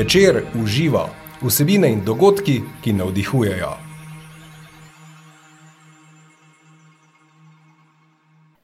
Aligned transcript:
Večer 0.00 0.44
uživa 0.62 1.08
vsebine 1.42 1.90
in 1.92 1.98
dogodki, 2.04 2.62
ki 2.82 2.92
navdihujejo. 2.92 3.72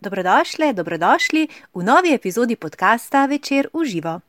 Dobrodošli, 0.01 0.73
dobrodošli 0.73 1.49
v 1.75 1.85
novi 1.85 2.15
epizodi 2.15 2.57
podcasta 2.57 3.27
Večer 3.27 3.69
uživa. 3.73 4.21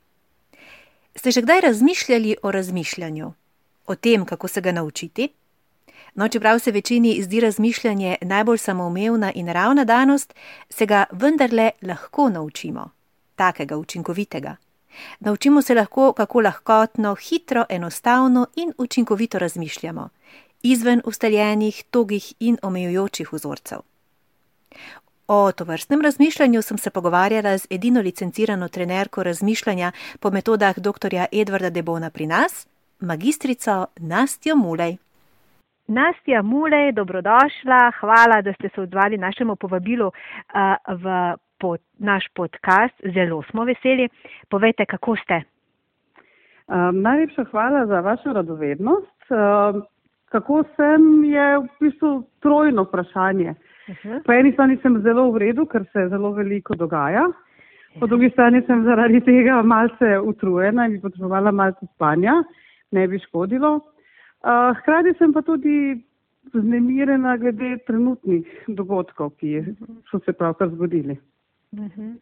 Ste 1.15 1.31
že 1.31 1.41
kdaj 1.41 1.61
razmišljali 1.61 2.35
o 2.43 2.51
razmišljanju, 2.51 3.33
o 3.87 3.95
tem, 3.95 4.25
kako 4.25 4.47
se 4.47 4.61
ga 4.61 4.71
naučiti? 4.71 5.29
No, 6.15 6.27
čeprav 6.27 6.59
se 6.59 6.71
večini 6.71 7.23
zdi 7.23 7.39
razmišljanje 7.39 8.17
najbolj 8.21 8.57
samoumevna 8.57 9.31
in 9.31 9.47
ravna 9.47 9.83
danost, 9.83 10.33
se 10.69 10.85
ga 10.85 11.05
vendarle 11.11 11.71
lahko 11.81 12.29
naučimo, 12.29 12.89
takega 13.35 13.77
učinkovitega. 13.77 14.55
Naučimo 15.19 15.61
se 15.61 15.75
lahko, 15.75 16.13
kako 16.13 16.41
lahkotno, 16.41 17.15
hitro, 17.15 17.65
enostavno 17.69 18.47
in 18.55 18.73
učinkovito 18.77 19.39
razmišljamo, 19.39 20.09
izven 20.63 21.01
ustaljenih, 21.05 21.83
togih 21.91 22.33
in 22.39 22.57
omejujočih 22.61 23.33
vzorcev. 23.33 23.79
O 25.27 25.51
tovrstnem 25.51 26.01
razmišljanju 26.01 26.61
sem 26.61 26.77
se 26.77 26.89
pogovarjala 26.89 27.57
z 27.57 27.67
edino 27.69 28.01
licencirano 28.01 28.67
trenerko 28.67 29.23
razmišljanja 29.23 29.91
po 30.19 30.29
metodah 30.31 30.79
dr. 30.79 31.15
Edvarda 31.31 31.69
Debona 31.69 32.09
pri 32.09 32.27
nas, 32.27 32.67
magistrico 32.99 33.85
Nastjo 33.97 34.55
Mulej. 34.55 34.97
Nastja 35.87 36.41
Mulej, 36.41 36.91
dobrodošla, 36.91 37.91
hvala, 37.99 38.41
da 38.41 38.53
ste 38.53 38.69
se 38.75 38.81
odzvali 38.81 39.17
našemu 39.17 39.55
povabilu 39.55 40.07
uh, 40.07 40.13
v 40.87 41.35
pod, 41.59 41.79
naš 41.99 42.27
podcast. 42.35 42.95
Zelo 43.13 43.43
smo 43.49 43.65
veseli. 43.65 44.09
Povejte, 44.49 44.85
kako 44.85 45.15
ste? 45.15 45.41
Um, 46.67 47.01
najlepša 47.01 47.43
hvala 47.51 47.85
za 47.85 47.99
vašo 47.99 48.33
radovednost. 48.33 49.31
Um, 49.31 49.83
kako 50.25 50.63
sem, 50.75 51.23
je 51.23 51.57
v 51.57 51.67
bistvu 51.79 52.23
trojno 52.39 52.83
vprašanje. 52.83 53.49
Uh 53.87 53.95
-huh. 53.95 54.23
Po 54.25 54.33
eni 54.33 54.51
strani 54.51 54.77
sem 54.81 55.01
zelo 55.01 55.31
v 55.31 55.37
redu, 55.37 55.65
ker 55.65 55.85
se 55.93 56.07
zelo 56.09 56.31
veliko 56.31 56.75
dogaja. 56.75 57.27
Po 57.99 58.05
ja. 58.05 58.07
drugi 58.07 58.29
strani 58.29 58.61
sem 58.67 58.83
zaradi 58.83 59.21
tega 59.21 59.61
malce 59.61 60.19
utrujena 60.19 60.85
in 60.85 60.91
bi 60.91 61.01
potrebovala 61.01 61.51
malce 61.51 61.85
spanja, 61.95 62.43
ne 62.91 63.07
bi 63.07 63.19
škodilo. 63.19 63.75
Uh, 63.75 64.77
hkrati 64.79 65.13
sem 65.17 65.33
pa 65.33 65.41
tudi 65.41 66.03
znemirjena 66.53 67.37
glede 67.37 67.77
trenutnih 67.87 68.63
dogodkov, 68.67 69.29
ki 69.29 69.63
so 70.11 70.19
se 70.25 70.33
pravkar 70.33 70.69
zgodili. 70.69 71.17
Uh 71.71 71.79
mhm. 71.79 72.01
-huh. 72.01 72.17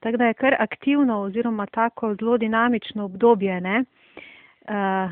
Tako 0.00 0.16
da 0.16 0.24
je 0.24 0.34
kar 0.34 0.54
aktivno 0.58 1.20
oziroma 1.20 1.66
tako 1.66 2.14
zelo 2.14 2.38
dinamično 2.38 3.04
obdobje. 3.04 3.62
Uh, 3.64 5.10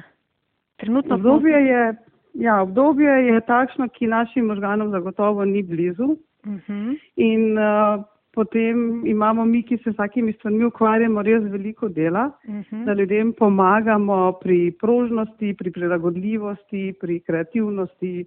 trenutno 0.77 1.15
obdobje 1.15 1.67
je, 1.67 1.95
ja, 2.35 2.63
obdobje 2.63 3.11
je 3.11 3.41
takšno, 3.41 3.89
ki 3.89 4.07
našim 4.07 4.45
možganom 4.45 4.91
zagotovo 4.91 5.45
ni 5.45 5.63
blizu. 5.63 6.05
Uh 6.05 6.53
mhm. 6.53 6.61
-huh. 6.69 6.99
In 7.17 7.59
uh, 7.59 8.05
potem 8.33 9.07
imamo 9.07 9.45
mi, 9.45 9.63
ki 9.63 9.79
se 9.85 9.91
vsakimi 9.91 10.33
stvarmi 10.33 10.65
ukvarjamo, 10.65 11.23
res 11.23 11.43
veliko 11.43 11.89
dela, 11.89 12.31
uh 12.49 12.55
mhm. 12.55 12.61
-huh. 12.61 12.85
da 12.85 12.93
ljudem 12.93 13.33
pomagamo 13.33 14.33
pri 14.33 14.73
prožnosti, 14.81 15.55
pri 15.59 15.71
prilagodljivosti, 15.71 16.95
pri 17.01 17.21
kreativnosti, 17.21 18.27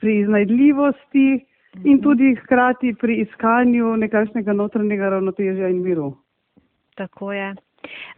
pri 0.00 0.20
iznajdljivosti 0.20 1.46
in 1.84 2.00
tudi 2.02 2.34
hkrati 2.34 2.94
pri 2.94 3.20
iskanju 3.26 3.96
nekakšnega 3.96 4.52
notranjega 4.52 5.08
ravnotežja 5.08 5.68
in 5.68 5.82
miru. 5.82 6.12
Tako 6.94 7.32
je. 7.32 7.54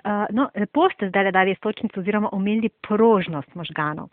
Uh, 0.05 0.27
no, 0.31 0.51
lepo 0.55 0.89
ste 0.95 1.09
zdaj 1.09 1.33
dali 1.33 1.55
stočnico 1.55 2.01
oziroma 2.01 2.29
omenili 2.33 2.69
prožnost 2.89 3.55
možganov. 3.55 4.09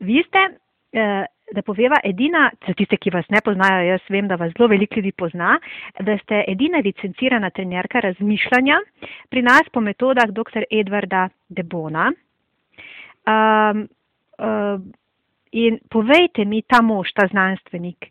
Vi 0.00 0.22
ste, 0.26 0.42
uh, 0.50 1.24
da 1.54 1.62
poveva, 1.62 1.96
edina, 2.04 2.50
za 2.66 2.74
tiste, 2.74 2.96
ki 2.96 3.10
vas 3.14 3.28
ne 3.32 3.40
poznajo, 3.44 3.86
jaz 3.86 4.10
vem, 4.12 4.28
da 4.28 4.36
vas 4.36 4.52
zelo 4.56 4.68
veliko 4.68 5.00
ljudi 5.00 5.12
pozna, 5.12 5.56
da 6.00 6.18
ste 6.18 6.44
edina 6.48 6.82
licencirana 6.84 7.50
trenerka 7.50 8.00
razmišljanja 8.00 8.78
pri 9.30 9.42
nas 9.42 9.72
po 9.72 9.80
metodah 9.80 10.30
dr. 10.30 10.66
Edvarda 10.70 11.28
Debona. 11.48 12.12
Um, 13.30 13.86
uh, 14.38 14.80
in 15.52 15.78
povejte 15.90 16.44
mi, 16.44 16.62
ta 16.62 16.82
mož, 16.82 17.12
ta 17.16 17.26
znanstvenik, 17.30 18.10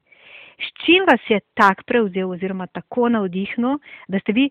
S 0.60 0.86
čim 0.86 1.06
vas 1.08 1.22
je 1.30 1.40
tak 1.54 1.84
prevzel 1.88 2.32
oziroma 2.32 2.68
tako 2.68 3.10
navdihnil, 3.10 3.80
da 4.08 4.20
ste 4.20 4.34
vi 4.34 4.50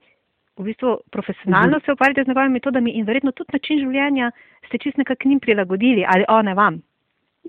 v 0.59 0.65
bistvu 0.65 0.97
profesionalno 1.11 1.67
uh 1.67 1.73
mhm. 1.73 1.83
-huh. 1.83 1.85
se 1.85 1.93
ukvarjate 1.93 2.25
z 2.25 2.29
njegovimi 2.29 2.53
metodami 2.53 2.91
in 2.91 3.05
verjetno 3.05 3.33
tudi 3.33 3.51
način 3.53 3.79
življenja 3.79 4.31
ste 4.67 4.79
čist 4.79 4.97
nekako 4.97 5.29
njim 5.29 5.41
prilagodili 5.41 6.05
ali 6.09 6.25
one 6.29 6.55
vam? 6.55 6.83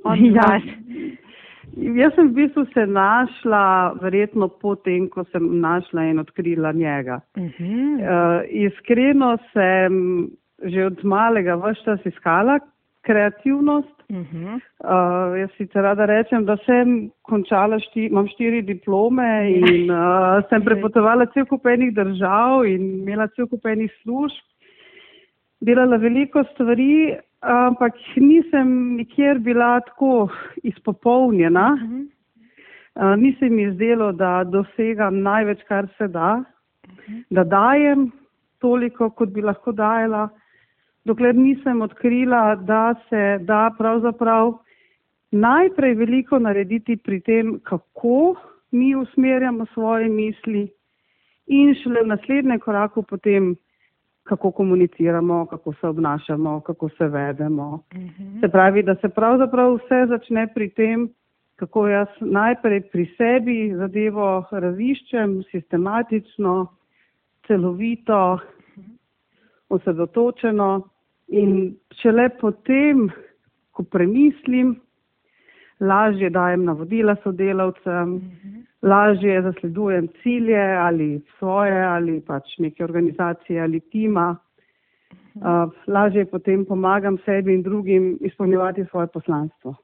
On 0.04 0.26
ja. 0.26 0.62
Jaz 1.78 2.14
sem 2.16 2.28
v 2.28 2.34
bistvu 2.34 2.66
se 2.74 2.86
našla 2.88 3.94
verjetno 4.02 4.48
potem, 4.48 5.10
ko 5.10 5.24
sem 5.24 5.60
našla 5.60 6.04
in 6.04 6.20
odkrila 6.20 6.72
njega. 6.72 7.20
Uh 7.38 7.44
-huh. 7.44 7.96
uh, 8.02 8.44
iskreno 8.50 9.38
sem 9.54 9.94
že 10.64 10.86
od 10.86 11.04
malega 11.04 11.56
vse 11.56 11.84
čas 11.84 12.06
iskala 12.06 12.60
kreativnost, 13.10 14.00
Uh 14.10 14.18
-huh. 14.18 14.60
uh, 14.84 15.40
jaz 15.40 15.50
sicer 15.58 15.82
rada 15.84 16.06
rečem, 16.06 16.46
da 16.46 16.58
sem 16.66 17.12
končala, 17.22 17.80
šti, 17.80 18.06
imam 18.06 18.28
štiri 18.28 18.62
diplome 18.62 19.52
in 19.52 19.92
uh, 19.92 20.42
sem 20.50 20.64
prepotovala 20.66 21.26
cel 21.34 21.46
kup 21.46 21.66
enih 21.66 21.94
držav 21.94 22.66
in 22.66 22.82
imela 23.02 23.28
cel 23.28 23.48
kup 23.48 23.66
enih 23.66 23.92
služb. 24.02 24.42
Delala 25.62 25.98
veliko 25.98 26.44
stvari, 26.44 27.18
ampak 27.42 27.94
nisem 28.16 28.96
nikjer 28.98 29.40
bila 29.40 29.80
tako 29.80 30.30
izpopolnjena. 30.64 31.68
Uh 31.74 31.90
-huh. 31.90 32.08
uh, 32.96 33.16
nisem 33.22 33.56
mi 33.56 33.72
zdelo, 33.72 34.12
da 34.12 34.44
dosegam 34.44 35.22
največ, 35.22 35.64
kar 35.68 35.88
se 35.98 36.08
da, 36.08 36.44
uh 36.88 36.96
-huh. 36.98 37.24
da 37.30 37.44
dajem 37.44 38.12
toliko, 38.60 39.10
kot 39.10 39.30
bi 39.30 39.42
lahko 39.42 39.72
dajala 39.72 40.30
dokler 41.10 41.36
nisem 41.36 41.82
odkrila, 41.82 42.56
da 42.56 42.96
se 43.10 43.40
da 43.42 43.70
pravzaprav 43.78 44.54
najprej 45.32 45.96
veliko 45.96 46.40
narediti 46.40 46.98
pri 46.98 47.20
tem, 47.22 47.60
kako 47.64 48.36
mi 48.72 48.96
usmerjamo 48.96 49.66
svoje 49.74 50.10
misli 50.10 50.68
in 51.48 51.74
šele 51.82 52.04
v 52.04 52.14
naslednjem 52.14 52.60
koraku 52.60 53.04
potem, 53.04 53.56
kako 54.24 54.52
komuniciramo, 54.52 55.46
kako 55.46 55.74
se 55.74 55.88
obnašamo, 55.88 56.60
kako 56.62 56.90
se 56.90 57.08
vedemo. 57.08 57.84
Mhm. 57.96 58.40
Se 58.40 58.48
pravi, 58.48 58.84
da 58.84 58.96
se 58.96 59.10
pravzaprav 59.10 59.74
vse 59.76 60.06
začne 60.10 60.48
pri 60.54 60.70
tem, 60.70 61.10
kako 61.56 61.88
jaz 61.88 62.08
najprej 62.22 62.82
pri 62.92 63.06
sebi 63.18 63.74
zadevo 63.76 64.46
raziščem 64.52 65.44
sistematično, 65.52 66.68
celovito, 67.48 68.40
mhm. 68.78 68.92
osredotočeno 69.70 70.90
In 71.30 71.76
šele 72.02 72.30
potem, 72.40 73.10
ko 73.72 73.84
premislim, 73.84 74.76
lažje 75.80 76.30
dajem 76.30 76.66
navodila 76.66 77.16
sodelavcem, 77.24 78.16
uh 78.16 78.22
mhm. 78.22 78.58
-huh. 78.58 78.66
lažje 78.82 79.42
zasledujem 79.42 80.08
cilje 80.22 80.64
ali 80.78 81.22
svoje 81.38 81.84
ali 81.84 82.22
pač 82.22 82.58
neke 82.58 82.84
organizacije 82.84 83.62
ali 83.62 83.80
tima, 83.80 84.36
uh 84.36 85.18
-huh. 85.42 85.68
uh, 85.68 85.74
lažje 85.88 86.26
potem 86.26 86.66
pomagam 86.66 87.18
sebi 87.26 87.54
in 87.54 87.64
drugim 87.64 88.18
izpolnjevati 88.22 88.86
svoje 88.86 89.08
poslanstvo. 89.08 89.76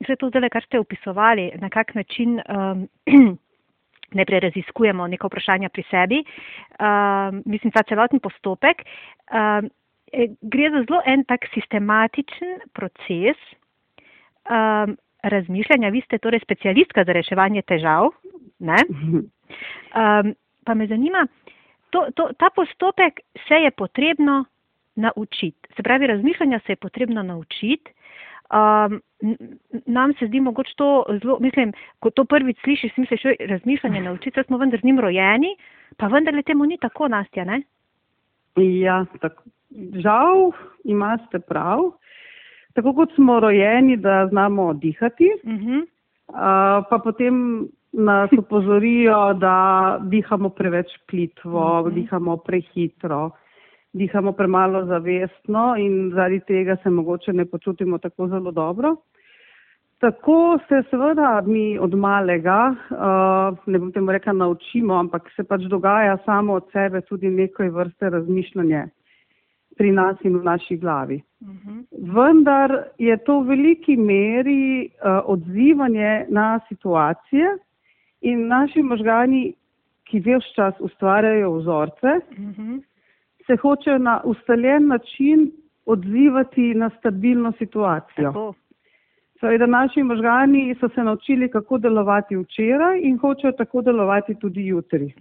Vse 0.00 0.16
to 0.16 0.28
zdaj, 0.28 0.48
kar 0.48 0.64
ste 0.64 0.78
opisovali, 0.78 1.52
na 1.60 1.68
kak 1.68 1.94
način 1.94 2.40
um, 2.40 2.88
najprej 4.18 4.40
raziskujemo 4.40 5.06
neka 5.06 5.26
vprašanja 5.26 5.68
pri 5.68 5.82
sebi, 5.90 6.24
um, 6.24 7.42
mislim, 7.46 7.72
ta 7.72 7.82
celoten 7.82 8.20
postopek. 8.20 8.76
Um, 9.32 9.70
gre 10.42 10.70
za 10.70 10.84
zelo 10.88 11.00
en 11.06 11.24
tak 11.24 11.46
sistematičen 11.54 12.58
proces 12.72 13.38
um, 14.50 14.96
razmišljanja. 15.22 15.88
Vi 15.88 16.00
ste 16.00 16.18
torej 16.18 16.40
specialistka 16.40 17.04
za 17.04 17.12
reševanje 17.12 17.62
težav. 17.62 18.10
Um, 18.58 20.34
pa 20.64 20.74
me 20.74 20.86
zanima, 20.86 21.26
to, 21.90 22.06
to, 22.14 22.30
ta 22.38 22.50
postopek 22.54 23.20
se 23.48 23.54
je 23.54 23.70
potrebno 23.70 24.44
naučiti. 24.96 25.68
Se 25.76 25.82
pravi, 25.82 26.06
razmišljanja 26.06 26.60
se 26.66 26.72
je 26.72 26.76
potrebno 26.76 27.22
naučiti. 27.22 27.92
Um, 28.46 29.00
nam 29.86 30.14
se 30.14 30.26
zdi 30.26 30.40
mogoče 30.40 30.72
to 30.76 31.04
zelo, 31.22 31.38
mislim, 31.40 31.72
ko 31.98 32.10
to 32.10 32.24
prvič 32.24 32.58
slišiš, 32.64 32.96
misliš, 32.96 33.22
da 33.22 33.28
je 33.28 33.46
razmišljanje 33.46 34.00
naučiti, 34.00 34.42
smo 34.46 34.58
vendar 34.58 34.80
z 34.80 34.84
njim 34.84 35.00
rojeni, 35.00 35.56
pa 35.96 36.06
vendar 36.06 36.34
le 36.34 36.42
temu 36.42 36.64
ni 36.64 36.78
tako, 36.78 37.08
Nastja, 37.08 37.44
ne? 37.44 37.62
Ja, 38.56 39.04
tako, 39.20 39.42
žal 40.02 40.50
imate 40.84 41.38
prav. 41.38 41.90
Tako 42.74 42.92
kot 42.92 43.14
smo 43.14 43.40
rojeni, 43.40 43.96
da 43.96 44.26
znamo 44.30 44.72
dihati, 44.74 45.30
uh 45.44 45.52
-huh. 45.52 45.82
uh, 45.82 46.86
pa 46.90 46.98
potem 47.04 47.68
nas 47.92 48.30
upozorijo, 48.38 49.32
da 49.34 49.98
dihamo 50.02 50.48
preveč 50.48 50.86
plitvo, 51.10 51.80
uh 51.80 51.86
-huh. 51.86 51.94
dihamo 51.94 52.36
prehitro, 52.36 53.30
dihamo 53.92 54.32
premalo 54.32 54.84
zavestno 54.84 55.74
in 55.78 56.10
zaradi 56.14 56.40
tega 56.40 56.76
se 56.82 56.90
mogoče 56.90 57.32
ne 57.32 57.44
počutimo 57.44 57.98
tako 57.98 58.28
zelo 58.28 58.50
dobro. 58.50 58.96
Tako 59.98 60.58
se 60.68 60.82
seveda 60.90 61.42
mi 61.46 61.78
od 61.78 61.94
malega, 61.94 62.74
uh, 62.90 63.58
ne 63.66 63.78
bom 63.78 63.92
temu 63.92 64.12
rekla, 64.12 64.32
naučimo, 64.32 64.94
ampak 64.94 65.22
se 65.36 65.44
pač 65.44 65.62
dogaja 65.62 66.18
samo 66.24 66.52
od 66.52 66.64
sebe 66.72 67.00
tudi 67.00 67.30
nekaj 67.30 67.68
vrste 67.68 68.10
razmišljanje 68.10 68.84
pri 69.76 69.92
nas 69.92 70.16
in 70.24 70.38
v 70.38 70.44
naši 70.44 70.76
glavi. 70.76 71.22
Uh 71.40 71.48
mhm. 71.48 71.58
-huh. 71.68 72.14
Vendar 72.14 72.84
je 72.98 73.16
to 73.16 73.40
v 73.40 73.46
veliki 73.46 73.96
meri 73.96 74.86
uh, 74.86 75.20
odzivanje 75.24 76.26
na 76.28 76.60
situacije 76.68 77.46
in 78.20 78.46
naši 78.48 78.82
možgani, 78.82 79.54
ki 80.04 80.20
vse 80.20 80.54
čas 80.54 80.74
ustvarjajo 80.80 81.52
vzorce, 81.52 82.20
uh 82.30 82.38
mhm. 82.38 82.50
-huh. 82.50 82.82
se 83.46 83.56
hočejo 83.56 83.98
na 83.98 84.20
ustaljen 84.24 84.86
način 84.86 85.52
odzivati 85.86 86.74
na 86.74 86.90
stabilno 86.98 87.52
situacijo. 87.52 88.32
Tako. 88.32 88.54
Seveda, 89.40 89.66
naši 89.66 90.02
možgani 90.02 90.74
so 90.80 90.88
se 90.88 91.04
naučili, 91.04 91.50
kako 91.50 91.78
delovati 91.78 92.36
včeraj 92.36 93.00
in 93.02 93.18
hočejo 93.18 93.52
tako 93.52 93.82
delovati 93.82 94.34
tudi 94.34 94.66
jutri. 94.66 95.12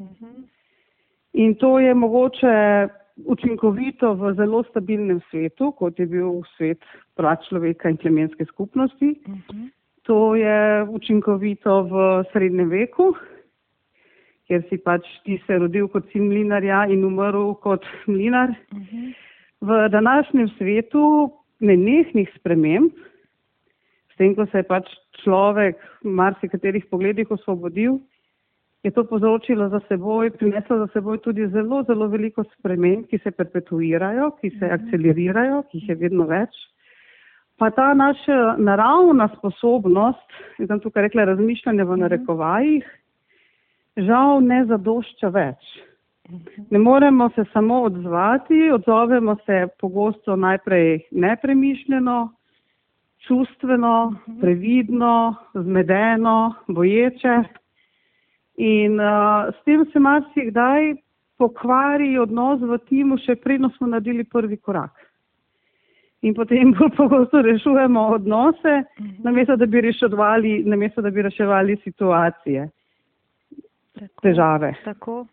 In 1.34 1.56
to 1.56 1.80
je 1.80 1.94
mogoče 1.94 2.88
učinkovito 3.23 4.13
v 4.15 4.33
zelo 4.35 4.63
stabilnem 4.69 5.21
svetu, 5.29 5.71
kot 5.71 6.00
je 6.00 6.06
bil 6.06 6.41
svet 6.57 6.83
prav 7.15 7.39
človeka 7.47 7.89
in 7.89 7.97
plemenske 7.97 8.45
skupnosti. 8.45 9.15
To 10.06 10.35
je 10.35 10.83
učinkovito 10.89 11.83
v 11.89 12.23
srednjem 12.31 12.69
veku, 12.69 13.13
kjer 14.45 14.62
si 14.69 14.77
pač 14.77 15.07
ti 15.25 15.39
se 15.47 15.57
rodil 15.57 15.88
kot 15.88 16.06
sin 16.12 16.27
mlinarja 16.29 16.85
in 16.91 17.06
umrl 17.07 17.56
kot 17.63 17.85
mlinar. 18.07 18.53
V 19.61 19.89
današnjem 19.89 20.51
svetu 20.57 21.31
nenehnih 21.59 22.29
sprememb, 22.35 22.91
s 24.13 24.18
tem, 24.18 24.35
ko 24.35 24.45
se 24.51 24.61
je 24.61 24.68
pač 24.68 24.91
človek 25.23 25.79
v 26.03 26.11
marsikaterih 26.19 26.85
pogledih 26.91 27.31
osvobodil, 27.31 27.97
je 28.85 28.91
to 28.91 29.03
povzročilo 29.03 29.69
za 29.69 29.79
seboj, 29.87 30.29
prineslo 30.37 30.77
za 30.77 30.87
seboj 30.93 31.17
tudi 31.17 31.47
zelo, 31.47 31.83
zelo 31.83 32.07
veliko 32.07 32.43
sprememb, 32.43 33.07
ki 33.09 33.17
se 33.23 33.31
perpetuirajo, 33.31 34.29
ki 34.41 34.51
se 34.59 34.65
mhm. 34.65 34.73
akcelerirajo, 34.75 35.63
ki 35.71 35.81
jih 35.81 35.89
je 35.89 35.95
vedno 36.03 36.27
več. 36.29 36.53
Pa 37.57 37.71
ta 37.71 37.93
naša 37.93 38.57
naravna 38.59 39.29
sposobnost, 39.37 40.37
jaz 40.59 40.69
sem 40.69 40.83
tukaj 40.83 41.07
rekla 41.07 41.25
razmišljanje 41.31 41.83
v 41.83 41.91
mhm. 41.91 42.05
narekovajih, 42.05 42.93
žal 44.05 44.45
ne 44.45 44.61
zadošča 44.69 45.33
več. 45.33 45.73
Mhm. 46.29 46.69
Ne 46.69 46.85
moremo 46.85 47.29
se 47.35 47.49
samo 47.53 47.81
odzvati, 47.89 48.69
odzovemo 48.77 49.37
se 49.45 49.65
pogosto 49.81 50.35
najprej 50.35 51.07
nepremišljeno, 51.11 52.21
čustveno, 53.25 54.13
previdno, 54.41 55.35
zmedeno, 55.53 56.53
boječe. 56.67 57.64
In 58.57 59.00
uh, 59.00 59.52
s 59.52 59.63
tem 59.63 59.84
se 59.92 60.00
marsikdaj 60.00 60.94
pokvari 61.38 62.16
odnos 62.19 62.62
v 62.63 62.78
timu, 62.88 63.18
še 63.19 63.36
predno 63.36 63.69
smo 63.75 63.90
naredili 63.92 64.24
prvi 64.24 64.57
korak. 64.57 64.96
In 66.24 66.34
potem 66.34 66.72
bolj 66.78 66.94
pogosto 67.02 67.42
rešujemo 67.44 68.07
odnose, 68.16 68.81
mhm. 69.00 69.16
namesto 69.28 69.56
da 69.56 69.66
bi 69.66 69.81
reševali, 69.81 70.63
namesto 70.66 71.02
da 71.02 71.12
bi 71.12 71.28
reševali 71.28 71.78
situacije, 71.84 72.69
tako, 74.00 74.22
težave. 74.24 74.75
Tako. 74.86 75.25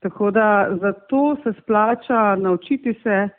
tako 0.00 0.30
da 0.30 0.48
zato 0.80 1.36
se 1.42 1.52
splača 1.60 2.36
naučiti 2.36 2.94
se 3.02 3.18
uh, 3.24 3.37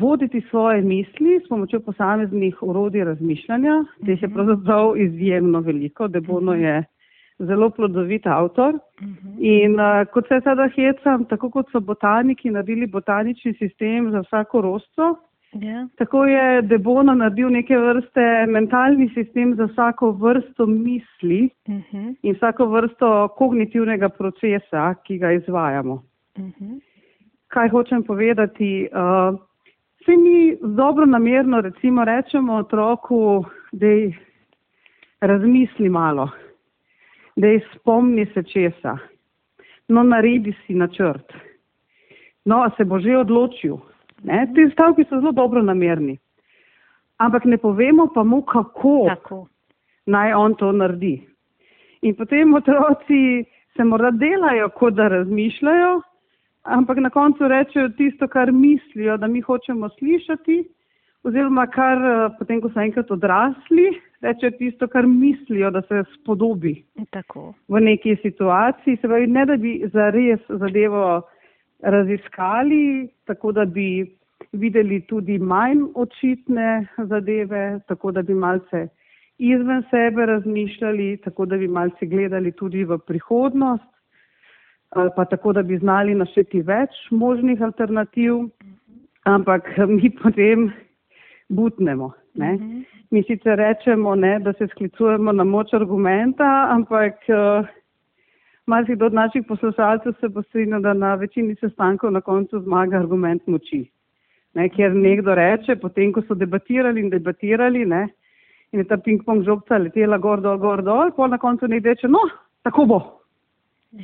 voditi 0.00 0.40
svoje 0.50 0.82
misli 0.82 1.40
s 1.44 1.48
pomočjo 1.48 1.80
posameznih 1.80 2.62
urodij 2.62 3.04
razmišljanja. 3.04 3.84
Teh 4.06 4.22
je 4.22 4.28
mhm. 4.28 4.34
pravzaprav 4.34 4.96
izjemno 4.96 5.60
veliko, 5.60 6.08
Debono 6.08 6.54
je 6.54 6.84
zelo 7.38 7.70
plodovit 7.70 8.26
avtor. 8.26 8.78
Mhm. 9.02 9.28
In 9.38 9.74
uh, 9.74 10.06
kot 10.12 10.28
se 10.28 10.40
sada 10.44 10.68
hecam, 10.68 11.24
tako 11.24 11.50
kot 11.50 11.70
so 11.72 11.80
botaniki 11.80 12.50
naredili 12.50 12.86
botanični 12.86 13.54
sistem 13.54 14.10
za 14.10 14.20
vsako 14.20 14.60
rosto, 14.60 15.16
Yeah. 15.52 15.64
Ja. 15.64 15.88
Tako 15.96 16.24
je 16.24 16.62
Debono 16.62 17.14
naredil 17.14 17.50
neke 17.50 17.76
vrste 17.78 18.46
mentalni 18.48 19.10
sistem 19.14 19.54
za 19.54 19.64
vsako 19.64 20.10
vrsto 20.10 20.66
misli 20.66 21.50
uh 21.68 21.74
mhm. 21.74 21.82
-huh. 21.92 22.14
in 22.22 22.34
vsako 22.34 22.66
vrsto 22.66 23.28
kognitivnega 23.28 24.08
procesa, 24.08 24.94
ki 24.94 25.18
ga 25.18 25.32
izvajamo. 25.32 25.92
Uh 25.92 26.44
-huh. 26.44 26.80
Kaj 27.48 27.68
hočem 27.68 28.02
povedati? 28.02 28.88
Uh, 28.92 29.40
Vsi 30.02 30.16
mi 30.16 30.56
dobro 30.60 31.06
namerno 31.06 31.60
recimo 31.60 32.04
rečemo 32.04 32.54
otroku, 32.54 33.44
da 33.72 33.86
je 33.86 34.18
razmisli 35.20 35.88
malo, 35.88 36.30
da 37.36 37.46
je 37.46 37.60
spomni 37.74 38.26
se 38.34 38.42
česa, 38.42 38.98
no 39.88 40.02
naredi 40.02 40.54
si 40.66 40.74
načrt, 40.74 41.32
no 42.44 42.70
se 42.76 42.84
bo 42.84 42.98
že 42.98 43.16
odločil. 43.16 43.76
Ne? 44.22 44.46
Ti 44.54 44.70
stavki 44.72 45.04
so 45.04 45.20
zelo 45.20 45.32
dobro 45.32 45.62
namerni, 45.62 46.18
ampak 47.18 47.44
ne 47.44 47.58
povemo 47.58 48.08
pa 48.14 48.24
mu, 48.24 48.42
kako 48.42 49.06
Tako. 49.08 49.46
naj 50.06 50.32
on 50.32 50.54
to 50.54 50.72
naredi. 50.72 51.28
In 52.02 52.14
potem 52.14 52.54
otroci 52.54 53.44
se 53.76 53.84
morda 53.84 54.10
delajo, 54.10 54.68
kot 54.68 54.94
da 54.94 55.08
razmišljajo, 55.08 56.00
ampak 56.62 56.98
na 56.98 57.10
koncu 57.10 57.48
rečejo 57.48 57.88
tisto, 57.96 58.28
kar 58.28 58.52
mislijo, 58.52 59.16
da 59.16 59.26
mi 59.26 59.40
hočemo 59.40 59.88
slišati, 59.98 60.62
oziroma 61.24 61.66
kar 61.66 61.98
eh, 61.98 62.30
potem, 62.38 62.60
ko 62.60 62.70
so 62.70 62.80
enkrat 62.80 63.10
odrasli, 63.10 63.90
rečejo 64.22 64.56
tisto, 64.58 64.88
kar 64.88 65.06
mislijo, 65.06 65.70
da 65.70 65.82
se 65.82 66.04
spodobi 66.14 66.76
Tako. 67.10 67.52
v 67.68 67.80
neki 67.80 68.16
situaciji. 68.22 68.96
Se 68.96 69.08
pravi, 69.08 69.26
ne 69.26 69.46
da 69.46 69.56
bi 69.56 69.80
zares 69.92 70.40
zadevo 70.48 71.22
raziskali, 71.82 73.08
tako 73.26 73.52
da 73.52 73.64
bi 73.64 74.06
videli 74.52 75.00
tudi 75.06 75.38
manj 75.38 75.86
očitne 75.94 76.86
zadeve, 76.98 77.80
tako 77.88 78.12
da 78.12 78.22
bi 78.22 78.34
malce 78.34 78.88
izven 79.38 79.82
sebe 79.90 80.26
razmišljali, 80.26 81.16
tako 81.24 81.46
da 81.46 81.56
bi 81.56 81.68
malce 81.68 82.06
gledali 82.06 82.52
tudi 82.52 82.84
v 82.84 82.98
prihodnost 82.98 83.91
ali 84.92 85.10
pa 85.16 85.24
tako, 85.24 85.52
da 85.52 85.62
bi 85.62 85.78
znali 85.78 86.14
našeti 86.14 86.60
več 86.60 86.90
možnih 87.10 87.62
alternativ, 87.62 88.34
ampak 89.24 89.68
mi 89.96 90.10
potem 90.22 90.70
butnemo. 91.48 92.12
Ne? 92.34 92.58
Mi 93.10 93.22
sicer 93.28 93.58
rečemo, 93.58 94.14
ne, 94.14 94.38
da 94.40 94.52
se 94.52 94.66
sklicujemo 94.66 95.32
na 95.32 95.44
moč 95.44 95.74
argumenta, 95.74 96.48
ampak 96.72 97.18
uh, 97.28 97.66
marsikdo 98.66 99.06
od 99.06 99.14
naših 99.14 99.44
poslušalcev 99.48 100.12
se 100.20 100.28
bo 100.28 100.42
strinjal, 100.42 100.80
da 100.80 100.94
na 100.94 101.14
večini 101.14 101.56
sestankov 101.60 102.12
na 102.12 102.20
koncu 102.20 102.60
zmaga 102.60 102.96
argument 102.98 103.46
moči. 103.46 103.84
Ne, 104.54 104.68
ker 104.68 104.96
nekdo 104.96 105.34
reče, 105.34 105.76
potem 105.80 106.12
ko 106.12 106.24
so 106.28 106.34
debatirali 106.36 107.00
in 107.00 107.08
debatirali, 107.12 107.84
ne, 107.88 108.06
in 108.72 108.80
je 108.80 108.88
ta 108.88 108.96
ping-pong 108.96 109.44
žogca 109.44 109.78
letela 109.80 110.18
gor 110.18 110.40
dol, 110.40 110.58
gor 110.60 110.82
dol, 110.84 111.12
pa 111.16 111.28
na 111.28 111.40
koncu 111.40 111.68
nekdo 111.68 111.92
reče, 111.92 112.08
no, 112.08 112.20
tako 112.64 112.86
bo. 112.88 113.00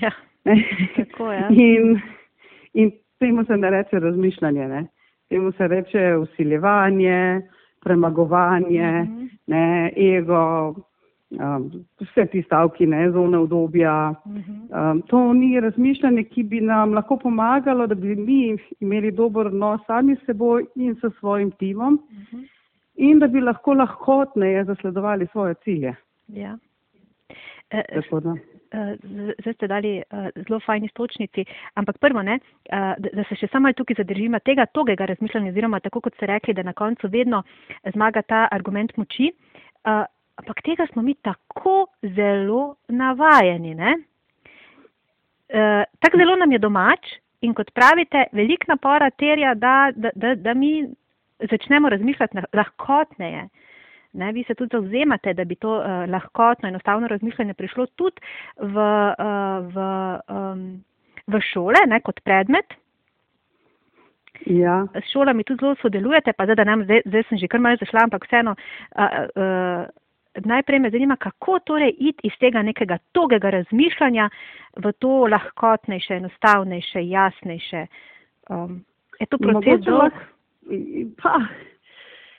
Ja. 0.00 0.12
Tako, 0.96 1.32
ja. 1.32 1.48
in, 1.68 2.00
in 2.72 2.92
temu 3.18 3.44
se 3.44 3.56
ne 3.56 3.70
reče 3.70 3.98
razmišljanje, 3.98 4.68
ne? 4.68 4.86
temu 5.28 5.52
se 5.52 5.68
reče 5.68 6.16
usiljevanje, 6.16 7.40
premagovanje, 7.80 9.02
uh 9.02 9.08
mhm. 9.08 9.18
-huh. 9.18 9.28
ne, 9.46 9.92
ego, 9.96 10.74
um, 11.30 11.70
vse 12.00 12.26
ti 12.26 12.42
stavki, 12.42 12.86
ne, 12.86 13.10
zone 13.10 13.38
obdobja. 13.38 14.14
Uh 14.24 14.32
mhm. 14.32 14.40
-huh. 14.40 14.92
um, 14.92 15.02
to 15.02 15.32
ni 15.32 15.60
razmišljanje, 15.60 16.24
ki 16.24 16.42
bi 16.42 16.60
nam 16.60 16.92
lahko 16.92 17.16
pomagalo, 17.16 17.86
da 17.86 17.94
bi 17.94 18.16
mi 18.16 18.56
imeli 18.80 19.10
dober 19.10 19.46
odnos 19.46 19.80
sami 19.86 20.16
s 20.16 20.26
seboj 20.26 20.66
in 20.74 20.94
s 20.94 21.18
svojim 21.18 21.50
timom 21.50 21.94
uh 21.94 22.18
mhm. 22.18 22.36
-huh. 22.36 22.48
in 22.94 23.18
da 23.18 23.26
bi 23.26 23.40
lahko 23.40 23.74
lahkotneje 23.74 24.64
zasledovali 24.64 25.26
svoje 25.26 25.54
cilje. 25.54 25.94
Ja. 26.28 26.58
E, 27.70 27.82
Eh, 27.98 28.02
zdaj 29.40 29.54
ste 29.54 29.66
dali 29.66 29.92
uh, 30.00 30.28
zelo 30.34 30.60
fajni 30.60 30.88
stočnici, 30.88 31.44
ampak 31.74 31.98
prvo, 31.98 32.22
ne, 32.22 32.38
uh, 32.38 32.94
da, 32.98 33.24
se 33.28 33.36
še 33.40 33.48
samo 33.52 33.72
tukaj 33.72 33.96
zadržimo 34.02 34.38
tega 34.44 34.66
togega 34.66 35.06
razmišljanja, 35.08 35.52
oziroma 35.52 35.80
tako 35.80 36.00
kot 36.04 36.14
ste 36.16 36.26
rekli, 36.26 36.54
da 36.54 36.62
na 36.62 36.72
koncu 36.72 37.08
vedno 37.08 37.42
zmaga 37.94 38.22
ta 38.22 38.48
argument 38.52 38.96
moči, 38.96 39.32
uh, 39.32 40.04
ampak 40.38 40.62
tega 40.66 40.86
smo 40.92 41.02
mi 41.02 41.14
tako 41.14 41.86
zelo 42.02 42.76
navajeni. 42.88 43.74
Uh, 45.48 45.82
tako 46.00 46.20
zelo 46.20 46.36
nam 46.36 46.52
je 46.52 46.58
domač 46.58 47.16
in 47.40 47.54
kot 47.54 47.70
pravite, 47.74 48.26
velik 48.32 48.66
napora 48.68 49.10
terja, 49.10 49.54
da, 49.54 49.90
da, 49.94 50.10
da, 50.14 50.34
da 50.34 50.54
mi 50.54 50.88
začnemo 51.38 51.88
razmišljati 51.88 52.38
lahkotneje. 52.52 53.48
Ne, 54.12 54.32
vi 54.32 54.44
se 54.44 54.54
tudi 54.54 54.76
zauzemate, 54.76 55.34
da 55.34 55.44
bi 55.44 55.54
to 55.56 55.78
uh, 55.78 56.04
lahkotno, 56.08 56.68
enostavno 56.68 57.08
razmišljanje 57.08 57.54
prišlo 57.54 57.86
tudi 57.86 58.20
v, 58.56 58.76
uh, 58.76 59.66
v, 59.74 59.88
um, 60.32 60.62
v 61.26 61.40
šole 61.52 61.84
ne, 61.86 62.00
kot 62.00 62.20
predmet. 62.24 62.74
Ja. 64.46 64.86
S 64.94 65.12
šolami 65.12 65.44
tudi 65.44 65.60
zelo 65.60 65.76
sodelujete, 65.82 66.32
pa 66.32 66.44
zdaj, 66.44 66.56
da 66.56 66.64
nam, 66.64 66.84
zdaj, 66.84 67.02
zdaj 67.06 67.22
sem 67.28 67.38
že 67.38 67.48
kar 67.48 67.60
malo 67.60 67.76
zašla, 67.80 68.06
ampak 68.08 68.24
vseeno. 68.24 68.56
Uh, 68.96 69.18
uh, 69.36 70.44
najprej 70.44 70.78
me 70.78 70.90
zanima, 70.90 71.16
kako 71.16 71.58
torej 71.58 71.94
iti 71.98 72.26
iz 72.26 72.32
tega 72.40 72.62
nekega 72.62 72.98
togega 73.12 73.50
razmišljanja 73.50 74.30
v 74.76 74.92
to 74.98 75.26
lahkotnejše, 75.26 76.14
enostavnejše, 76.14 77.08
jasnejše. 77.08 77.86
Um, 78.48 78.84
je 79.20 79.26
to 79.26 79.38
proces 79.38 79.80
dolg? 79.84 80.12
Pa, 81.22 81.40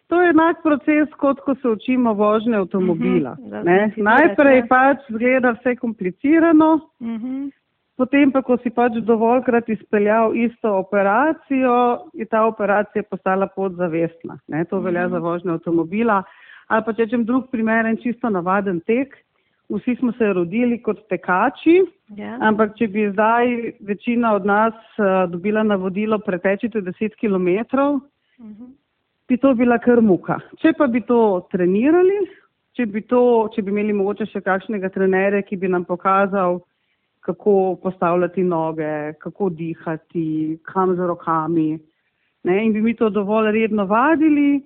to 0.10 0.22
je 0.22 0.30
enak 0.30 0.64
proces, 0.64 1.10
kot 1.22 1.40
ko 1.46 1.56
se 1.62 1.70
učimo 1.70 2.14
vožnje 2.14 2.58
avtomobila. 2.58 3.36
Uh 3.40 3.46
mhm, 3.46 3.68
-huh, 3.68 4.04
Najprej 4.04 4.68
pač 4.68 4.98
zgleda 5.10 5.52
vse 5.52 5.76
komplicirano, 5.76 6.74
uh 7.00 7.08
mhm. 7.08 7.26
-huh. 7.26 7.52
potem 7.98 8.32
pa, 8.32 8.42
ko 8.42 8.58
si 8.58 8.70
pač 8.70 8.94
dovoljkrat 8.94 9.70
izpeljal 9.70 10.36
isto 10.36 10.78
operacijo, 10.78 12.00
je 12.14 12.26
ta 12.26 12.46
operacija 12.46 13.04
postala 13.04 13.48
podzavestna. 13.48 14.40
Ne? 14.48 14.66
To 14.66 14.80
velja 14.80 15.06
uh 15.06 15.06
mhm. 15.06 15.16
-huh. 15.16 15.20
za 15.20 15.30
vožnje 15.30 15.52
avtomobila 15.52 16.24
ali 16.70 16.86
pa 16.86 16.94
če 16.94 17.08
rečem 17.08 17.26
drug 17.26 17.50
primer, 17.52 17.86
en 17.86 17.98
čisto 17.98 18.30
navaden 18.30 18.80
tek. 18.80 19.18
Vsi 19.70 19.96
smo 20.00 20.12
se 20.18 20.34
rodili 20.34 20.80
kot 20.82 21.04
tekači, 21.10 21.76
yeah. 22.10 22.20
Ja. 22.20 22.38
ampak 22.42 22.72
če 22.78 22.88
bi 22.88 23.04
zdaj 23.12 23.52
večina 23.86 24.34
od 24.34 24.46
nas 24.46 24.74
uh, 24.98 25.30
dobila 25.30 25.64
navodilo 25.64 26.18
pretečite 26.20 26.82
10 26.82 27.18
km, 27.22 27.78
uh 27.78 28.50
-huh. 28.50 28.72
Bi 29.30 29.38
to 29.38 29.54
bila 29.54 29.78
kar 29.80 30.02
muka. 30.02 30.40
Če 30.62 30.74
pa 30.78 30.88
bi 30.88 31.02
to 31.06 31.46
trenirali, 31.52 32.24
če 32.78 32.88
bi, 32.90 33.04
to, 33.06 33.22
če 33.54 33.62
bi 33.62 33.74
imeli 33.74 33.94
mogoče 33.94 34.26
še 34.32 34.42
kakšnega 34.46 34.90
trenerja, 34.94 35.44
ki 35.46 35.60
bi 35.62 35.70
nam 35.70 35.86
pokazal, 35.86 36.62
kako 37.26 37.76
postavljati 37.84 38.44
noge, 38.48 39.14
kako 39.22 39.50
dihati, 39.54 40.58
kam 40.66 40.96
z 40.98 41.10
rokami, 41.12 41.70
ne, 42.48 42.58
in 42.64 42.74
bi 42.74 42.82
mi 42.82 42.96
to 42.96 43.10
dovolj 43.14 43.52
redno 43.54 43.86
vadili, 43.86 44.64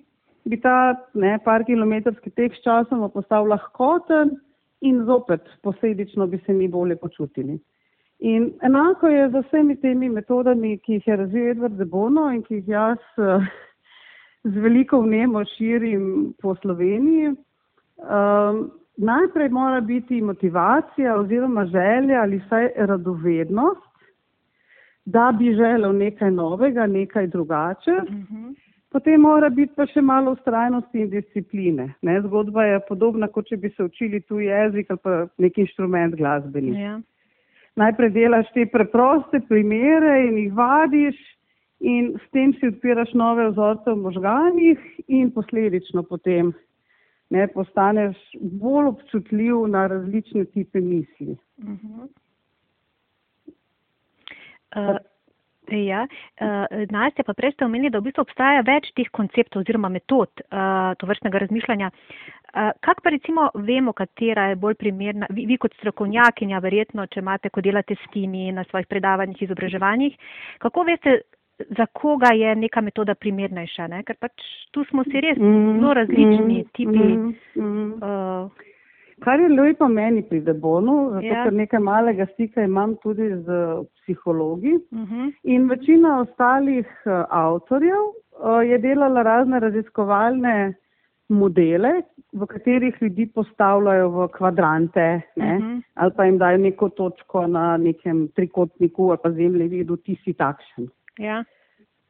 bi 0.48 0.60
ta 0.62 0.94
ne, 1.18 1.36
par 1.44 1.64
kilometrski 1.66 2.30
tek 2.30 2.54
s 2.54 2.62
časom 2.64 3.04
postal 3.12 3.48
lahkoten 3.50 4.36
in 4.84 5.04
zopet 5.08 5.44
posledično 5.64 6.26
bi 6.30 6.40
se 6.46 6.52
mi 6.52 6.68
bolje 6.68 6.96
počutili. 6.96 7.58
In 8.24 8.52
enako 8.62 9.08
je 9.08 9.28
z 9.30 9.42
vsemi 9.48 9.76
temi 9.80 10.08
metodami, 10.08 10.78
ki 10.78 11.00
jih 11.00 11.08
je 11.08 11.16
razvil 11.16 11.50
Edward 11.52 11.76
de 11.76 11.84
Bono 11.84 12.28
in 12.32 12.42
ki 12.46 12.60
jih 12.60 12.68
jaz 12.76 13.00
uh, 13.18 13.42
z 14.44 14.60
veliko 14.60 15.00
vnemo 15.00 15.44
širim 15.56 16.34
po 16.42 16.54
Sloveniji. 16.54 17.28
Um, 17.28 18.70
najprej 18.96 19.48
mora 19.48 19.80
biti 19.80 20.22
motivacija 20.22 21.16
oziroma 21.16 21.64
želja 21.66 22.20
ali 22.22 22.42
vsaj 22.46 22.68
radovednost, 22.76 23.94
da 25.04 25.32
bi 25.38 25.54
želel 25.54 25.96
nekaj 25.96 26.30
novega, 26.30 26.86
nekaj 26.86 27.26
drugače. 27.26 27.90
Uh 27.90 28.10
mhm. 28.10 28.44
-huh. 28.44 28.54
Potem 28.94 29.20
mora 29.20 29.48
biti 29.50 29.72
pa 29.74 29.86
še 29.90 29.98
malo 30.00 30.32
ustrajnosti 30.32 31.00
in 31.02 31.08
discipline. 31.10 31.88
Ne? 32.02 32.20
Zgodba 32.22 32.62
je 32.64 32.80
podobna, 32.88 33.26
kot 33.26 33.48
če 33.50 33.56
bi 33.56 33.70
se 33.74 33.84
učili 33.84 34.20
tu 34.20 34.38
jezik 34.38 34.90
ali 34.90 35.00
pa 35.02 35.26
nek 35.38 35.58
inštrument 35.58 36.14
glasbeni. 36.14 36.80
Ja. 36.82 37.00
Najprej 37.76 38.10
delaš 38.10 38.52
te 38.54 38.66
preproste 38.70 39.40
primere 39.48 40.28
in 40.28 40.38
jih 40.38 40.52
vadiš 40.54 41.18
in 41.84 42.14
s 42.16 42.30
tem 42.32 42.52
si 42.58 42.68
odpiraš 42.72 43.12
nove 43.12 43.50
vzorce 43.50 43.92
v 43.92 44.02
možganjih 44.06 44.84
in 45.08 45.30
posledično 45.30 46.02
potem 46.08 46.52
ne, 47.30 47.46
postaneš 47.48 48.16
bolj 48.40 48.92
občutljiv 48.94 49.66
na 49.68 49.86
različne 49.86 50.44
tipe 50.44 50.80
misli. 50.80 51.36
Uh 51.58 51.64
-huh. 51.64 52.08
uh, 54.76 54.96
Ja, 55.72 56.06
uh, 56.40 56.66
Nastja, 56.90 57.24
pa 57.24 57.32
prej 57.32 57.52
ste 57.52 57.64
omenili, 57.64 57.90
da 57.90 57.98
v 57.98 58.04
bistvu 58.04 58.20
obstaja 58.20 58.60
več 58.66 58.90
teh 58.92 59.08
konceptov 59.16 59.62
oziroma 59.62 59.88
metod 59.88 60.28
uh, 60.28 60.92
to 61.00 61.06
vrstnega 61.08 61.40
razmišljanja. 61.40 61.88
Uh, 61.88 62.70
kak 62.84 63.00
pa 63.02 63.10
recimo 63.10 63.48
vemo, 63.54 63.92
katera 63.92 64.50
je 64.50 64.58
bolj 64.60 64.74
primerna, 64.74 65.26
vi, 65.30 65.46
vi 65.46 65.56
kot 65.56 65.72
strokovnjakinja, 65.78 66.60
verjetno, 66.60 67.06
če 67.06 67.20
imate, 67.20 67.48
ko 67.48 67.64
delate 67.64 67.96
s 67.96 68.10
timi 68.12 68.52
na 68.52 68.64
svojih 68.68 68.86
predavanjih, 68.86 69.42
izobraževanjih, 69.42 70.18
kako 70.58 70.84
veste, 70.84 71.16
za 71.58 71.86
koga 71.86 72.32
je 72.34 72.54
neka 72.54 72.80
metoda 72.80 73.14
primernejša? 73.14 73.86
Ne? 73.86 74.02
Ker 74.02 74.16
pač 74.20 74.44
tu 74.72 74.84
smo 74.90 75.04
si 75.04 75.20
res 75.20 75.38
mm, 75.38 75.78
zelo 75.78 75.94
različni 75.94 76.60
mm, 76.60 76.70
tipi. 76.74 77.08
Mm, 77.16 77.34
mm. 77.56 77.92
Uh, 78.02 78.70
Kar 79.22 79.40
je 79.40 79.48
lepo 79.48 79.86
meni 79.88 80.22
pri 80.26 80.40
Debonu, 80.42 80.94
zato 81.12 81.26
ja. 81.26 81.44
ker 81.44 81.54
nekaj 81.54 81.80
malega 81.80 82.26
stika 82.32 82.64
imam 82.66 82.96
tudi 83.02 83.28
z 83.46 83.58
psihologi 84.00 84.74
uh 84.74 84.98
mhm. 84.98 85.14
-huh. 85.14 85.32
in 85.42 85.68
večina 85.68 86.20
ostalih 86.20 86.86
uh, 87.06 87.24
avtorjev 87.30 88.02
uh, 88.02 88.66
je 88.66 88.78
delala 88.78 89.22
razne 89.22 89.60
raziskovalne 89.60 90.74
modele, 91.28 92.02
v 92.32 92.46
katerih 92.46 92.96
ljudi 93.00 93.26
postavljajo 93.26 94.08
v 94.08 94.28
kvadrante 94.28 95.20
ne, 95.36 95.56
uh 95.56 95.62
mhm. 95.62 95.72
-huh. 95.72 95.82
ali 95.94 96.12
pa 96.16 96.24
jim 96.24 96.38
dajo 96.38 96.58
neko 96.58 96.88
točko 96.88 97.46
na 97.46 97.76
nekem 97.76 98.28
trikotniku 98.28 99.08
ali 99.10 99.18
pa 99.22 99.30
zemljevidu, 99.30 99.96
ti 99.96 100.16
si 100.24 100.32
takšen. 100.32 100.88
Ja. 101.18 101.44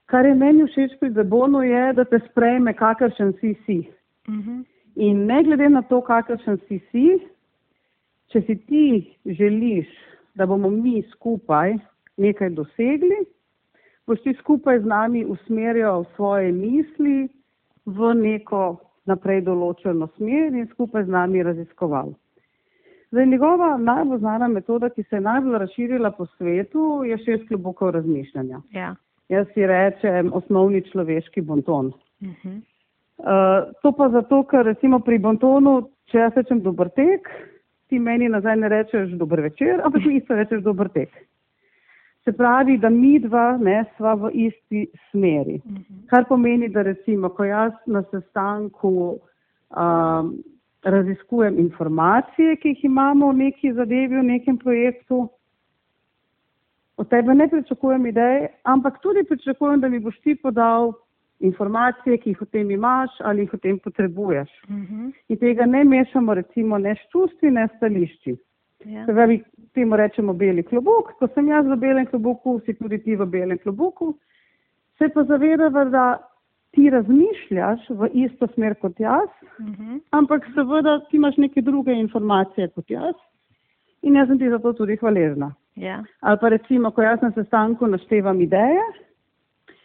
Kar 0.06 0.26
je 0.26 0.34
meni 0.34 0.66
všeč 0.68 0.98
pri 1.00 1.10
Debonu 1.10 1.62
je, 1.64 1.92
da 1.96 2.04
te 2.04 2.20
sprejme, 2.30 2.74
kakršen 2.76 3.32
si 3.40 3.54
si. 3.66 3.78
Uh 4.28 4.34
mhm. 4.34 4.50
-huh. 4.50 4.64
In 4.96 5.26
ne 5.26 5.42
glede 5.42 5.68
na 5.68 5.82
to, 5.82 6.00
kakršen 6.00 6.58
si 6.68 6.78
si, 6.90 7.18
če 8.30 8.42
si 8.46 8.56
ti 8.66 9.16
želiš, 9.26 9.86
da 10.34 10.46
bomo 10.46 10.70
mi 10.70 11.02
skupaj 11.10 11.74
nekaj 12.16 12.50
dosegli, 12.50 13.26
boš 14.06 14.22
ti 14.22 14.34
skupaj 14.38 14.80
z 14.80 14.84
nami 14.84 15.24
usmerjal 15.24 16.04
svoje 16.16 16.52
misli 16.52 17.28
v 17.86 18.14
neko 18.14 18.76
naprej 19.06 19.40
določeno 19.40 20.08
smer 20.16 20.54
in 20.54 20.68
skupaj 20.72 21.04
z 21.04 21.08
nami 21.08 21.42
raziskoval. 21.42 22.14
Zdaj, 23.14 23.26
njegova 23.26 23.76
najbolj 23.78 24.18
znana 24.18 24.48
metoda, 24.48 24.88
ki 24.90 25.02
se 25.02 25.16
je 25.16 25.20
najbolj 25.20 25.58
razširila 25.58 26.10
po 26.10 26.26
svetu, 26.26 27.02
je 27.06 27.18
šest 27.18 27.44
globokov 27.48 27.90
razmišljanja. 27.90 28.60
Ja. 28.72 28.94
Jaz 29.28 29.46
si 29.54 29.66
rečem 29.66 30.32
osnovni 30.34 30.82
človeški 30.90 31.40
bonton. 31.40 31.86
Uh. 31.86 32.28
-huh. 32.42 32.60
Eh, 33.18 33.72
to 33.82 33.92
pa 33.92 34.08
zato, 34.08 34.42
ker 34.42 34.64
recimo 34.66 34.98
pri 35.00 35.18
Bontonu, 35.18 35.88
če 36.10 36.18
jaz 36.18 36.32
rečem 36.36 36.60
dober 36.60 36.88
tek, 36.90 37.28
ti 37.88 37.98
meni 37.98 38.28
nazaj 38.28 38.56
ne 38.56 38.68
rečeš 38.68 39.12
dober 39.20 39.40
večer, 39.40 39.80
ampak 39.84 40.02
mi 40.06 40.16
isto 40.16 40.34
rečeš 40.34 40.62
dober 40.62 40.88
tek. 40.88 41.10
Se 42.24 42.32
pravi, 42.32 42.78
da 42.78 42.90
mi 42.90 43.18
dva 43.18 43.56
ne 43.60 43.84
sva 43.96 44.14
v 44.14 44.30
isti 44.48 44.88
smeri. 45.10 45.60
Mhm. 45.66 46.06
Kar 46.10 46.24
pomeni, 46.28 46.68
da 46.68 46.82
recimo, 46.82 47.28
ko 47.28 47.44
jaz 47.44 47.72
na 47.86 48.02
sestanku 48.10 49.18
um, 49.70 50.34
raziskujem 50.84 51.58
informacije, 51.58 52.56
ki 52.56 52.68
jih 52.68 52.84
imamo 52.84 53.30
v 53.32 53.36
neki 53.36 53.72
zadevi, 53.72 54.16
v 54.16 54.22
nekem 54.22 54.58
projektu, 54.58 55.28
od 56.96 57.08
tebe 57.08 57.34
ne 57.34 57.48
pričakujem 57.48 58.06
ideje, 58.06 58.48
ampak 58.62 59.00
tudi 59.02 59.24
pričakujem, 59.28 59.80
da 59.80 59.88
mi 59.88 59.98
boš 59.98 60.20
ti 60.20 60.36
podal 60.36 60.92
informacije, 61.40 62.18
ki 62.18 62.30
jih 62.30 62.42
o 62.42 62.44
tem 62.44 62.70
imaš 62.70 63.10
ali 63.20 63.42
jih 63.42 63.54
o 63.54 63.56
tem 63.56 63.78
potrebuješ. 63.78 64.50
Uh 64.64 64.74
mhm. 64.74 65.06
-huh. 65.06 65.12
In 65.28 65.38
tega 65.38 65.66
ne 65.66 65.84
mešamo 65.84 66.34
recimo 66.34 66.78
ne 66.78 66.94
s 66.94 67.10
čustvi, 67.12 67.50
ne 67.50 67.68
s 67.68 67.76
stališči. 67.76 68.36
Ja. 68.84 69.06
Se 69.06 69.12
pravi, 69.12 69.42
temu 69.74 69.96
rečemo 69.96 70.32
beli 70.32 70.62
klobuk, 70.62 71.12
ko 71.18 71.28
sem 71.34 71.48
jaz 71.48 71.66
v 71.66 71.76
belem 71.76 72.06
klobuku, 72.06 72.60
si 72.66 72.74
tudi 72.74 72.98
ti 72.98 73.16
v 73.16 73.26
belem 73.26 73.58
klobuku. 73.58 74.14
Se 74.98 75.08
pa 75.08 75.24
zavedava, 75.24 75.84
da 75.84 76.18
ti 76.74 76.90
razmišljaš 76.90 77.88
v 77.90 78.08
isto 78.26 78.46
smer 78.54 78.74
kot 78.74 79.00
jaz, 79.00 79.30
uh 79.58 79.66
mhm. 79.66 79.82
-huh. 79.82 80.00
ampak 80.10 80.46
seveda 80.54 81.00
ti 81.10 81.16
imaš 81.16 81.36
neke 81.36 81.60
druge 81.60 81.92
informacije 81.92 82.68
kot 82.68 82.90
jaz 82.90 83.14
in 84.02 84.16
jaz 84.16 84.28
sem 84.28 84.38
ti 84.38 84.50
za 84.50 84.58
to 84.58 84.72
tudi 84.72 84.96
hvaležna. 84.96 85.54
Ja. 85.76 86.04
Ali 86.20 86.38
pa 86.40 86.48
recimo, 86.48 86.90
ko 86.90 87.02
jaz 87.02 87.22
na 87.22 87.30
sestanku 87.30 87.86
naštevam 87.86 88.40
ideje, 88.40 88.82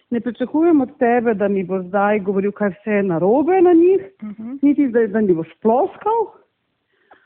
ne 0.10 0.20
pričakujem 0.20 0.82
od 0.82 0.98
tebe, 0.98 1.34
da 1.34 1.48
mi 1.48 1.64
bo 1.64 1.82
zdaj 1.82 2.20
govoril, 2.20 2.52
kaj 2.52 2.70
vse 2.70 2.92
je 2.92 3.04
narobe 3.04 3.62
na 3.62 3.74
njih, 3.74 4.02
uh 4.22 4.28
mhm. 4.30 4.44
-huh. 4.44 4.60
niti 4.62 4.88
da, 4.88 5.08
da 5.08 5.22
mi 5.22 5.34
boš 5.34 5.54
ploskal, 5.62 6.20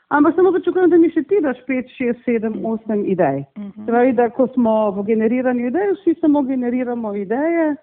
ampak 0.08 0.34
samo 0.34 0.52
pričakujem, 0.52 0.90
da 0.90 0.96
mi 0.96 1.10
še 1.10 1.22
ti 1.22 1.40
daš 1.42 1.56
5, 1.68 1.84
6, 2.00 2.14
7, 2.26 2.60
8 2.62 3.04
idej. 3.06 3.44
Uh 3.56 3.62
mhm. 3.62 3.70
-huh. 3.80 3.86
Pravi, 3.86 4.12
da 4.12 4.30
ko 4.30 4.46
smo 4.46 4.90
v 4.90 5.04
generiranju 5.04 5.66
idej, 5.66 5.92
vsi 5.92 6.14
samo 6.20 6.42
generiramo 6.42 7.14
ideje, 7.14 7.76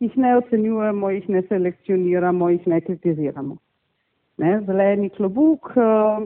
jih 0.00 0.16
ne 0.16 0.36
ocenjujemo, 0.38 1.10
jih 1.10 1.28
ne 1.28 1.42
selekcioniramo, 1.48 2.48
jih 2.50 2.66
ne 2.66 2.80
kritiziramo. 2.80 3.56
Ne? 4.40 4.60
Zeleni 4.66 5.10
klobuk 5.10 5.72
uh, 5.76 6.24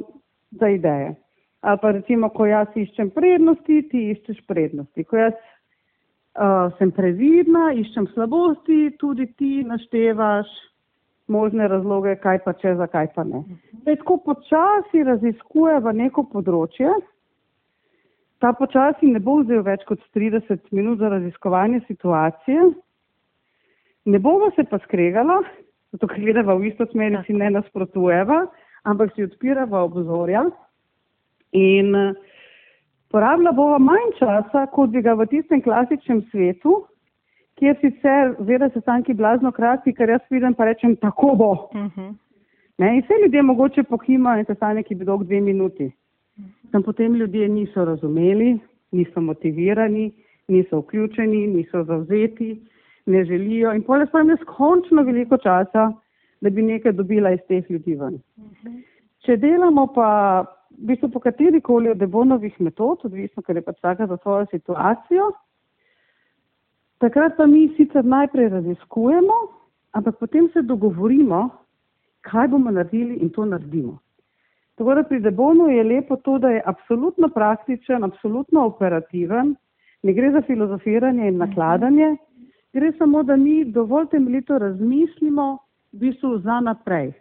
za 0.50 0.69
ideje. 0.71 1.14
Ali 1.61 1.78
pa 1.83 1.90
recimo, 1.97 2.28
ko 2.28 2.47
jaz 2.47 2.76
iščem 2.76 3.11
prednosti, 3.11 3.81
ti 3.90 4.04
iščeš 4.12 4.45
prednosti. 4.47 5.04
Ko 5.09 5.19
jaz 5.19 5.35
uh, 5.35 6.71
sem 6.78 6.93
previdna, 6.95 7.73
iščem 7.81 8.07
slabosti, 8.12 8.95
tudi 9.00 9.26
ti 9.38 9.64
naštevaš 9.66 10.52
možne 11.26 11.69
razloge, 11.69 12.19
kaj 12.21 12.43
pa 12.45 12.52
če, 12.61 12.76
zakaj 12.78 13.11
pa 13.16 13.25
ne. 13.25 13.43
Zdaj, 13.81 13.97
tako 14.02 14.19
počasi 14.28 15.02
raziskujeva 15.09 15.95
neko 15.97 16.26
področje, 16.31 16.93
ta 18.45 18.52
počasi 18.52 19.09
ne 19.09 19.23
bo 19.25 19.38
vzel 19.40 19.62
več 19.64 19.87
kot 19.88 20.02
30 20.14 20.69
minut 20.76 21.00
za 21.00 21.09
raziskovanje 21.09 21.81
situacije, 21.88 22.75
Ne 24.04 24.18
bomo 24.18 24.50
se 24.56 24.64
pa 24.68 24.78
skregala, 24.84 25.40
zato 25.92 26.08
ker 26.11 26.20
gledava 26.20 26.56
v 26.58 26.68
isto 26.68 26.87
smer 26.90 27.12
in 27.12 27.23
si 27.26 27.32
ne 27.32 27.50
nasprotujeva, 27.50 28.44
ampak 28.84 29.14
si 29.14 29.25
odpirava 29.25 29.84
obzorja 29.84 30.44
in 31.56 31.94
porabila 33.14 33.52
bova 33.54 33.78
manj 33.78 34.16
časa, 34.18 34.66
kot 34.75 34.90
bi 34.90 35.00
ga 35.02 35.14
v 35.14 35.26
tistem 35.30 35.62
klasičnem 35.62 36.25
svetu, 36.32 36.82
kjer 37.61 37.78
sicer 37.80 38.34
veda 38.42 38.68
sestanki 38.75 39.14
blazno 39.14 39.52
kratki, 39.54 39.94
ker 39.94 40.11
jaz 40.11 40.25
vidim 40.34 40.56
pa 40.58 40.66
rečem, 40.68 40.96
tako 40.96 41.34
bo. 41.37 41.52
Uh 41.54 41.80
mhm. 41.80 41.88
-huh. 41.96 42.14
ne, 42.78 42.96
in 42.96 43.02
vse 43.02 43.14
ljudje 43.23 43.42
mogoče 43.42 43.82
pokimajo 43.82 44.38
in 44.38 44.44
sestanek 44.44 44.90
je 44.90 44.96
bil 44.96 45.06
dolg 45.06 45.25
dve 45.25 45.40
minuti. 45.40 45.92
Tam 46.73 46.82
potem 46.82 47.14
ljudje 47.14 47.49
niso 47.49 47.84
razumeli, 47.84 48.58
niso 48.92 49.20
motivirani, 49.20 50.12
niso 50.49 50.78
vključeni, 50.78 51.46
niso 51.46 51.84
zavzeti, 51.84 52.61
ne 53.06 53.25
želijo 53.25 53.75
in 53.75 53.82
pole 53.82 54.06
sprem 54.06 54.26
neskončno 54.26 55.02
veliko 55.02 55.37
časa, 55.37 55.92
da 56.40 56.50
bi 56.50 56.62
nekaj 56.62 56.92
dobila 56.92 57.30
iz 57.30 57.40
teh 57.49 57.70
ljudi 57.70 57.94
ven. 57.94 58.18
-huh. 58.38 58.82
Če 59.25 59.37
delamo 59.40 59.87
pa 59.94 60.08
v 60.76 60.90
bistvu 60.90 61.08
po 61.14 61.20
kateri 61.25 61.61
koli 61.64 61.88
od 61.90 61.96
debonovih 61.96 62.61
metod, 62.61 63.04
odvisno, 63.08 63.42
ker 63.42 63.56
je 63.56 63.64
pač 63.64 63.78
vsaka 63.78 64.06
za 64.06 64.18
svojo 64.23 64.46
situacijo, 64.50 65.30
takrat 67.00 67.37
pa 67.37 67.46
mi 67.46 67.68
sicer 67.76 68.04
najprej 68.04 68.50
raziskujemo, 68.52 69.38
ampak 69.96 70.18
potem 70.20 70.50
se 70.52 70.62
dogovorimo, 70.62 71.49
kaj 72.20 72.49
bomo 72.49 72.70
naredili 72.70 73.16
in 73.23 73.30
to 73.30 73.44
naredimo. 73.44 73.99
Tako 74.75 74.94
da 74.94 75.02
pri 75.08 75.20
debonu 75.23 75.68
je 75.70 75.84
lepo 75.84 76.16
to, 76.16 76.38
da 76.38 76.50
je 76.50 76.62
absolutno 76.66 77.28
praktičen, 77.28 78.04
absolutno 78.04 78.66
operativen, 78.66 79.54
ne 80.02 80.12
gre 80.12 80.32
za 80.34 80.42
filozofiranje 80.42 81.28
in 81.28 81.38
nakladanje, 81.38 82.16
gre 82.75 82.93
samo, 82.99 83.23
da 83.23 83.37
mi 83.37 83.64
dovolj 83.64 84.07
temeljito 84.11 84.59
razmislimo 84.59 85.59
v 85.93 85.99
bistvu 85.99 86.38
za 86.38 86.61
naprej. 86.61 87.12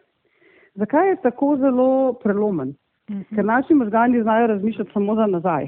Zakaj 0.75 1.09
je 1.09 1.21
tako 1.21 1.57
zelo 1.57 2.13
prelomen? 2.23 2.73
-hmm. 3.07 3.35
Ker 3.35 3.45
naši 3.45 3.73
možgani 3.73 4.21
znajo 4.21 4.47
razmišljati 4.47 4.91
samo 4.93 5.15
za 5.15 5.25
nazaj. 5.25 5.67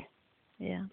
Yeah. 0.60 0.72
Ja. 0.72 0.86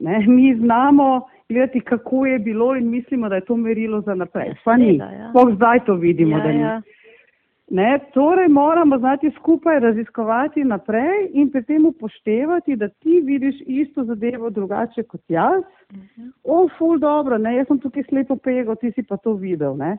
Ne, 0.00 0.26
mi 0.26 0.56
znamo 0.56 1.28
gledati, 1.48 1.80
kako 1.80 2.26
je 2.26 2.38
bilo 2.38 2.76
in 2.76 2.90
mislimo, 2.90 3.28
da 3.28 3.34
je 3.34 3.44
to 3.44 3.56
merilo 3.56 4.00
za 4.00 4.14
naprej. 4.14 4.54
Pa 4.64 4.76
ni. 4.76 4.96
Ja. 4.96 5.30
Sploh 5.30 5.54
zdaj 5.54 5.84
to 5.84 5.94
vidimo, 5.94 6.38
ja, 6.38 6.44
da 6.44 6.52
ni. 6.52 6.60
Ja. 6.60 6.82
Ne, 7.70 7.98
torej 8.14 8.48
moramo 8.48 8.98
znati 8.98 9.30
skupaj 9.36 9.80
raziskovati 9.80 10.64
naprej 10.64 11.28
in 11.32 11.50
pri 11.52 11.62
tem 11.62 11.86
upoštevati, 11.86 12.76
da 12.76 12.88
ti 12.88 13.20
vidiš 13.24 13.54
isto 13.66 14.04
zadevo 14.04 14.50
drugače 14.50 15.02
kot 15.02 15.20
jaz. 15.28 15.62
Uh 15.62 15.96
mhm. 15.96 16.06
-huh. 16.16 16.32
O, 16.44 16.68
ful 16.78 16.98
dobro, 16.98 17.38
ne, 17.38 17.56
jaz 17.56 17.66
sem 17.66 17.78
tukaj 17.78 18.02
slepo 18.08 18.36
pego, 18.36 18.74
ti 18.74 18.92
si 18.92 19.02
pa 19.02 19.16
to 19.16 19.32
videl. 19.32 19.76
Ne. 19.76 19.98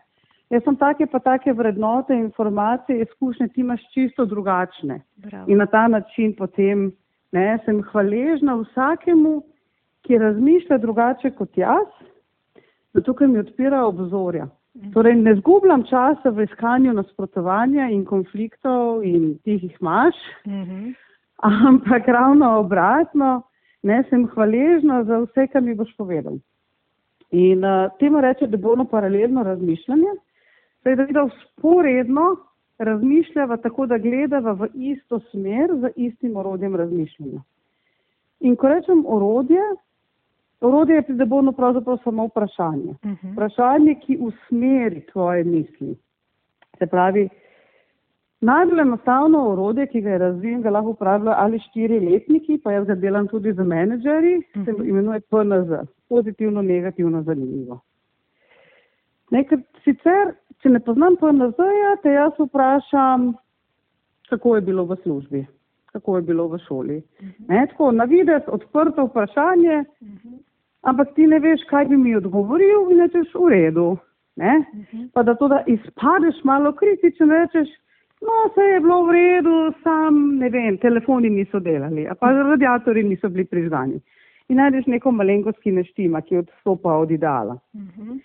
Jaz 0.50 0.64
sem 0.64 0.76
take 0.76 1.06
pa 1.06 1.20
take 1.20 1.54
vrednote, 1.54 2.16
informacije, 2.16 3.02
izkušnje, 3.02 3.48
ti 3.48 3.62
imaš 3.62 3.82
čisto 3.94 4.26
drugačne. 4.26 5.02
Bravo. 5.16 5.46
In 5.48 5.58
na 5.58 5.66
ta 5.66 5.88
način 5.88 6.36
potem 6.36 6.92
ne, 7.32 7.60
sem 7.66 7.84
hvaležna 7.84 8.56
vsakemu, 8.56 9.44
ki 10.02 10.18
razmišlja 10.18 10.78
drugače 10.78 11.32
kot 11.32 11.58
jaz, 11.58 11.88
zato 12.94 13.14
ker 13.14 13.28
mi 13.28 13.40
odpira 13.40 13.86
obzorja. 13.86 14.48
Mhm. 14.78 14.92
Torej, 14.94 15.16
ne 15.16 15.36
zgubljam 15.36 15.84
časa 15.84 16.30
v 16.30 16.44
iskanju 16.44 16.94
nasprotovanja 16.94 17.90
in 17.90 18.06
konfliktov 18.06 19.04
in 19.04 19.38
tih 19.44 19.64
jih 19.64 19.78
imaš, 19.82 20.16
mhm. 20.48 20.92
ampak 21.38 22.08
ravno 22.08 22.60
obratno, 22.60 23.42
ne, 23.84 24.04
sem 24.10 24.28
hvaležna 24.28 25.04
za 25.04 25.20
vse, 25.24 25.48
kar 25.48 25.62
mi 25.62 25.76
boš 25.76 25.96
povedal. 25.98 26.38
In 27.32 27.64
uh, 27.66 27.92
temu 28.00 28.22
reče, 28.22 28.48
da 28.48 28.58
bo 28.58 28.74
ono 28.74 28.86
paralelno 28.86 29.43
razmišljanje. 29.43 30.13
Seveda, 30.84 31.30
sporedno 31.41 32.36
razmišljava 32.80 33.58
tako, 33.58 33.86
da 33.86 33.98
gledava 33.98 34.52
v 34.52 34.67
isto 34.74 35.20
smer 35.32 35.70
z 35.82 35.91
istim 35.96 36.38
orodjem 36.38 36.76
razmišljanja. 36.76 37.41
In 38.39 38.56
ko 38.56 38.67
rečem 38.67 39.04
orodje, 39.08 39.62
orodje 40.62 40.95
je 40.95 41.02
pridebodno 41.02 41.52
pravzaprav 41.52 41.98
samo 42.04 42.26
vprašanje. 42.26 42.93
Uh 43.04 43.06
mhm. 43.06 43.28
-huh. 43.28 43.34
Vprašanje, 43.34 43.95
ki 43.95 44.17
usmeri 44.22 45.06
tvoje 45.12 45.43
misli. 45.43 45.95
Se 46.80 46.88
pravi, 46.88 47.30
najbolj 48.41 48.82
enostavno 48.82 49.50
orodje, 49.50 49.88
ki 49.88 50.02
ga 50.02 50.10
je 50.10 50.17
razvil, 50.17 50.62
ga 50.62 50.69
lahko 50.69 50.89
uporabljajo 50.89 51.36
ali 51.39 51.60
štiri 51.60 52.00
letniki, 52.00 52.62
pa 52.63 52.72
jaz 52.72 52.88
ga 52.88 52.95
delam 52.95 53.28
tudi 53.28 53.54
za 53.54 53.63
menedžerji, 53.63 54.38
uh 54.38 54.43
-huh. 54.43 54.65
se 54.65 54.72
mhm. 54.72 54.89
imenuje 54.89 55.19
PNZ, 55.19 55.88
pozitivno, 56.10 56.62
negativno, 56.62 57.22
zanimivo. 57.22 57.80
Nekaj 59.32 59.58
sicer 59.84 60.34
če 60.63 60.74
ne 60.74 60.82
poznam 60.84 61.15
PNZ-ja, 61.19 61.95
te 62.04 62.13
jaz 62.15 62.36
vprašam, 62.39 63.32
kako 64.30 64.58
je 64.58 64.65
bilo 64.67 64.86
v 64.89 64.98
službi, 65.04 65.45
kako 65.93 66.17
je 66.17 66.26
bilo 66.28 66.48
v 66.48 66.60
šoli. 66.67 66.98
Uh 66.98 67.28
-huh. 67.28 67.50
ne, 67.50 67.65
tako, 67.72 67.91
na 67.91 68.04
vides 68.04 68.43
odprto 68.48 69.06
vprašanje, 69.06 69.84
uh 70.02 70.08
-huh. 70.08 70.38
Ampak 70.82 71.13
ti 71.15 71.28
ne 71.28 71.39
veš, 71.39 71.65
kaj 71.70 71.86
bi 71.89 71.98
mi 71.98 72.15
odgovoril 72.15 72.92
in 72.92 73.04
rečeš 73.04 73.34
v 73.36 73.50
redu. 73.50 73.98
Ne? 74.36 74.56
Uh 74.58 74.80
-huh. 74.92 75.10
Pa 75.13 75.24
da 75.24 75.36
to, 75.36 75.48
da 75.48 75.63
izpadeš 75.68 76.44
malo 76.44 76.72
kritičen, 76.72 77.30
rečeš, 77.30 77.68
no, 78.22 78.32
vse 78.48 78.62
je 78.62 78.80
bilo 78.80 79.04
v 79.06 79.12
redu, 79.12 79.74
sam 79.84 80.38
ne 80.38 80.50
vem, 80.50 80.78
telefoni 80.78 81.30
niso 81.30 81.60
delali, 81.60 82.08
pa 82.20 82.32
radiatori 82.32 83.04
niso 83.04 83.30
bili 83.30 83.46
prižgani. 83.46 84.02
In 84.50 84.58
najdeš 84.58 84.86
neko 84.86 85.12
malenkost, 85.12 85.60
ki 85.60 85.72
ne 85.72 85.84
štima, 85.84 86.22
ki 86.22 86.38
odstopa 86.38 86.94
od 86.94 87.12
ideala. 87.12 87.58
Uh 87.74 87.82
-huh. 87.82 88.20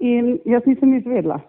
In 0.00 0.38
jaz 0.44 0.66
nisem 0.66 0.94
izvedla. 0.94 1.40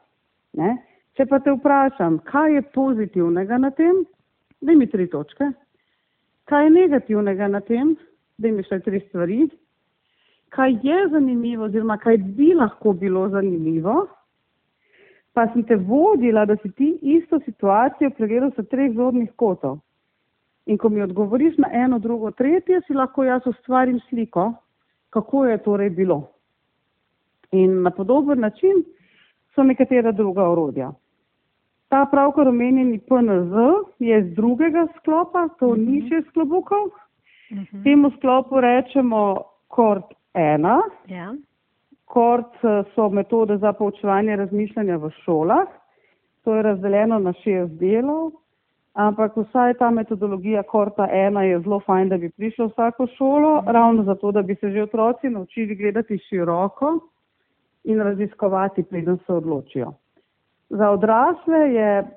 Ne? 0.53 0.77
Če 1.17 1.25
pa 1.25 1.39
te 1.39 1.51
vprašam, 1.51 2.19
kaj 2.19 2.53
je 2.53 2.61
pozitivnega 2.61 3.57
na 3.57 3.71
tem, 3.71 4.05
da 4.61 4.75
mi 4.75 4.87
tri 4.87 5.07
točke. 5.09 5.51
Kaj 6.45 6.63
je 6.63 6.69
negativnega 6.69 7.47
na 7.47 7.59
tem, 7.59 7.95
da 8.37 8.51
mi 8.51 8.63
še 8.63 8.79
tri 8.85 8.99
stvari. 8.99 9.49
Kaj 10.57 10.71
je 10.83 11.01
zanimivo, 11.11 11.67
oziroma 11.69 11.97
kaj 12.01 12.17
bi 12.17 12.53
lahko 12.57 12.93
bilo 12.93 13.27
zanimivo, 13.29 14.07
pa 15.33 15.43
sem 15.53 15.63
te 15.63 15.75
vodila, 15.75 16.47
da 16.49 16.55
si 16.57 16.71
ti 16.71 16.87
isto 17.01 17.37
situacijo 17.45 18.09
pregledal 18.17 18.49
sa 18.55 18.63
treh 18.63 18.95
zornih 18.95 19.29
kotov. 19.35 19.77
In 20.65 20.79
ko 20.81 20.89
mi 20.89 21.03
odgovoriš 21.05 21.59
na 21.61 21.69
eno, 21.83 21.99
drugo, 21.99 22.31
tretje, 22.31 22.81
si 22.87 22.97
lahko 22.97 23.23
jaz 23.23 23.45
ustvarim 23.45 23.99
sliko, 24.09 24.47
kako 25.13 25.45
je 25.45 25.59
torej 25.67 25.89
bilo. 25.89 26.17
In 27.51 27.81
na 27.85 27.91
podoben 27.91 28.39
način 28.39 28.81
so 29.55 29.63
nekatera 29.63 30.11
druga 30.11 30.49
orodja. 30.49 30.89
Ta 31.89 32.05
pravkar 32.11 32.47
omenjeni 32.47 32.99
PNZ 32.99 33.53
je 33.99 34.23
z 34.23 34.35
drugega 34.35 34.87
sklopa, 34.97 35.47
to 35.59 35.67
uh 35.67 35.77
mhm. 35.77 35.85
-huh. 35.85 35.91
ni 35.91 36.09
še 36.09 36.21
sklobukov. 36.29 36.85
Uh 36.85 37.57
mhm. 37.57 37.61
-huh. 37.61 37.83
Temu 37.83 38.11
sklopu 38.17 38.61
rečemo 38.61 39.43
kort 39.67 40.16
ena. 40.33 40.81
Ja. 41.07 41.33
Kort 42.05 42.63
eh, 42.63 42.83
so 42.95 43.09
metode 43.09 43.57
za 43.57 43.73
poučevanje 43.73 44.35
razmišljanja 44.35 44.97
v 44.97 45.09
šolah. 45.23 45.67
To 46.43 46.55
je 46.55 46.61
razdeljeno 46.61 47.19
na 47.19 47.33
šest 47.33 47.71
delov, 47.79 48.31
ampak 48.93 49.35
vsaj 49.35 49.73
ta 49.73 49.89
metodologija 49.91 50.63
korta 50.63 51.07
ena 51.11 51.43
je 51.43 51.59
zelo 51.59 51.79
fajn, 51.79 52.09
da 52.09 52.17
bi 52.17 52.29
prišla 52.29 52.65
v 52.65 52.71
vsako 52.71 53.07
šolo. 53.17 53.49
-huh. 53.49 53.71
ravno 53.71 54.03
zato, 54.03 54.31
da 54.31 54.41
bi 54.41 54.55
se 54.55 54.71
že 54.71 54.83
otroci 54.83 55.29
naučili 55.29 55.75
gledati 55.75 56.17
široko 56.17 56.99
in 57.83 57.99
raziskovati, 58.01 58.83
preden 58.83 59.17
se 59.25 59.33
odločijo. 59.33 59.93
Za 60.69 60.89
odrasle 60.89 61.57
je 61.57 62.07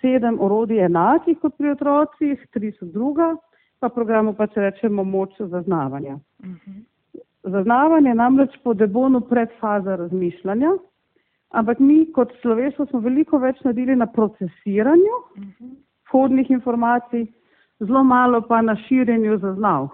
sedem 0.00 0.38
orodij 0.40 0.84
enakih 0.84 1.38
kot 1.38 1.56
pri 1.58 1.70
otrocih, 1.70 2.46
tri 2.50 2.72
so 2.72 2.86
druga, 2.86 3.36
pa 3.78 3.88
programu 3.88 4.34
pa 4.34 4.46
če 4.46 4.60
rečemo 4.60 5.04
moč 5.04 5.30
zaznavanja. 5.38 6.18
Uh 6.38 6.46
mhm. 6.46 6.56
-huh. 6.66 6.82
Zaznavanje 7.42 8.14
namreč 8.14 8.56
po 8.64 8.74
debonu 8.74 9.20
predfaza 9.20 9.96
razmišljanja, 9.96 10.70
ampak 11.50 11.78
mi 11.78 12.12
kot 12.12 12.32
sloveso 12.42 12.86
smo 12.86 13.00
veliko 13.00 13.38
več 13.38 13.60
naredili 13.64 13.96
na 13.96 14.06
procesiranju 14.06 15.16
uh. 15.20 15.42
-huh. 15.42 15.70
vhodnih 16.10 16.50
informacij, 16.50 17.26
zelo 17.80 18.04
malo 18.04 18.42
pa 18.48 18.62
na 18.62 18.76
širjenju 18.76 19.38
zaznav. 19.38 19.88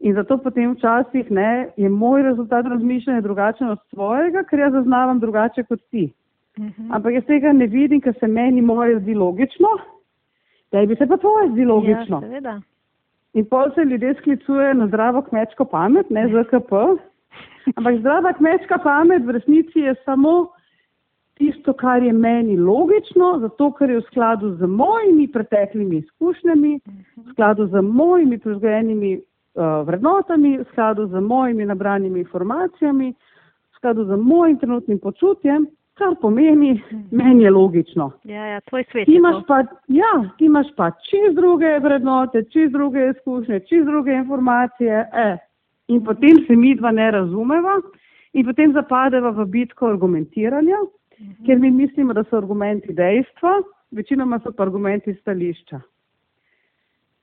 In 0.00 0.14
zato 0.14 0.38
potem 0.38 0.72
včasih 0.72 1.30
ne, 1.30 1.68
je 1.76 1.88
moj 1.88 2.22
rezultat 2.22 2.66
razmišljanja 2.66 3.20
drugačen 3.20 3.68
od 3.68 3.78
svojega, 3.90 4.42
ker 4.42 4.58
jaz 4.58 4.72
zaznavam 4.72 5.20
drugače 5.20 5.62
kot 5.62 5.80
ti. 5.90 6.12
Uh. 6.58 6.64
-huh. 6.64 6.88
Ampak 6.90 7.14
jaz 7.14 7.24
tega 7.24 7.52
ne 7.52 7.66
vidim, 7.66 8.00
ker 8.00 8.14
se 8.20 8.26
meni 8.26 8.62
moje 8.62 9.00
zdi 9.00 9.14
logično, 9.14 9.68
da 10.72 10.86
bi 10.86 10.96
se 10.96 11.06
pa 11.06 11.16
tvoje 11.16 11.48
zdi 11.50 11.64
logično. 11.64 12.22
Ja, 12.32 12.60
In 13.34 13.46
pol 13.48 13.70
se 13.74 13.84
ljudje 13.84 14.14
sklicujejo 14.14 14.74
na 14.74 14.86
zdravo 14.86 15.22
kmečko 15.22 15.64
pamet, 15.64 16.10
ne 16.10 16.26
ZKP. 16.28 16.72
Ampak 17.76 17.98
zdrava 17.98 18.32
kmečka 18.32 18.78
pamet 18.78 19.24
v 19.24 19.30
resnici 19.38 19.80
je 19.80 19.94
samo 20.04 20.50
tisto, 21.38 21.72
kar 21.72 22.02
je 22.02 22.12
meni 22.12 22.56
logično, 22.56 23.38
zato 23.40 23.70
ker 23.72 23.90
je 23.90 24.00
v 24.00 24.06
skladu 24.10 24.52
z 24.60 24.68
mojimi 24.68 25.28
preteklimi 25.32 26.02
izkušnjami, 26.02 26.72
v 27.16 27.32
skladu 27.32 27.66
z 27.66 27.82
mojimi 27.82 28.38
privzgojenimi 28.38 29.14
uh, 29.16 29.86
vrednotami, 29.86 30.58
v 30.58 30.66
skladu 30.72 31.06
z 31.06 31.20
mojimi 31.20 31.64
nabranimi 31.64 32.20
informacijami, 32.20 33.12
v 33.12 33.76
skladu 33.76 34.04
z 34.04 34.18
mojim 34.20 34.58
trenutnim 34.58 34.98
počutjem, 34.98 35.66
kar 35.98 36.14
pomeni, 36.20 36.82
meni 37.10 37.44
je 37.44 37.50
logično. 37.50 38.10
Ja, 38.24 38.46
ja, 38.46 38.60
tvoj 38.60 38.84
svet. 38.90 39.06
Ti 39.06 39.14
imaš, 39.14 39.42
pa, 39.48 39.58
ja, 39.88 40.12
ti 40.38 40.44
imaš 40.44 40.66
pa 40.76 40.90
čez 41.10 41.34
druge 41.34 41.78
vrednote, 41.78 42.44
čez 42.52 42.72
druge 42.72 43.10
izkušnje, 43.10 43.60
čez 43.68 43.84
druge 43.86 44.12
informacije. 44.12 45.08
Eh. 45.12 45.36
In 45.88 46.04
potem 46.04 46.44
se 46.46 46.56
mi 46.56 46.74
dva 46.74 46.90
ne 46.90 47.10
razumeva 47.10 47.80
in 48.32 48.46
potem 48.46 48.72
zapadeva 48.72 49.30
v 49.30 49.44
bitko 49.46 49.90
argumentiranja, 49.92 50.78
mhm. 51.20 51.44
ker 51.46 51.58
mi 51.58 51.70
mislimo, 51.70 52.12
da 52.12 52.24
so 52.24 52.36
argumenti 52.36 52.94
dejstva, 52.94 53.58
večinoma 53.90 54.40
so 54.40 54.52
pa 54.56 54.62
argumenti 54.62 55.14
stališča. 55.14 55.80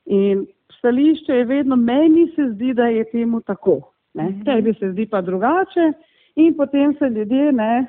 In 0.05 0.45
stališče 0.77 1.33
je 1.33 1.45
vedno, 1.45 1.75
meni 1.75 2.27
se 2.35 2.51
zdi, 2.53 2.73
da 2.73 2.87
je 2.87 3.03
temu 3.11 3.41
tako. 3.41 3.79
Mhm. 4.17 4.43
Tebi 4.45 4.73
se 4.73 4.91
zdi 4.91 5.07
pa 5.09 5.21
drugače 5.21 5.91
in 6.35 6.53
potem 6.57 6.93
se 6.99 7.09
ljudje, 7.09 7.51
ne, 7.51 7.87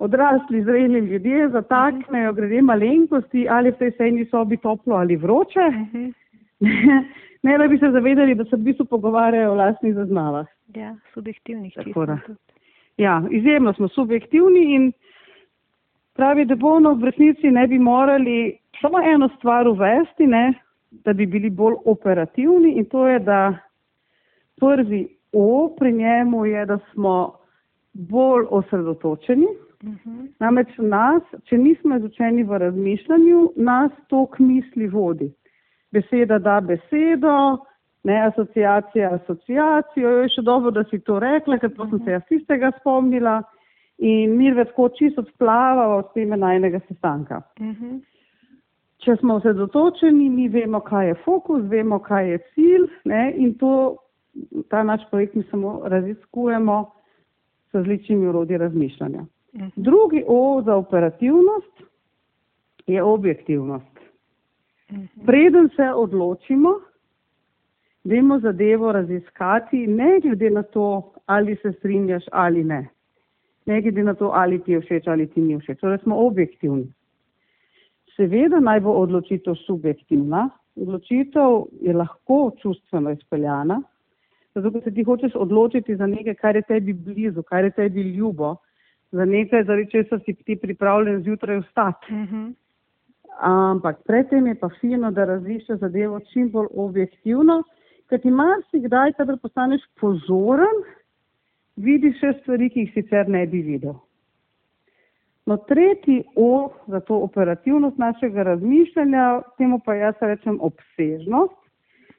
odrasli, 0.00 0.62
zreli 0.64 0.98
ljudje 0.98 1.48
zataknejo, 1.48 2.32
glede 2.32 2.62
malenkosti, 2.62 3.46
ali 3.48 3.70
v 3.70 3.78
tej 3.78 3.90
sejni 3.98 4.24
sobi 4.30 4.56
toplo 4.56 4.96
ali 4.96 5.16
vroče. 5.16 5.68
Mhm. 5.70 6.08
ne, 7.44 7.58
da 7.58 7.68
bi 7.68 7.78
se 7.78 7.90
zavedali, 7.90 8.34
da 8.34 8.44
se 8.44 8.56
v 8.56 8.64
bistvu 8.64 8.84
pogovarjajo 8.84 9.52
o 9.52 9.54
lastnih 9.54 9.94
zaznavah. 9.94 10.46
Ja, 10.74 10.94
subjektivnih. 11.14 11.76
Ja, 12.96 13.22
izjemno 13.30 13.72
smo 13.72 13.88
subjektivni 13.88 14.74
in 14.74 14.92
pravi, 16.14 16.44
da 16.44 16.56
bomo 16.56 16.94
v 16.94 17.04
resnici 17.04 17.50
ne 17.50 17.66
bi 17.66 17.78
morali 17.78 18.58
samo 18.80 19.00
eno 19.00 19.28
stvar 19.36 19.68
uvesti, 19.68 20.26
ne, 20.26 20.52
da 20.90 21.12
bi 21.12 21.26
bili 21.26 21.50
bolj 21.50 21.74
operativni 21.84 22.72
in 22.72 22.84
to 22.84 23.06
je, 23.08 23.18
da 23.18 23.54
prvi 24.60 25.08
O 25.32 25.74
pri 25.78 25.92
njemu 25.92 26.46
je, 26.46 26.66
da 26.66 26.78
smo 26.92 27.34
bolj 27.92 28.46
osredotočeni. 28.50 29.46
Uh 29.82 29.88
mhm. 29.88 29.98
-huh. 30.04 30.28
Namreč 30.40 30.68
nas, 30.78 31.22
če 31.44 31.58
nismo 31.58 31.96
izučeni 31.96 32.42
v 32.42 32.58
razmišljanju, 32.58 33.52
nas 33.56 33.92
tok 34.08 34.38
misli 34.38 34.88
vodi. 34.88 35.32
Beseda 35.92 36.38
da 36.38 36.60
besedo, 36.60 37.58
ne 38.04 38.20
asociacija 38.26 39.14
asociacijo, 39.14 40.10
jo 40.10 40.22
je 40.22 40.28
še 40.28 40.42
dobro, 40.42 40.70
da 40.70 40.84
si 40.84 41.00
to 41.00 41.18
rekla, 41.18 41.58
ker 41.58 41.74
to 41.74 41.82
uh 41.82 41.88
-huh. 41.88 41.90
sem 41.90 42.04
se 42.04 42.10
jaz 42.10 42.22
istega 42.30 42.72
spomnila 42.80 43.42
in 43.98 44.36
mir 44.36 44.72
kot 44.76 44.94
čisto 44.98 45.20
odplava 45.20 45.96
od 45.96 46.12
teme 46.14 46.36
najnega 46.36 46.80
sestanka. 46.88 47.42
Uh 47.60 47.66
mhm. 47.66 47.84
-huh. 47.84 48.00
Če 48.98 49.16
smo 49.16 49.34
osredotočeni, 49.34 50.28
mi 50.30 50.48
vemo, 50.48 50.80
kaj 50.80 51.08
je 51.08 51.14
fokus, 51.24 51.62
vemo, 51.68 51.98
kaj 51.98 52.30
je 52.30 52.38
cilj 52.54 52.88
ne, 53.04 53.32
in 53.36 53.54
to, 53.54 53.96
ta 54.68 54.82
naš 54.82 55.00
projekt 55.10 55.34
mi 55.34 55.42
samo 55.50 55.80
raziskujemo 55.84 56.90
s 57.70 57.74
različnimi 57.74 58.26
urodji 58.26 58.58
razmišljanja. 58.58 59.24
Mhm. 59.54 59.68
Drugi 59.76 60.24
O 60.26 60.62
za 60.64 60.76
operativnost 60.76 61.82
je 62.86 63.02
objektivnost. 63.02 63.98
Mhm. 64.92 65.26
Preden 65.26 65.68
se 65.76 65.90
odločimo, 65.94 66.70
vemo 68.04 68.38
zadevo 68.38 68.92
raziskati, 68.92 69.86
ne 69.86 70.20
glede 70.22 70.50
na 70.50 70.62
to, 70.62 71.12
ali 71.26 71.56
se 71.56 71.72
strinjaš 71.72 72.24
ali 72.32 72.64
ne. 72.64 72.88
Ne 73.66 73.82
glede 73.82 74.02
na 74.02 74.14
to, 74.14 74.30
ali 74.34 74.62
ti 74.62 74.72
je 74.72 74.80
všeč 74.80 75.06
ali 75.06 75.26
ti 75.26 75.40
ni 75.40 75.58
všeč. 75.58 75.80
Torej 75.80 75.98
smo 75.98 76.16
objektivni. 76.26 76.92
Seveda 78.16 78.60
naj 78.60 78.80
bo 78.80 78.90
odločitev 78.90 79.54
subjektivna. 79.66 80.50
Odločitev 80.76 81.64
je 81.80 81.94
lahko 81.94 82.50
čustveno 82.62 83.10
izpeljana, 83.10 83.82
zato 84.54 84.70
ker 84.70 84.82
se 84.82 84.94
ti 84.94 85.02
hočeš 85.02 85.34
odločiti 85.34 85.96
za 85.96 86.06
nekaj, 86.06 86.34
kar 86.34 86.56
je 86.56 86.62
tebi 86.62 86.92
blizu, 86.92 87.42
kar 87.42 87.64
je 87.64 87.70
tebi 87.70 88.02
ljubo, 88.02 88.56
za 89.12 89.24
nekaj, 89.24 89.64
zaradi 89.64 89.90
česar 89.90 90.20
si 90.24 90.34
ti 90.34 90.56
pripravljen 90.56 91.22
zjutraj 91.22 91.58
vstati. 91.58 92.06
Uh 92.10 92.18
mhm. 92.18 92.36
-huh. 92.36 92.54
Ampak 93.40 93.96
predtem 94.06 94.46
je 94.46 94.54
pa 94.54 94.68
fino, 94.80 95.10
da 95.10 95.24
razlišča 95.24 95.76
zadevo 95.76 96.20
čim 96.32 96.50
bolj 96.50 96.66
objektivno, 96.76 97.62
ker 98.08 98.20
ti 98.20 98.30
marsikdaj, 98.30 99.12
kadar 99.12 99.38
postaneš 99.42 99.80
pozoren, 100.00 100.82
vidiš 101.76 102.18
še 102.20 102.32
stvari, 102.40 102.68
ki 102.70 102.80
jih 102.80 102.92
sicer 102.94 103.28
ne 103.28 103.46
bi 103.46 103.62
videl. 103.62 103.94
No, 105.46 105.56
tretji 105.56 106.24
O 106.36 106.70
za 106.86 107.00
to 107.00 107.16
operativnost 107.24 107.98
našega 107.98 108.42
razmišljanja, 108.42 109.42
temu 109.58 109.80
pa 109.84 109.94
jaz 109.94 110.14
rečem 110.20 110.58
obsežnost, 110.60 111.56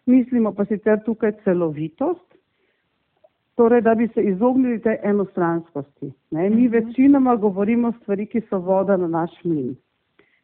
mislimo 0.05 0.55
pa 0.57 0.65
sicer 0.65 0.99
tukaj 1.05 1.31
celovitost, 1.43 2.30
torej 3.55 3.81
da 3.81 3.95
bi 3.95 4.07
se 4.13 4.23
izognili 4.23 4.81
tej 4.81 4.97
enostranskosti. 5.03 6.11
Ne? 6.31 6.49
Mi 6.49 6.67
mhm. 6.67 6.73
večinoma 6.73 7.35
govorimo 7.35 7.91
stvari, 8.01 8.25
ki 8.25 8.41
so 8.49 8.59
voda 8.59 8.97
na 8.97 9.07
naš 9.07 9.31
mlin. 9.43 9.75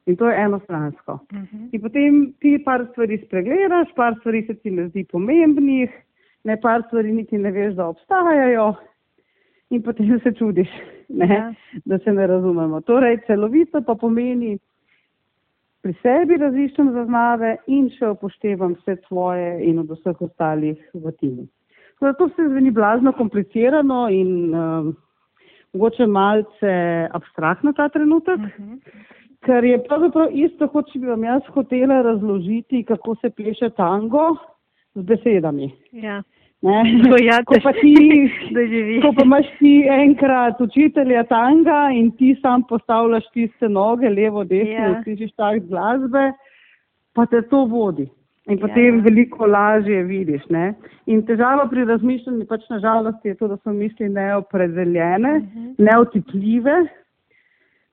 In 0.05 0.15
to 0.15 0.29
je 0.29 0.41
enostransko. 0.43 1.19
Uh 1.31 1.37
mhm. 1.37 1.45
-huh. 1.45 1.69
In 1.71 1.81
potem 1.81 2.33
ti 2.39 2.61
par 2.65 2.87
stvari 2.91 3.17
spregledaš, 3.25 3.87
par 3.95 4.15
stvari 4.19 4.45
se 4.47 4.53
ti 4.53 4.71
ne 4.71 4.87
zdi 4.87 5.05
pomembnih, 5.11 5.89
ne 6.43 6.57
par 6.61 6.83
stvari 6.87 7.11
niti 7.11 7.37
ne 7.37 7.51
veš, 7.51 7.73
da 7.73 7.87
obstajajo 7.87 8.73
in 9.69 9.81
potem 9.81 10.19
se 10.23 10.31
čudiš, 10.31 10.69
ne, 11.09 11.27
ja. 11.35 11.53
da 11.85 11.97
se 11.99 12.13
ne 12.13 12.27
razumemo. 12.27 12.81
Torej, 12.81 13.17
celovito 13.27 13.81
pa 13.81 13.95
pomeni, 13.95 14.57
pri 15.81 15.93
sebi 16.01 16.37
raziščem 16.37 16.91
zaznave 16.93 17.57
in 17.67 17.89
še 17.95 18.09
upoštevam 18.11 18.73
vse 18.79 18.97
tvoje 19.07 19.51
in 19.63 19.79
od 19.79 19.91
vseh 19.95 20.21
ostalih 20.21 20.79
v 20.93 21.13
timu. 21.19 21.47
Zato 21.99 22.29
se 22.29 22.47
zveni 22.49 22.71
blazno 22.71 23.11
komplicirano 23.11 24.09
in 24.09 24.53
um, 24.53 24.95
mogoče 25.73 26.05
malce 26.05 26.73
abstraktno 27.11 27.73
ta 27.73 27.89
trenutek, 27.89 28.37
uh 28.37 28.59
mhm. 28.59 28.73
-huh. 28.73 28.79
ker 29.45 29.63
je 29.63 29.83
pravzaprav 29.83 30.27
isto, 30.31 30.67
kot 30.67 30.91
če 30.91 30.99
bi 30.99 31.07
vam 31.07 31.23
jaz 31.23 31.41
hotela 31.53 32.01
razložiti, 32.01 32.83
kako 32.83 33.15
se 33.15 33.29
pleše 33.29 33.69
tango 33.69 34.35
z 34.95 35.01
besedami. 35.01 35.71
Ja. 35.91 36.23
Ja, 37.27 37.43
ko, 37.45 37.55
pa 37.63 37.71
ti, 37.73 37.93
ko 39.03 39.11
pa 39.13 39.23
imaš 39.23 39.45
ti 39.59 39.85
enkrat 39.89 40.61
učitelja 40.61 41.23
tanga 41.23 41.89
in 41.93 42.11
ti 42.17 42.35
sam 42.41 42.63
postavljaš 42.69 43.23
tiste 43.33 43.69
noge, 43.69 44.09
levo, 44.09 44.43
desno, 44.43 44.73
yeah. 44.73 45.03
slišiš 45.03 45.31
tak 45.37 45.67
glasbe, 45.69 46.31
pa 47.13 47.25
te 47.25 47.41
to 47.41 47.65
vodi. 47.65 48.09
In 48.47 48.59
potem 48.59 48.95
yeah. 48.95 49.03
veliko 49.03 49.45
lažje 49.45 50.03
vidiš. 50.03 50.45
Ne? 50.49 50.73
In 51.05 51.25
težava 51.27 51.65
pri 51.67 51.83
razmišljanju 51.85 52.45
pač 52.47 52.63
nažalost 52.69 53.25
je 53.25 53.35
to, 53.35 53.47
da 53.47 53.57
so 53.57 53.73
misli 53.75 54.09
neopredeljene, 54.09 55.33
uh 55.37 55.43
mhm. 55.43 55.67
-huh. 55.67 55.75
neotipljive. 55.77 56.77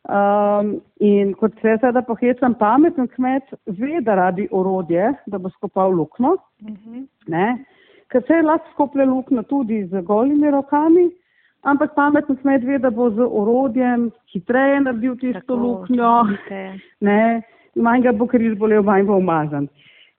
Um, 0.04 0.80
in 1.00 1.32
kot 1.34 1.52
se 1.62 1.78
sedaj 1.80 2.02
pohecam, 2.06 2.54
pameten 2.54 3.08
kmet 3.08 3.42
ve, 3.66 4.00
da 4.00 4.14
rabi 4.14 4.48
orodje, 4.50 5.14
da 5.26 5.38
bo 5.38 5.50
skopal 5.50 5.90
lukno. 5.90 6.36
Uh 6.62 6.70
mhm. 6.70 7.06
-huh 7.28 7.64
ker 8.14 8.22
se 8.26 8.42
lahko 8.42 8.70
skople 8.72 9.04
luknjo 9.10 9.42
tudi 9.50 9.84
z 9.90 10.02
golimi 10.06 10.50
rokami, 10.50 11.08
ampak 11.62 11.94
pametno 11.96 12.36
smet 12.40 12.62
ve, 12.64 12.78
da 12.78 12.90
bo 12.90 13.10
z 13.10 13.26
orodjem 13.26 14.10
hitreje 14.32 14.80
naredil 14.84 15.16
tisto 15.18 15.56
luknjo, 15.58 16.12
ne, 17.00 17.42
manj 17.74 18.06
ga 18.06 18.12
bo 18.12 18.28
križ 18.30 18.54
bolel, 18.60 18.84
manj 18.86 19.08
bo 19.08 19.18
umazan. 19.18 19.66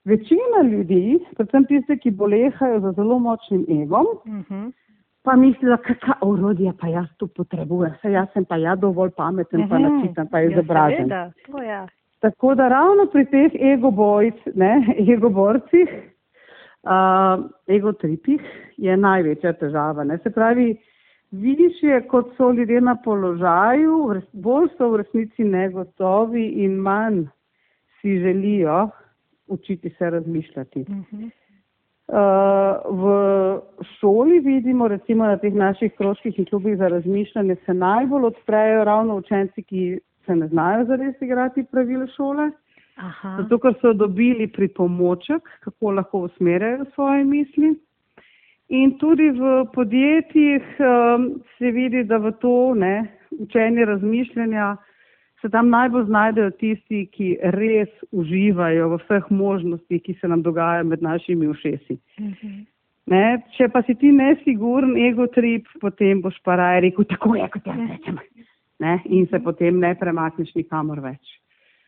Večina 0.06 0.62
ljudi, 0.72 1.20
predvsem 1.36 1.66
tiste, 1.66 1.98
ki 1.98 2.12
bolehajo 2.12 2.80
za 2.80 2.92
zelo 2.92 3.20
močnim 3.20 3.66
egom, 3.82 4.06
uh 4.06 4.32
mhm. 4.34 4.42
-huh. 4.50 4.72
pa 5.24 5.36
misli, 5.36 5.70
da 5.70 5.78
kakšna 5.78 6.16
orodja 6.22 6.74
pa 6.82 6.88
jaz 6.88 7.08
tu 7.18 7.28
potrebujem, 7.28 7.94
saj 8.02 8.12
jaz 8.12 8.28
sem 8.34 8.46
pa 8.46 8.56
ja 8.56 8.76
dovolj 8.76 9.12
pameten, 9.18 9.60
uh 9.60 9.66
-huh. 9.66 9.70
pa 9.70 9.80
mhm. 9.80 9.96
načitam, 9.96 10.28
pa 10.28 10.42
izobražen. 10.42 11.10
Ja, 11.10 11.88
Tako 12.20 12.56
da 12.56 12.68
ravno 12.68 13.06
pri 13.06 13.26
teh 13.26 13.52
egobojc, 13.74 14.36
ne, 14.56 14.96
egoborcih, 15.14 15.90
uh, 16.84 17.46
egotripih 17.68 18.42
je 18.78 18.98
največja 18.98 19.54
težava. 19.54 20.04
Ne? 20.04 20.18
Se 20.18 20.30
pravi, 20.30 20.78
vidiš 21.32 21.84
je, 21.84 22.02
kot 22.08 22.34
so 22.38 22.52
ljudje 22.52 22.82
na 22.82 22.96
položaju, 22.96 24.22
bolj 24.34 24.68
so 24.78 24.90
v 24.90 24.98
resnici 24.98 25.44
negotovi 25.44 26.48
in 26.48 26.78
manj 26.78 27.26
si 28.02 28.20
želijo 28.20 28.90
učiti 29.48 29.90
se 29.98 30.10
razmišljati. 30.10 30.80
Uh 30.80 30.88
-huh. 30.88 31.30
Uh, 32.08 32.18
v 32.86 33.04
šoli 34.00 34.40
vidimo, 34.40 34.88
recimo 34.88 35.26
na 35.26 35.38
teh 35.38 35.54
naših 35.54 35.94
krožkih 35.98 36.40
in 36.40 36.46
klubih 36.46 36.78
za 36.78 36.88
razmišljanje, 36.88 37.56
se 37.66 37.74
najbolj 37.74 38.26
odprejo 38.26 38.84
ravno 38.84 39.16
učenci, 39.16 39.64
ki 39.64 40.00
se 40.26 40.36
ne 40.36 40.48
znajo 40.48 40.86
zares 40.86 41.22
igrati 41.22 41.64
pravil 41.64 42.08
šole. 42.16 42.52
Aha. 42.96 43.38
Zato, 43.42 43.58
ker 43.60 43.74
so 43.82 43.94
dobili 43.94 44.48
pripomoček, 44.48 45.50
kako 45.60 45.92
lahko 45.92 46.20
usmerjajo 46.30 46.86
svoje 46.94 47.24
misli. 47.24 47.74
In 48.70 48.98
tudi 48.98 49.30
v 49.30 49.66
podjetjih 49.74 50.64
um, 50.80 51.26
se 51.58 51.72
vidi, 51.72 52.04
da 52.04 52.18
v 52.18 52.32
to 52.42 52.74
ne, 52.74 53.18
učenje 53.40 53.86
razmišljanja 53.86 54.76
se 55.46 55.50
tam 55.54 55.70
najbolj 55.70 56.08
znajdejo 56.10 56.52
tisti, 56.58 57.04
ki 57.14 57.28
res 57.54 57.90
uživajo 58.12 58.88
v 58.90 58.98
vseh 59.04 59.28
možnostih, 59.30 60.02
ki 60.02 60.16
se 60.18 60.28
nam 60.28 60.42
dogajajo 60.42 60.88
med 60.90 61.04
našimi 61.06 61.48
ušesi. 61.48 62.00
Uh 62.18 62.26
mhm. 62.26 62.34
-huh. 62.42 62.66
Ne? 63.06 63.42
Če 63.58 63.68
pa 63.70 63.84
si 63.86 63.94
ti 63.96 64.10
nesiguren, 64.12 64.96
ego 64.98 65.28
trip, 65.28 65.68
potem 65.82 66.22
boš 66.22 66.40
pa 66.44 66.56
raje 66.56 66.82
rekel, 66.88 67.06
tako 67.06 67.36
je, 67.36 67.50
kot 67.54 67.68
jaz 67.70 67.82
rečem. 67.90 68.18
Ne? 68.80 69.00
In 69.06 69.28
se 69.28 69.40
potem 69.40 69.80
ne 69.80 69.94
premakneš 69.96 70.56
nikamor 70.56 71.00
več. 71.04 71.22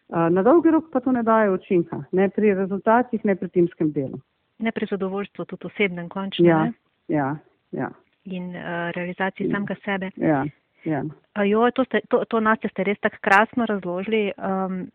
Na 0.10 0.44
dolgi 0.44 0.72
rok 0.72 0.92
pa 0.92 1.00
to 1.00 1.12
ne 1.12 1.24
daje 1.24 1.50
učinka, 1.52 2.04
ne 2.12 2.30
pri 2.30 2.54
rezultatih, 2.54 3.26
ne 3.26 3.36
pri 3.36 3.50
timskem 3.50 3.90
delu. 3.92 4.20
Ne 4.60 4.72
pri 4.72 4.88
zadovoljstvu, 4.90 5.46
tudi 5.46 5.68
osebnem 5.68 6.10
končno. 6.10 6.46
Ja, 6.46 6.72
ja, 7.08 7.36
ja. 7.72 7.90
In 8.24 8.54
uh, 8.56 8.94
realizaciji 8.96 9.50
samega 9.52 9.76
sebe. 9.84 10.12
Ja, 10.22 10.46
ja. 10.88 11.04
Uh, 11.36 11.46
jo, 11.48 11.66
to, 11.76 11.86
ste, 11.88 12.02
to, 12.10 12.24
to 12.30 12.42
nas 12.44 12.62
ste 12.64 12.86
res 12.88 13.00
tako 13.04 13.22
krasno 13.22 13.68
razložili. 13.70 14.32
Um, 14.38 14.88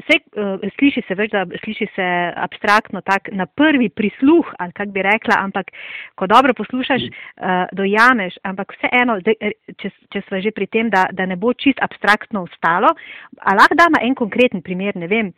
Vse, 0.00 0.16
uh, 0.38 0.62
sliši 0.78 1.02
se 1.04 1.14
več, 1.18 1.32
da 1.34 1.42
sliši 1.60 1.86
se 1.92 2.04
abstraktno, 2.40 3.02
tak 3.04 3.28
na 3.36 3.44
prvi 3.44 3.90
prisluh, 3.92 4.48
ali 4.62 4.72
kak 4.72 4.94
bi 4.94 5.02
rekla, 5.04 5.36
ampak 5.44 5.72
ko 6.16 6.28
dobro 6.30 6.54
poslušaš, 6.56 7.04
uh, 7.10 7.66
dojameš, 7.76 8.38
ampak 8.48 8.72
vseeno, 8.78 9.18
če, 9.20 9.90
če 10.14 10.22
smo 10.28 10.40
že 10.40 10.54
pri 10.56 10.70
tem, 10.72 10.88
da, 10.94 11.04
da 11.12 11.26
ne 11.28 11.36
bo 11.36 11.52
čist 11.52 11.82
abstraktno 11.84 12.46
ostalo, 12.46 12.94
ali 13.42 13.60
lahko 13.60 13.76
damo 13.76 14.00
en 14.00 14.16
konkreten 14.16 14.64
primer, 14.64 14.96
ne 14.96 15.10
vem, 15.10 15.34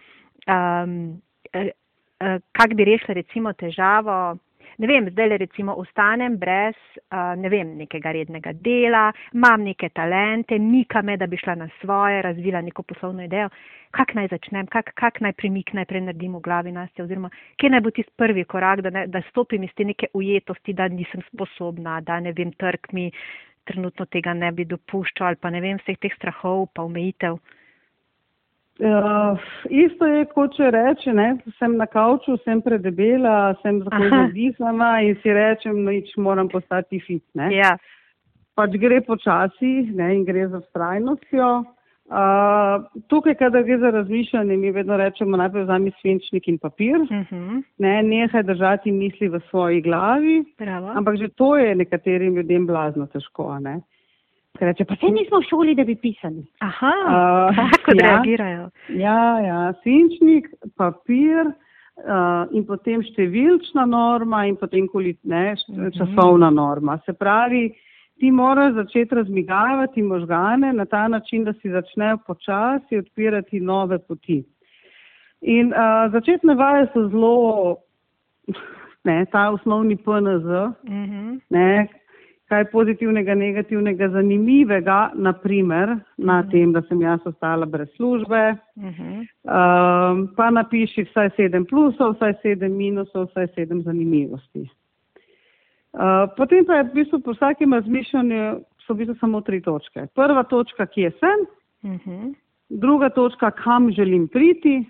um, 0.47 0.95
uh, 1.57 1.67
uh, 1.67 2.39
kak 2.55 2.77
bi 2.79 2.87
rešila 2.93 3.19
recimo 3.19 3.57
težavo 3.59 4.37
ne 4.83 4.89
vem, 4.91 5.07
zdaj 5.15 5.29
le 5.31 5.37
recimo 5.39 5.77
ostanem 5.79 6.37
brez, 6.43 6.75
uh, 7.15 7.35
ne 7.39 7.51
vem, 7.53 7.77
nekega 7.79 8.13
rednega 8.17 8.53
dela, 8.65 9.05
imam 9.35 9.63
neke 9.63 9.93
talente, 9.95 10.59
mika 10.59 11.05
me, 11.07 11.15
da 11.17 11.29
bi 11.31 11.39
šla 11.39 11.55
na 11.61 11.69
svoje, 11.81 12.23
razvila 12.27 12.61
neko 12.67 12.83
poslovno 12.83 13.23
idejo, 13.23 13.47
kak 13.95 14.17
naj 14.19 14.33
začnem, 14.33 14.67
kak, 14.73 14.91
kak 14.99 15.21
naj 15.23 15.37
premik 15.39 15.71
najprej 15.79 16.03
naredim 16.09 16.35
v 16.35 16.43
glavi 16.43 16.75
nas, 16.75 16.91
oziroma 16.99 17.31
kje 17.61 17.71
naj 17.71 17.85
bo 17.87 17.95
tisti 17.95 18.13
prvi 18.19 18.45
korak, 18.45 18.83
da, 18.83 18.91
ne, 18.91 19.07
da 19.07 19.23
stopim 19.31 19.63
iz 19.63 19.73
te 19.79 19.87
neke 19.87 20.11
ujetosti, 20.19 20.75
da 20.75 20.91
nisem 20.91 21.23
sposobna, 21.31 22.01
da 22.03 22.19
ne 22.21 22.35
vem, 22.35 22.51
trg 22.59 22.91
mi 22.93 23.11
trenutno 23.71 24.07
tega 24.11 24.35
ne 24.35 24.51
bi 24.53 24.67
dopuščal 24.67 25.31
ali 25.31 25.39
pa 25.41 25.51
ne 25.55 25.63
vem, 25.63 25.79
vseh 25.85 26.01
teh 26.03 26.15
strahov 26.19 26.67
pa 26.75 26.83
omejitev. 26.89 27.39
Uh, 28.83 29.39
isto 29.71 30.07
je, 30.11 30.25
kot 30.35 30.57
če 30.57 30.73
reče, 30.75 31.13
ne, 31.15 31.29
sem 31.61 31.77
na 31.79 31.87
kavču, 31.87 32.35
sem 32.43 32.59
predebela, 32.65 33.53
sem 33.63 33.79
zelo 33.85 34.23
zdihnjena 34.33 34.89
in 35.07 35.15
si 35.23 35.35
rečem, 35.37 35.85
nič 35.87 36.17
moram 36.19 36.51
postati 36.51 36.99
fit. 37.05 37.23
Ja. 37.55 37.77
Pač 38.59 38.75
gre 38.83 38.99
počasi 39.07 39.71
ne, 39.95 40.09
in 40.17 40.25
gre 40.27 40.49
za 40.51 40.59
strajnostjo. 40.67 41.53
Uh, 42.13 42.83
tukaj, 43.07 43.39
kada 43.39 43.63
gre 43.63 43.79
za 43.79 43.93
razmišljanje, 43.95 44.57
mi 44.59 44.75
vedno 44.75 44.99
rečemo 44.99 45.39
najprej 45.39 45.69
vzami 45.69 45.93
svinčnik 46.01 46.51
in 46.51 46.59
papir, 46.59 46.99
uh 47.07 47.13
mhm. 47.13 47.39
-huh. 47.39 47.63
ne, 47.79 47.95
nehaj 48.03 48.43
držati 48.43 48.93
misli 48.93 49.29
v 49.29 49.41
svoji 49.51 49.81
glavi, 49.81 50.43
Bravo. 50.59 50.91
ampak 50.91 51.17
že 51.23 51.29
to 51.29 51.57
je 51.57 51.75
nekaterim 51.75 52.35
ljudem 52.35 52.67
blazno 52.67 53.07
težko. 53.07 53.59
Ne. 53.59 53.81
Ker 54.59 54.69
reče, 54.69 54.85
pa 54.85 54.97
se 55.01 55.09
nismo 55.09 55.41
v 55.41 55.49
šoli, 55.49 55.75
da 55.75 55.85
bi 55.89 55.95
pisali. 55.97 56.43
Aha, 56.61 56.93
uh, 57.09 57.61
tako 57.77 57.95
da 57.97 58.05
ja. 58.05 58.11
reagirajo. 58.11 58.67
Ja, 58.89 59.21
ja, 59.41 59.61
svinčnik, 59.83 60.51
papir 60.77 61.49
uh, 61.49 62.53
in 62.53 62.67
potem 62.69 63.05
številčna 63.07 63.87
norma 63.89 64.45
in 64.51 64.59
potem 64.61 64.89
kolit, 64.93 65.19
ne, 65.25 65.55
časovna 65.97 66.51
norma. 66.53 66.99
Se 67.07 67.17
pravi, 67.17 67.71
ti 68.21 68.31
moraš 68.31 68.77
začeti 68.77 69.15
razmigavati 69.23 70.05
možgane 70.05 70.73
na 70.77 70.85
ta 70.85 71.07
način, 71.09 71.49
da 71.49 71.57
si 71.63 71.73
začnejo 71.73 72.21
počasi 72.27 73.01
odpirati 73.01 73.61
nove 73.61 73.99
poti. 73.99 74.43
In 75.43 75.73
uh, 75.73 76.13
začetne 76.13 76.55
vaje 76.55 76.91
so 76.93 77.09
zelo, 77.09 77.81
ne, 79.09 79.25
ta 79.33 79.49
osnovni 79.51 79.97
PNZ, 79.97 80.47
Uh 80.47 80.93
-huh. 80.93 81.41
ne, 81.51 81.89
kaj 82.53 82.67
pozitivnega, 82.69 83.35
negativnega, 83.35 84.11
zanimivega, 84.13 84.99
naprimer 85.15 85.95
na 86.19 86.43
Mhm. 86.43 86.51
tem, 86.51 86.73
da 86.73 86.83
sem 86.83 87.01
jaz 87.01 87.21
ostala 87.25 87.67
brez 87.67 87.89
službe. 87.97 88.57
Uh 88.77 88.85
-huh. 88.85 89.27
Um, 89.45 90.29
pa 90.37 90.51
napiši 90.51 91.05
vsaj 91.05 91.31
sedem 91.37 91.65
plusov, 91.65 92.15
vsaj 92.15 92.35
sedem 92.43 92.77
minusov, 92.77 93.29
vsaj 93.31 93.47
sedem 93.55 93.83
zanimivosti. 93.83 94.69
Uh, 95.93 96.29
potem 96.37 96.65
pa 96.65 96.75
je 96.75 96.83
v 96.85 96.93
bistvu 96.95 97.21
po 97.21 97.33
vsakem 97.33 97.73
razmišljanju 97.73 98.61
so 98.87 98.95
v 98.95 98.97
bistvu 98.97 99.15
samo 99.21 99.41
tri 99.41 99.61
točke. 99.61 100.07
Prva 100.15 100.43
točka, 100.43 100.87
kje 100.87 101.11
sem, 101.21 101.39
Uh 101.83 101.91
-huh. 101.91 102.35
druga 102.69 103.09
točka, 103.09 103.51
kam 103.51 103.91
želim 103.93 104.29
priti 104.29 104.85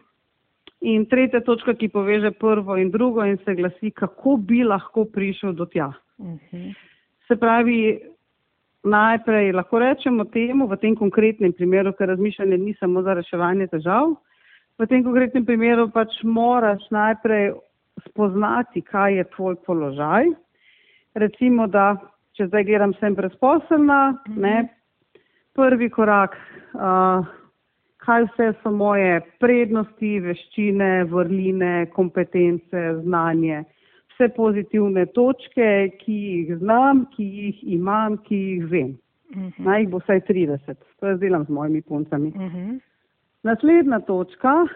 in 0.80 1.06
tretja 1.06 1.40
točka, 1.40 1.74
ki 1.74 1.88
poveže 1.88 2.30
prvo 2.30 2.76
in 2.76 2.90
drugo 2.90 3.24
in 3.24 3.38
se 3.44 3.54
glasi, 3.54 3.90
kako 3.90 4.36
bi 4.36 4.64
lahko 4.64 5.04
prišel 5.04 5.52
do 5.52 5.66
tja. 5.66 5.92
Uh 6.18 6.26
-huh. 6.52 6.74
Se 7.28 7.36
pravi, 7.36 8.00
najprej 8.82 9.52
lahko 9.52 9.78
rečemo 9.78 10.24
temu, 10.24 10.66
v 10.66 10.76
tem 10.82 10.96
konkretnem 10.98 11.52
primeru, 11.52 11.92
ker 11.94 12.10
razmišljanje 12.10 12.58
ni 12.58 12.74
samo 12.80 13.02
za 13.02 13.14
reševanje 13.14 13.68
težav, 13.70 14.16
v 14.78 14.88
tem 14.90 15.04
konkretnem 15.04 15.46
primeru 15.46 15.88
pač 15.94 16.18
moraš 16.24 16.82
najprej 16.90 17.52
spoznati, 18.08 18.82
kaj 18.82 19.20
je 19.20 19.24
tvoj 19.36 19.56
položaj. 19.66 20.32
Recimo, 21.14 21.68
da 21.68 21.94
če 22.36 22.48
zdaj 22.48 22.64
gledam, 22.64 22.94
sem 22.98 23.14
brezposelna, 23.14 24.16
ne, 24.34 24.56
prvi 25.54 25.90
korak, 25.92 26.34
uh, 26.74 27.28
kaj 28.02 28.26
vse 28.30 28.48
so 28.62 28.72
moje 28.74 29.20
prednosti, 29.38 30.16
veščine, 30.24 31.04
vrline, 31.12 31.74
kompetence, 31.94 32.86
znanje 33.04 33.62
vse 34.22 34.34
pozitivne 34.36 35.06
točke, 35.06 35.90
ki 35.98 36.12
jih 36.12 36.56
znam, 36.58 37.06
ki 37.16 37.24
jih 37.24 37.62
imam, 37.74 38.16
ki 38.26 38.36
jih 38.36 38.64
vem. 38.70 38.98
Uh 39.34 39.42
-huh. 39.42 39.64
Naj 39.64 39.80
jih 39.80 39.88
bo 39.88 39.98
vsaj 39.98 40.20
30. 40.20 40.74
To 41.00 41.06
jaz 41.06 41.20
delam 41.20 41.44
z 41.44 41.48
mojimi 41.48 41.82
puncami. 41.82 42.28
Uh 42.28 42.34
-huh. 42.34 42.80
Naslednja 43.42 44.00
točka, 44.00 44.66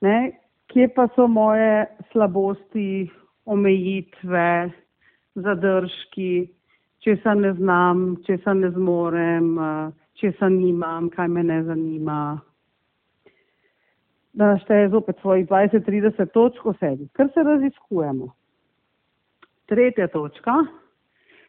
ne, 0.00 0.32
kje 0.66 0.88
pa 0.88 1.08
so 1.14 1.26
moje 1.26 1.86
slabosti, 2.12 3.10
omejitve, 3.44 4.70
zadržki, 5.34 6.48
če 6.98 7.16
se 7.16 7.34
ne 7.34 7.52
znam, 7.52 8.16
če 8.26 8.38
se 8.38 8.54
ne 8.54 8.70
zmorem, 8.70 9.58
če 10.14 10.32
se 10.38 10.50
nimam, 10.50 11.10
kaj 11.10 11.28
me 11.28 11.42
ne 11.42 11.62
zanima. 11.62 12.40
Da 14.32 14.46
našteje 14.46 14.88
zopet 14.88 15.16
svojih 15.20 15.46
20-30 15.48 16.26
točk 16.32 16.66
o 16.66 16.72
sebi, 16.72 17.08
ker 17.14 17.28
se 17.34 17.42
raziskujemo. 17.42 18.32
Tretja 19.66 20.08
točka, 20.12 20.52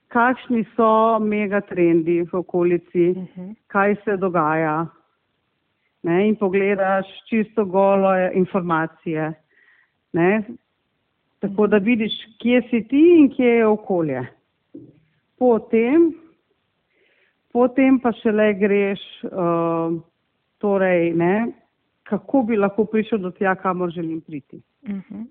kakšni 0.07 0.63
so 0.75 1.19
megatrendi 1.19 2.21
v 2.23 2.33
okolici, 2.33 3.09
Uh 3.09 3.23
-huh. 3.35 3.55
kaj 3.67 3.95
se 4.05 4.17
dogaja. 4.17 4.87
Ne, 6.03 6.27
in 6.27 6.35
pogledaš 6.35 7.05
čisto 7.29 7.65
golo 7.65 8.09
informacije. 8.33 9.33
Ne, 10.13 10.43
tako 11.39 11.67
da 11.67 11.77
vidiš, 11.77 12.13
kje 12.41 12.61
si 12.69 12.87
ti 12.87 13.15
in 13.17 13.29
kje 13.35 13.45
je 13.45 13.67
okolje. 13.67 14.27
Potem, 15.39 16.13
potem 17.53 17.99
pa 17.99 18.11
šele 18.11 18.53
greš, 18.53 18.99
uh, 19.23 20.01
torej, 20.57 21.13
ne, 21.13 21.51
kako 22.03 22.43
bi 22.43 22.57
lahko 22.57 22.85
prišel 22.85 23.17
do 23.17 23.31
tja, 23.31 23.55
kamor 23.55 23.91
želim 23.91 24.21
priti. 24.21 24.61
Uh 24.83 24.89
-huh. 24.89 25.25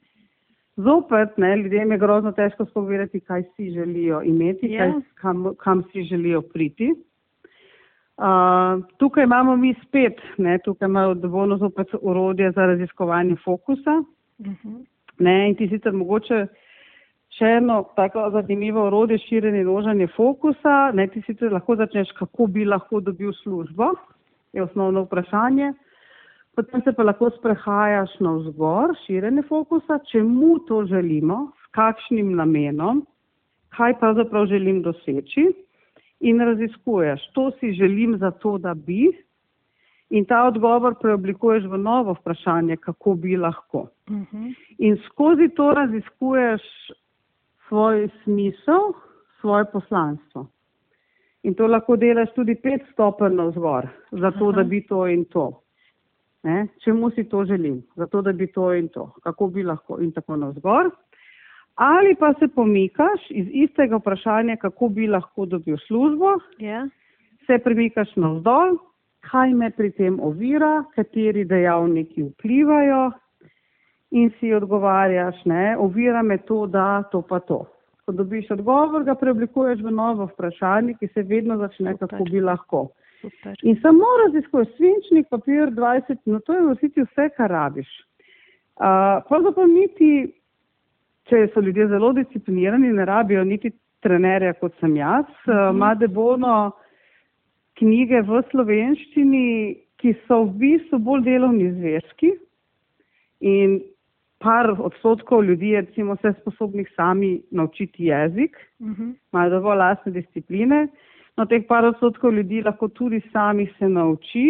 Zopet, 0.77 1.37
ne, 1.39 1.57
ljudem 1.57 1.93
je 1.93 1.99
grozno 1.99 2.33
težko 2.33 2.65
spovedati, 2.65 3.21
kaj 3.21 3.43
si 3.57 3.71
želijo 3.71 4.23
imeti, 4.23 4.73
Ja. 4.73 4.79
kaj, 4.93 5.01
kam, 5.15 5.45
kam 5.59 5.83
si 5.93 6.03
želijo 6.03 6.43
priti. 6.43 6.93
Uh, 8.17 8.85
tukaj 8.99 9.25
imamo 9.25 9.57
mi 9.57 9.75
spet, 9.87 10.21
ne, 10.39 10.59
tukaj 10.59 10.87
imajo 10.87 11.15
dovoljno 11.15 11.57
zopet 11.57 11.95
urodje 12.01 12.51
za 12.51 12.67
raziskovanje 12.67 13.37
fokusa. 13.45 14.03
Uh 14.39 14.47
-huh. 14.47 14.85
Ne, 15.19 15.49
in 15.49 15.55
ti 15.55 15.69
sicer 15.69 15.93
mogoče 15.93 16.47
še 17.39 17.45
eno 17.45 17.85
tako 17.97 18.31
zanimivo 18.31 18.87
urodje 18.87 19.19
širjenje 19.19 19.61
in 19.61 19.69
ložanje 19.69 20.07
fokusa. 20.07 20.93
Ne, 20.95 21.07
ti 21.07 21.23
sicer 21.27 21.53
lahko 21.53 21.77
začneš, 21.77 22.13
kako 22.19 22.47
bi 22.47 22.65
lahko 22.65 23.01
dobil 23.01 23.33
službo, 23.33 23.93
je 24.53 24.63
osnovno 24.63 25.03
vprašanje. 25.03 25.73
Potem 26.55 26.83
se 26.83 26.93
pa 26.93 27.03
lahko 27.03 27.31
sprehajaš 27.35 28.13
na 28.21 28.37
vzgor, 28.39 28.95
širjenje 29.07 29.43
fokusa, 29.49 29.99
čemu 30.11 30.59
to 30.69 30.85
želimo, 30.87 31.51
s 31.63 31.71
kakšnim 31.75 32.35
namenom, 32.37 33.03
kaj 33.75 33.99
pravzaprav 33.99 34.47
želim 34.47 34.83
doseči 34.83 35.49
in 36.21 36.41
raziskuješ, 36.41 37.27
to 37.35 37.51
si 37.59 37.73
želim 37.73 38.17
zato, 38.19 38.59
da 38.59 38.75
bi 38.75 39.11
in 40.11 40.25
ta 40.25 40.45
odgovor 40.47 40.95
preoblikuješ 41.01 41.65
v 41.65 41.79
novo 41.79 42.15
vprašanje, 42.21 42.77
kako 42.77 43.15
bi 43.15 43.37
lahko. 43.37 43.89
Uh 44.09 44.17
-huh. 44.17 44.55
In 44.79 44.97
skozi 45.07 45.49
to 45.57 45.73
raziskuješ 45.75 46.63
svoj 47.69 48.09
smisel, 48.23 48.93
svoje 49.41 49.65
poslanstvo. 49.73 50.47
In 51.43 51.55
to 51.55 51.67
lahko 51.67 51.97
delaš 51.97 52.29
tudi 52.35 52.55
pet 52.55 52.83
stopenj 52.93 53.35
navzgor, 53.35 53.89
zato 54.11 54.53
da 54.53 54.63
bi 54.63 54.87
to 54.87 55.07
in 55.07 55.25
to. 55.25 55.64
Ne? 56.45 56.67
Čemu 56.85 57.11
si 57.11 57.25
to 57.25 57.45
želim? 57.45 57.83
Zato 57.97 58.23
da 58.23 58.33
bi 58.33 58.47
to 58.53 58.73
in 58.75 58.89
to. 58.89 59.11
Kako 59.23 59.47
bi 59.49 59.63
lahko 59.63 59.99
in 60.01 60.13
tako 60.13 60.37
navzgor. 60.37 60.91
Ali 61.75 62.15
pa 62.15 62.35
se 62.39 62.49
pomikaš 62.49 63.21
iz 63.31 63.47
istega 63.53 63.97
vprašanja, 63.97 64.57
kako 64.57 64.89
bi 64.89 65.07
lahko 65.07 65.47
dobil 65.47 65.77
službo, 65.87 66.27
Ja. 66.59 66.87
se 67.47 67.59
premikaš 67.59 68.17
navzdol, 68.17 68.77
kaj 69.21 69.55
me 69.55 69.71
pri 69.71 69.91
tem 69.91 70.21
ovira, 70.21 70.85
kateri 70.95 71.45
dejavniki 71.45 72.23
vplivajo 72.23 73.11
in 74.11 74.31
si 74.41 74.53
odgovarjaš, 74.55 75.45
ne, 75.45 75.77
ovira 75.79 76.23
me 76.23 76.39
to, 76.39 76.67
da 76.67 77.03
to 77.13 77.23
pa 77.23 77.41
to. 77.41 77.65
Ko 78.07 78.13
dobiš 78.13 78.51
odgovor, 78.51 79.05
ga 79.05 79.15
preoblikuješ 79.15 79.81
v 79.83 79.91
novo 79.91 80.27
vprašanje, 80.27 80.95
ki 81.01 81.07
se 81.15 81.23
vedno 81.23 81.57
začne, 81.57 81.93
Super. 81.93 82.09
kako 82.09 82.25
bi 82.25 82.41
lahko. 82.41 82.89
Super. 83.25 83.57
In 83.63 83.79
samo 83.83 84.09
raziskuješ 84.27 84.69
svinčnik, 84.77 85.29
papir 85.33 85.73
20 85.73 86.19
minut, 86.27 86.45
to 86.45 86.53
je 86.53 86.63
v 86.63 86.73
resnici 86.75 87.05
vse, 87.07 87.29
kar 87.37 87.51
rabiš. 87.51 87.89
Uh, 88.75 89.23
pravzaprav 89.29 89.69
niti, 89.71 90.11
če 91.31 91.47
so 91.55 91.63
ljudje 91.65 91.89
zelo 91.89 92.13
disciplinirani, 92.13 92.93
ne 92.93 93.07
rabijo 93.09 93.45
niti 93.49 93.71
trenerja, 94.05 94.53
kot 94.61 94.75
sem 94.81 94.97
jaz. 94.99 95.31
Uh, 95.47 95.71
ima 95.73 95.95
debono 95.97 96.73
knjige 97.81 98.21
v 98.29 98.43
slovenščini, 98.51 99.47
ki 100.03 100.13
so 100.29 100.43
v 100.45 100.53
bistvu 100.61 101.01
bolj 101.01 101.25
delovni 101.25 101.71
zvezki 101.79 102.35
in 103.41 103.79
par 104.45 104.69
odstotkov 104.77 105.45
ljudi 105.47 105.71
je 105.73 105.81
recimo 105.81 106.17
vse 106.19 106.35
sposobnih 106.43 106.91
sami 106.97 107.41
naučiti 107.51 108.11
jezik 108.11 108.57
Mhm. 108.81 109.11
imajo 109.33 109.51
dovolj 109.51 109.79
lastne 109.79 110.13
discipline. 110.13 110.89
No, 111.37 111.47
teh 111.51 111.65
par 111.69 111.85
odstotkov 111.85 112.35
ljudi 112.35 112.63
lahko 112.63 112.89
tudi 112.89 113.21
sami 113.33 113.67
se 113.79 113.89
nauči 113.89 114.47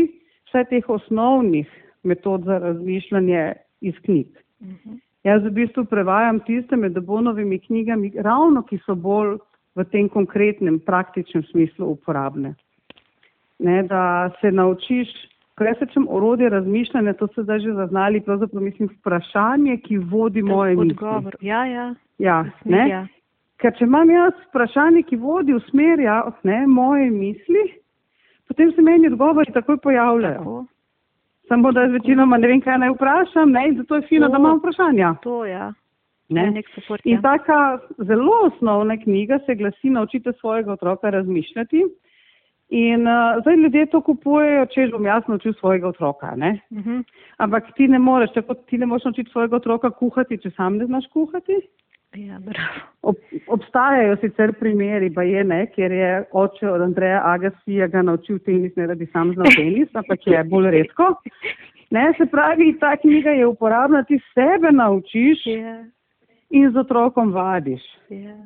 vse 0.49 0.65
teh 0.71 0.89
osnovnih 0.89 1.71
metod 2.05 2.45
za 2.45 2.59
razmišljanje 2.59 3.53
iz 3.81 3.95
knjig. 4.05 4.29
Mhm. 4.63 5.01
Jaz 5.25 5.43
v 5.43 5.51
bistvu 5.51 5.85
prevajam 5.89 6.41
tiste 6.45 6.77
med 6.77 6.99
Bonovimi 7.01 7.59
knjigami, 7.59 8.13
ravno 8.17 8.63
ki 8.63 8.79
so 8.85 8.95
bolj 8.95 9.39
v 9.75 9.85
tem 9.91 10.09
konkretnem, 10.09 10.79
praktičnem 10.81 11.43
smislu 11.51 11.87
uporabne. 11.97 12.55
Ne, 13.59 13.83
da 13.83 14.31
se 14.41 14.53
naučiš, 14.53 15.09
ko 15.57 15.65
jaz 15.65 15.81
rečem 15.81 16.07
orodje 16.11 16.49
razmišljanja, 16.49 17.15
to 17.17 17.29
so 17.35 17.43
zdaj 17.43 17.61
že 17.65 17.73
zaznali, 17.73 18.21
pravzaprav 18.21 18.63
mislim 18.63 18.89
vprašanje, 18.99 19.77
ki 19.77 19.99
vodi 19.99 20.43
moje 20.43 20.77
misli. 20.77 20.93
Odgovor. 20.93 21.37
Ja, 21.41 21.65
ja. 21.67 21.95
Ja, 22.19 22.45
Smer, 22.63 22.79
ne? 22.79 22.89
ja. 22.89 23.07
Ker 23.63 23.75
če 23.79 23.87
imam 23.87 24.11
jaz 24.11 24.35
vprašanje, 24.49 25.05
ki 25.09 25.17
vodi 25.23 25.55
v 25.55 25.63
smer 25.71 26.01
ja, 26.03 26.21
ne, 26.43 26.65
moje 26.67 27.11
misli, 27.11 27.65
potem 28.49 28.73
se 28.75 28.83
meni 28.83 29.09
odgovori 29.13 29.55
takoj 29.55 29.79
pojavljajo. 29.85 30.43
Tako. 30.43 30.65
Samo 31.49 31.73
da 31.73 31.85
jaz 31.85 31.93
večinoma 31.93 32.39
ne 32.41 32.49
vem, 32.49 32.61
kaj 32.65 32.79
naj 32.81 32.95
vprašam, 32.97 33.53
ne, 33.53 33.69
in 33.69 33.77
zato 33.77 34.01
je 34.01 34.07
fino, 34.09 34.29
da 34.29 34.37
To. 34.37 34.43
imam 34.43 34.59
vprašanja. 34.59 35.15
To, 35.23 35.45
ja. 35.47 35.73
Ne. 36.29 36.47
Ja, 36.49 36.51
nek 36.51 36.69
support, 36.73 37.05
In 37.05 37.19
ja. 37.19 37.23
taka 37.23 37.79
zelo 37.99 38.33
osnovna 38.47 38.97
knjiga 38.97 39.39
se 39.47 39.55
glasi 39.55 39.91
Naučite 39.91 40.33
svojega 40.41 40.73
otroka 40.73 41.11
razmišljati. 41.11 41.85
In 42.69 43.07
uh, 43.07 43.41
zdaj 43.41 43.57
ljudje 43.57 43.87
to 43.87 44.01
kupujejo, 44.01 44.67
če 44.73 44.87
bom 44.93 45.05
jaz 45.07 45.27
naučil 45.29 45.53
svojega 45.59 45.89
otroka. 45.89 46.33
Ne? 46.37 46.59
Mhm. 46.73 47.03
Ampak 47.39 47.69
ti 47.77 47.89
ne 47.89 47.99
moreš, 47.99 48.33
tako 48.35 48.55
ti 48.55 48.79
ne 48.79 48.87
moreš 48.87 49.05
naučiti 49.05 49.31
svojega 49.31 49.57
otroka 49.57 49.91
kuhati, 49.91 50.39
če 50.39 50.51
sam 50.57 50.79
ne 50.81 50.87
znaš 50.87 51.07
kuhati. 51.13 51.61
Ja. 52.15 52.39
Ob, 53.03 53.17
obstajajo 53.49 54.17
sicer 54.17 54.53
primeri, 54.53 55.11
pa 55.11 55.23
je 55.23 55.45
ne, 55.45 55.67
kjer 55.67 55.93
je 55.93 56.11
oče 56.33 56.69
od 56.71 56.81
Andreja 56.81 57.21
Agasija 57.25 57.87
ga 57.87 58.03
naučil 58.03 58.39
tenis, 58.39 58.77
ne 58.77 58.87
da 58.87 58.95
bi 58.95 59.07
sam 59.07 59.33
znal 59.35 59.47
tenis, 59.57 59.89
ampak 59.95 60.27
je 60.27 60.45
bolj 60.45 60.71
redko. 60.71 61.15
Ne, 61.91 62.13
se 62.19 62.27
pravi, 62.27 62.77
ta 62.81 62.97
knjiga 62.97 63.31
je 63.31 63.47
uporabna, 63.47 64.03
ti 64.03 64.19
sebe 64.35 64.71
naučiš 64.73 65.47
Ja, 65.47 65.85
in 66.51 66.71
z 66.71 66.77
otrokom 66.77 67.33
vadiš. 67.33 67.83
ja. 68.09 68.37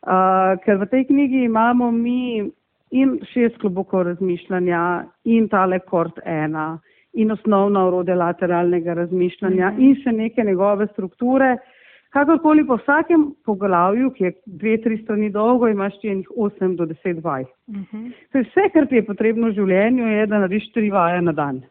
Uh, 0.00 0.56
ker 0.64 0.78
v 0.80 0.86
tej 0.88 1.04
knjigi 1.04 1.42
imamo 1.44 1.90
mi 1.92 2.50
in 2.90 3.18
šest 3.32 3.58
klobukov 3.60 4.02
razmišljanja 4.02 5.04
in 5.24 5.48
tale 5.48 5.78
kort 5.78 6.16
ena 6.24 6.78
in 7.12 7.30
osnovna 7.32 7.82
urode 7.86 8.14
lateralnega 8.14 8.94
razmišljanja 8.94 9.70
Mhm. 9.70 9.80
in 9.82 9.94
še 9.96 10.12
neke 10.12 10.42
njegove 10.42 10.86
strukture. 10.86 11.56
Kakorkoli 12.10 12.64
po 12.66 12.74
vsakem 12.80 13.28
poglavju, 13.46 14.10
ki 14.10 14.24
je 14.24 14.32
dve, 14.46 14.76
tri 14.82 14.96
strani 15.02 15.28
dolgo, 15.30 15.68
imaš 15.70 15.94
ti 16.02 16.10
enih 16.10 16.30
8 16.36 16.74
do 16.76 16.86
10 16.90 17.20
vaj. 17.22 17.44
Mhm. 17.70 18.08
To 18.32 18.38
je 18.38 18.44
vse, 18.48 18.68
kar 18.74 18.86
ti 18.86 18.98
je 18.98 19.06
potrebno 19.06 19.50
v 19.50 19.54
življenju, 19.54 20.06
je, 20.06 20.26
da 20.26 20.40
narediš 20.42 20.72
tri 20.74 20.90
vaje 20.90 21.22
na 21.22 21.32
dan. 21.32 21.62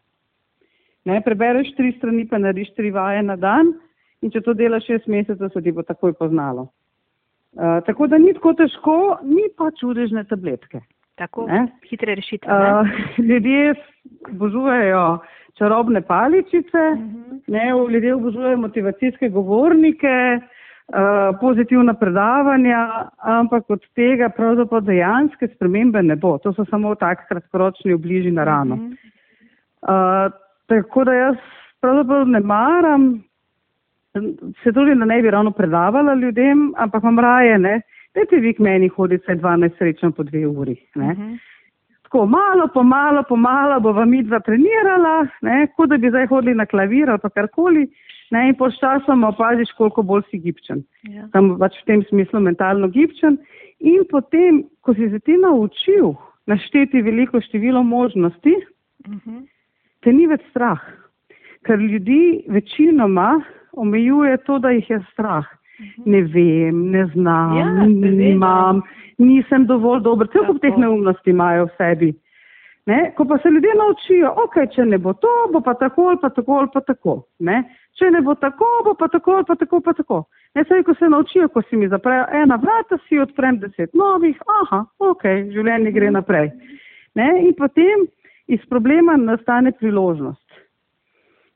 Ne, 1.06 1.22
prebereš 1.26 1.74
tri 1.76 1.92
strani, 1.98 2.28
pa 2.28 2.40
narediš 2.40 2.72
tri 2.76 2.92
vaje 2.92 3.24
na 3.24 3.36
dan 3.36 3.74
in 4.22 4.32
če 4.32 4.42
to 4.44 4.54
delaš 4.54 4.88
šest 4.88 5.08
mesecev, 5.08 5.52
se 5.52 5.62
ti 5.62 5.72
bo 5.72 5.84
takoj 5.84 6.14
poznalo. 6.14 6.70
Uh, 7.58 7.80
tako 7.86 8.08
da 8.08 8.18
ni 8.18 8.34
tako 8.34 8.54
težko, 8.54 8.96
ni 9.24 9.48
pa 9.58 9.72
čudežne 9.80 10.24
tabletke. 10.30 10.84
Tako, 11.20 11.48
Ne? 11.48 11.68
hitre 11.84 12.16
rešitve. 12.16 12.48
ne? 12.50 12.74
Uh, 12.74 12.88
ljudje 13.20 13.74
obožujejo 14.32 15.20
čarobne 15.54 16.02
paličice, 16.02 16.84
Mhm. 16.96 17.20
ne, 17.48 17.64
ljudje 17.92 18.16
obožujejo 18.16 18.58
motivacijske 18.58 19.30
govornike, 19.30 20.40
uh, 20.40 20.96
pozitivna 21.42 21.94
predavanja, 21.94 22.88
ampak 23.18 23.70
od 23.70 23.84
tega 23.94 24.30
pravzaprav 24.30 24.82
dejanske 24.82 25.48
spremembe 25.48 26.02
ne 26.02 26.16
bo. 26.16 26.38
To 26.38 26.54
so 26.54 26.66
samo 26.66 26.96
tak 26.96 27.28
kratkoročni 27.28 27.94
obliži 27.94 28.32
na 28.32 28.44
rano. 28.44 28.76
Mhm. 28.76 28.92
Uh, 29.82 30.32
tako 30.68 31.04
da 31.04 31.14
jaz 31.14 31.36
pravzaprav 31.82 32.28
ne 32.28 32.40
maram, 32.40 33.24
se 34.64 34.72
tudi 34.74 34.96
ne 34.96 35.22
bi 35.22 35.32
ravno 35.32 35.52
predavala 35.52 36.14
ljudem, 36.14 36.74
ampak 36.78 37.04
imam 37.04 37.20
raje, 37.20 37.60
ne, 37.60 37.82
dajte 38.20 38.42
vi 38.44 38.54
k 38.54 38.60
meni 38.66 38.90
hoditi 38.92 39.24
vsaj 39.24 39.40
12 39.40 39.80
srečanj 39.80 40.12
po 40.18 40.24
dve 40.28 40.44
uri. 40.48 40.76
Ne. 40.96 41.14
Mhm. 41.14 41.34
Tako 42.10 42.26
malo, 42.26 42.68
pomalo, 42.74 43.22
pomalo 43.30 43.80
bova 43.80 44.06
mi 44.06 44.24
dva 44.26 44.40
trenirala, 44.42 45.28
ne, 45.46 45.68
kot 45.78 45.92
da 45.92 45.98
bi 45.98 46.10
zdaj 46.10 46.26
hodili 46.32 46.56
na 46.58 46.66
klavir 46.66 47.10
ali 47.10 47.22
pa 47.22 47.30
karkoli, 47.30 47.84
ne, 48.34 48.48
in 48.50 48.56
počasoma 48.58 49.30
opaziš, 49.30 49.72
koliko 49.78 50.02
bolj 50.04 50.24
si 50.32 50.40
gibčen. 50.42 50.82
Ja. 51.04 51.28
Tam 51.34 51.52
pač 51.62 51.78
v 51.82 51.86
tem 51.86 52.02
smislu 52.10 52.42
mentalno 52.42 52.90
gibčen. 52.90 53.38
In 53.80 54.08
potem, 54.10 54.64
ko 54.82 54.94
si 54.98 55.10
se 55.10 55.20
ti 55.20 55.38
naučil 55.38 56.16
našteti 56.50 57.02
veliko 57.02 57.42
število 57.42 57.84
možnosti, 57.84 58.56
Mhm. 59.08 59.46
te 60.02 60.12
ni 60.12 60.26
več 60.28 60.42
strah. 60.50 60.82
Ker 61.66 61.80
ljudi 61.80 62.44
večinoma 62.50 63.42
omejuje 63.74 64.38
to, 64.46 64.58
da 64.60 64.70
jih 64.70 64.90
je 64.90 65.00
strah. 65.14 65.46
Ne 66.06 66.22
vem, 66.34 66.82
ne 66.92 67.06
znam, 67.14 67.58
Ja, 67.58 67.68
nimam, 67.88 68.82
nisem 69.18 69.66
dovolj 69.66 70.02
dober. 70.04 70.28
Cel 70.34 70.46
kup 70.48 70.62
teh 70.62 70.76
neumnosti 70.78 71.30
imajo 71.30 71.68
v 71.70 71.78
sebi. 71.78 72.10
Ne? 72.90 73.12
Ko 73.16 73.26
pa 73.26 73.38
se 73.38 73.50
ljudje 73.50 73.76
naučijo, 73.78 74.32
ok, 74.44 74.56
če 74.76 74.86
ne 74.86 74.98
bo 74.98 75.14
to, 75.14 75.32
bo 75.54 75.62
pa 75.62 75.76
tako 75.78 76.08
ali 76.10 76.18
pa 76.22 76.30
tako 76.30 76.58
ali 76.58 76.70
pa 76.74 76.82
tako. 76.82 77.16
Ne? 77.40 77.62
Če 78.00 78.10
ne 78.12 78.22
bo 78.26 78.34
tako, 78.36 78.70
bo 78.86 78.96
pa 78.98 79.08
tako 79.08 79.36
ali 79.38 79.46
pa 79.48 79.56
tako 79.56 79.82
pa 79.86 79.94
tako. 79.94 80.24
Ne, 80.56 80.64
saj, 80.66 80.84
ko 80.84 80.94
se 80.98 81.10
naučijo, 81.10 81.50
ko 81.54 81.62
si 81.62 81.78
mi 81.78 81.88
zaprejo 81.88 82.24
ena 82.34 82.58
vrata, 82.58 82.98
si 83.06 83.20
odprem 83.22 83.60
deset 83.62 83.94
novih, 83.94 84.40
aha, 84.62 84.80
ok, 85.12 85.26
življenje 85.54 85.92
gre 85.94 86.10
naprej. 86.16 86.50
Ne? 87.20 87.28
In 87.46 87.54
potem 87.58 88.08
iz 88.50 88.64
problema 88.70 89.18
nastane 89.18 89.72
priložnost. 89.78 90.49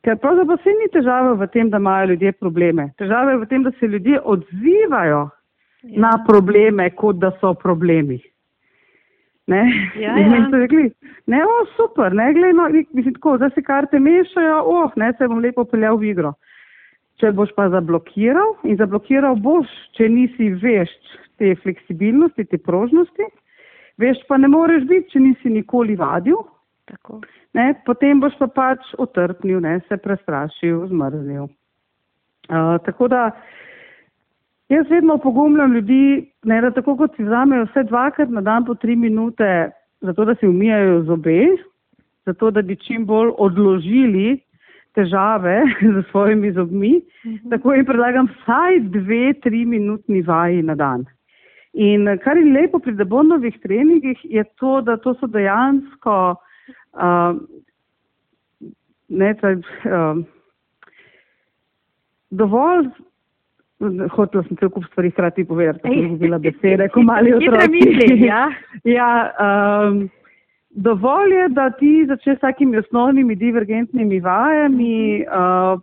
Ker 0.03 0.17
pravzaprav 0.19 0.59
se 0.63 0.71
ni 0.75 0.89
težava 0.91 1.31
v 1.39 1.47
tem, 1.53 1.69
da 1.71 1.79
imajo 1.79 2.11
ljudje 2.11 2.33
probleme. 2.35 2.89
Težava 2.99 3.31
je 3.31 3.39
v 3.45 3.47
tem, 3.47 3.63
da 3.63 3.71
se 3.79 3.87
ljudje 3.87 4.19
odzivajo 4.19 5.21
ja. 5.23 5.99
na 6.05 6.11
probleme, 6.27 6.89
kot 6.99 7.21
da 7.21 7.31
so 7.39 7.53
problemi. 7.55 8.19
Ne? 9.47 9.61
Ja, 9.99 10.15
In 10.19 10.27
ja. 10.27 10.31
mi 10.31 10.41
so 10.49 10.59
rekli, 10.59 10.89
ne, 11.27 11.39
o, 11.43 11.55
super, 11.75 12.13
ne, 12.15 12.29
glej, 12.35 12.53
no, 12.55 12.67
mislim, 12.95 13.15
tako, 13.15 13.37
zdaj 13.37 13.53
se 13.55 13.63
karte 13.63 13.99
mešajo, 13.99 14.59
oh, 14.63 14.91
ne, 14.95 15.11
se 15.17 15.27
bom 15.27 15.39
lepo 15.43 15.65
peljal 15.67 15.99
v 15.99 16.11
igro. 16.11 16.33
Če 17.19 17.31
boš 17.35 17.51
pa 17.55 17.69
zablokiral 17.71 18.55
in 18.67 18.79
zablokiral 18.79 19.35
boš, 19.39 19.71
če 19.99 20.09
nisi 20.11 20.49
vešč 20.63 21.15
te 21.39 21.53
fleksibilnosti, 21.63 22.47
te 22.51 22.59
prožnosti, 22.59 23.27
vešč 23.99 24.23
pa 24.27 24.39
ne 24.39 24.51
moreš 24.51 24.87
biti, 24.89 25.11
če 25.15 25.23
nisi 25.27 25.51
nikoli 25.59 25.95
vadil, 25.99 26.39
Tako. 26.85 27.21
ne, 27.53 27.73
potem 27.85 28.19
boš 28.19 28.33
pa 28.39 28.47
pač 28.47 28.93
otrpnil, 28.97 29.61
ne, 29.63 29.79
se 29.87 29.97
prestrašil, 29.97 30.87
zmrznil. 30.87 31.43
Uh, 32.51 32.75
tako 32.85 33.07
da 33.07 33.31
jaz 34.69 34.89
vedno 34.89 35.17
pogumljam 35.17 35.73
ljudi, 35.73 36.31
ne, 36.43 36.61
da 36.61 36.71
tako 36.71 36.97
kot 36.97 37.15
si 37.15 37.23
vzamejo 37.23 37.65
vse 37.69 37.83
dvakrat 37.83 38.29
na 38.29 38.41
dan 38.41 38.65
po 38.65 38.75
tri 38.75 38.95
minute, 38.95 39.71
zato 40.01 40.25
da 40.25 40.35
si 40.35 40.47
umijajo 40.47 41.03
zobe, 41.03 41.39
zato 42.25 42.51
da 42.51 42.61
bi 42.61 42.75
čim 42.75 43.05
bolj 43.05 43.31
odložili 43.37 44.39
težave 44.93 45.61
z 45.95 46.03
svojimi 46.11 46.51
zobmi, 46.51 47.01
Mhm. 47.25 47.49
tako 47.49 47.73
jim 47.73 47.85
predlagam 47.85 48.27
vsaj 48.27 48.79
dve, 48.79 49.33
tri 49.33 49.65
minutni 49.65 50.21
vaji 50.21 50.61
na 50.63 50.75
dan. 50.75 51.05
In 51.73 52.05
kar 52.23 52.37
je 52.37 52.51
lepo 52.53 52.79
pri 52.79 52.91
debonovih 52.93 53.55
treningih, 53.63 54.19
je 54.23 54.43
to, 54.59 54.81
da 54.81 54.97
to 54.97 55.13
so 55.13 55.27
dejansko 55.27 56.35
uh, 56.93 57.39
ne, 59.09 59.33
taj, 59.41 59.59
uh, 59.89 60.23
dovolj 62.31 62.89
hotel 64.15 64.43
sem 64.47 64.57
cel 64.57 64.71
kup 64.71 64.85
stvari 64.91 65.11
hkrati 65.11 65.45
povedati, 65.47 65.83
ker 65.83 65.93
sem 65.93 66.17
bila 66.21 66.39
besede, 66.39 66.87
ko 66.93 67.03
mali 67.03 67.33
otroci. 67.37 67.71
Misli, 67.71 68.25
ja. 68.25 68.47
ja 68.97 69.09
um, 69.45 70.05
dovolj 70.69 71.33
je, 71.35 71.47
da 71.57 71.69
ti 71.79 71.93
začneš 72.07 72.37
s 72.37 72.45
takimi 72.45 72.79
osnovnimi 72.79 73.35
divergentnimi 73.35 74.21
vajami, 74.23 75.25
uh, 75.27 75.81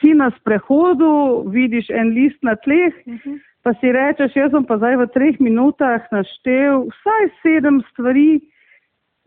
si 0.00 0.14
na 0.16 0.30
sprehodu, 0.38 1.44
vidiš 1.52 1.90
en 1.90 2.14
list 2.16 2.38
na 2.42 2.56
tleh, 2.56 2.94
uh 3.06 3.12
mhm. 3.12 3.20
-huh. 3.24 3.38
pa 3.62 3.74
si 3.80 3.92
rečeš, 3.92 4.36
jaz 4.36 4.50
sem 4.50 4.64
pa 4.64 4.76
zdaj 4.76 4.96
v 4.96 5.06
treh 5.14 5.40
minutah 5.40 6.00
naštel 6.12 6.88
vsaj 6.88 7.24
sedem 7.42 7.82
stvari, 7.92 8.40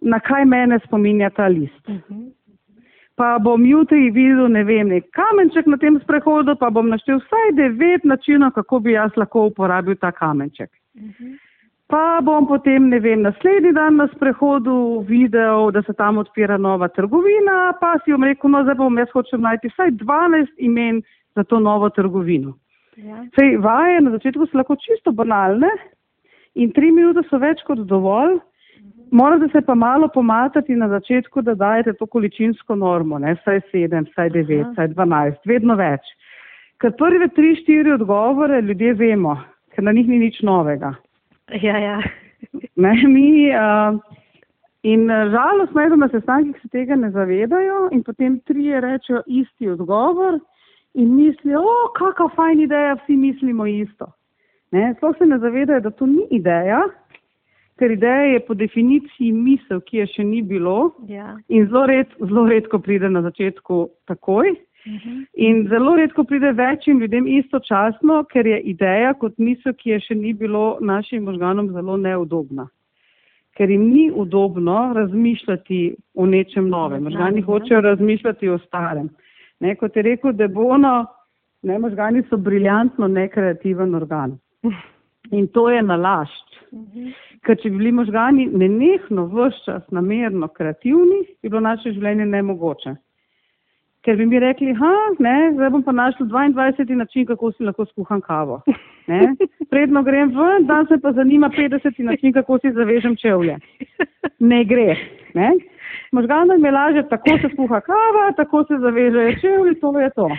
na 0.03 0.19
kaj 0.19 0.45
mene 0.45 0.79
spominja 0.85 1.29
ta 1.29 1.47
list. 1.47 1.83
Uh 1.87 1.95
mhm. 1.95 2.03
-huh 2.13 2.31
pa 3.15 3.37
bom 3.39 3.65
jutri 3.65 4.09
videl, 4.09 4.47
ne 4.49 4.63
vem, 4.65 4.89
nek 4.89 5.09
kamenček 5.13 5.67
na 5.69 5.77
tem 5.77 5.99
sprehodu, 6.01 6.55
pa 6.57 6.71
bom 6.73 6.89
naštel 6.89 7.21
vsaj 7.21 7.55
devet 7.59 8.05
načinov, 8.09 8.55
kako 8.57 8.79
bi 8.85 8.95
jaz 8.97 9.13
lahko 9.17 9.47
uporabil 9.51 9.97
ta 10.01 10.11
kamenček. 10.11 10.71
Uh 10.95 11.01
mhm. 11.01 11.11
-huh. 11.19 11.39
Pa 11.87 12.21
bom 12.23 12.47
potem, 12.47 12.89
ne 12.89 12.99
vem, 12.99 13.21
naslednji 13.21 13.71
dan 13.73 13.95
na 13.95 14.07
sprehodu 14.15 15.05
videl, 15.07 15.71
da 15.71 15.81
se 15.83 15.93
tam 15.93 16.17
odpira 16.17 16.57
nova 16.57 16.87
trgovina, 16.87 17.73
pa 17.81 17.99
si 18.03 18.11
bom 18.11 18.23
rekel, 18.23 18.49
no 18.49 18.63
zdaj 18.63 18.75
bom 18.75 18.97
jaz 18.97 19.11
hočem 19.13 19.41
najti 19.41 19.67
vsaj 19.67 19.91
12 19.91 20.47
imen 20.57 21.01
za 21.35 21.43
to 21.43 21.59
novo 21.59 21.89
trgovino. 21.89 22.53
Ja. 22.95 23.25
Sej, 23.35 23.57
vaje 23.57 24.01
na 24.01 24.11
začetku 24.11 24.45
so 24.45 24.57
lahko 24.57 24.75
čisto 24.75 25.11
banalne 25.11 25.69
in 26.55 26.71
tri 26.71 26.91
minute 26.91 27.27
so 27.29 27.37
več 27.37 27.61
kot 27.67 27.77
dovolj, 27.77 28.39
Morate 29.13 29.47
se 29.51 29.61
pa 29.61 29.75
malo 29.75 30.07
pomatati 30.07 30.75
na 30.75 30.87
začetku, 30.89 31.41
da 31.41 31.53
dajete 31.53 31.93
to 31.93 32.05
količinsko 32.05 32.75
normo, 32.75 33.19
ne 33.19 33.35
vsaj 33.35 33.59
sedem, 33.71 34.07
vsaj 34.09 34.29
devet, 34.33 34.71
vsaj 34.71 34.87
dvanajst, 34.95 35.43
vedno 35.45 35.75
več. 35.77 36.07
Ker 36.81 36.95
prve 36.97 37.27
tri, 37.35 37.51
štiri 37.59 37.93
odgovore 37.93 38.61
ljudje 38.61 38.93
vemo, 38.93 39.35
ker 39.75 39.85
na 39.85 39.93
njih 39.93 40.09
ni 40.09 40.17
nič 40.23 40.41
novega. 40.41 40.95
Ja, 41.61 41.77
ja. 41.77 41.99
ne, 42.75 42.93
mi, 43.07 43.51
uh, 43.53 43.99
in 44.81 45.05
žalost 45.35 45.77
me 45.77 45.85
je, 45.85 45.93
da 45.93 46.01
na 46.01 46.09
sestankih 46.09 46.57
se 46.61 46.73
tega 46.73 46.97
ne 46.97 47.11
zavedajo 47.13 47.91
in 47.91 48.01
potem 48.03 48.39
trije 48.49 48.81
rečejo 48.81 49.21
isti 49.27 49.69
odgovor 49.69 50.39
in 50.93 51.13
mislijo, 51.15 51.61
o, 51.61 51.77
kakva 51.97 52.31
fajn 52.35 52.65
ideja, 52.65 52.97
vsi 53.03 53.15
mislimo 53.17 53.69
isto. 53.69 54.09
Sploh 54.97 55.15
se 55.17 55.29
ne 55.29 55.37
zavedajo, 55.37 55.85
da 55.85 55.91
to 55.93 56.09
ni 56.09 56.25
ideja, 56.31 56.81
ker 57.79 57.91
ideja 57.91 58.25
je 58.33 58.39
po 58.47 58.53
definiciji 58.53 59.31
misel, 59.31 59.81
ki 59.81 60.03
je 60.03 60.09
še 60.15 60.23
ni 60.27 60.41
bilo 60.41 60.93
ja. 61.09 61.33
in 61.49 61.65
zelo, 61.71 61.85
red, 61.89 62.13
zelo 62.19 62.45
redko 62.49 62.79
pride 62.79 63.09
na 63.09 63.23
začetku 63.25 63.87
takoj. 64.07 64.53
Uh 64.85 64.91
mhm. 64.91 64.99
-huh. 65.09 65.25
In 65.33 65.67
zelo 65.69 65.95
redko 65.95 66.23
pride 66.23 66.51
večjim 66.51 66.99
ljudem 66.99 67.27
istočasno, 67.27 68.23
ker 68.23 68.47
je 68.47 68.59
ideja 68.61 69.13
kot 69.13 69.37
misel, 69.37 69.73
ki 69.73 69.89
je 69.89 69.99
še 69.99 70.15
ni 70.15 70.33
bilo 70.33 70.77
našim 70.81 71.23
možganom 71.23 71.71
zelo 71.71 71.97
neudobna. 71.97 72.67
Ker 73.57 73.69
jim 73.69 73.89
ni 73.89 74.11
udobno 74.11 74.93
razmišljati 74.95 75.95
o 76.15 76.25
nečem 76.25 76.69
novem. 76.69 77.03
Možgani 77.03 77.41
hočejo 77.41 77.81
razmišljati 77.81 78.49
o 78.49 78.57
starem. 78.57 79.09
Ne, 79.59 79.75
kot 79.75 79.95
je 79.95 80.01
rekel 80.01 80.33
Debono, 80.33 81.05
ne, 81.61 81.79
možgani 81.79 82.23
so 82.29 82.37
briljantno 82.37 83.07
nekreativen 83.07 83.95
organ. 83.95 84.37
In 85.37 85.47
to 85.47 85.69
je 85.69 85.81
nalašč. 85.81 86.52
Mhm. 86.73 87.09
Ker 87.45 87.57
če 87.61 87.69
bi 87.69 87.77
bili 87.77 87.91
možgani 87.93 88.47
nenehno 88.49 89.27
vse 89.29 89.65
čas 89.65 89.83
namerno 89.93 90.47
kreativni, 90.49 91.21
bi 91.41 91.49
bilo 91.49 91.61
naše 91.61 91.93
življenje 91.93 92.25
nemogoče. 92.25 92.95
Ker 94.03 94.17
bi 94.19 94.25
mi 94.27 94.39
rekli, 94.41 94.73
ha, 94.75 94.93
ne, 95.23 95.35
zdaj 95.55 95.69
bom 95.71 95.83
pa 95.83 95.93
našel 95.95 96.27
22. 96.27 96.97
način, 96.99 97.27
kako 97.29 97.51
si 97.53 97.63
lahko 97.63 97.85
skuham 97.91 98.21
kavo. 98.21 98.61
Ne? 99.07 99.35
Predno 99.71 99.99
grem 100.03 100.33
ven, 100.35 100.65
dan 100.67 100.87
se 100.87 100.97
pa 101.03 101.11
zanima 101.11 101.49
50. 101.51 101.99
način, 102.07 102.33
kako 102.33 102.57
si 102.59 102.71
zavežem 102.71 103.15
čevlje. 103.19 103.57
Ne 104.39 104.63
gre. 104.65 104.95
Ne? 105.35 105.49
Možganom 106.11 106.65
je 106.65 106.71
lažje, 106.71 107.03
tako 107.09 107.37
se 107.41 107.49
skuha 107.53 107.81
kava, 107.83 108.25
tako 108.37 108.63
se 108.67 108.79
zavežejo 108.79 109.35
čevlji, 109.41 109.79
to 109.79 109.99
je 109.99 110.09
to. 110.15 110.29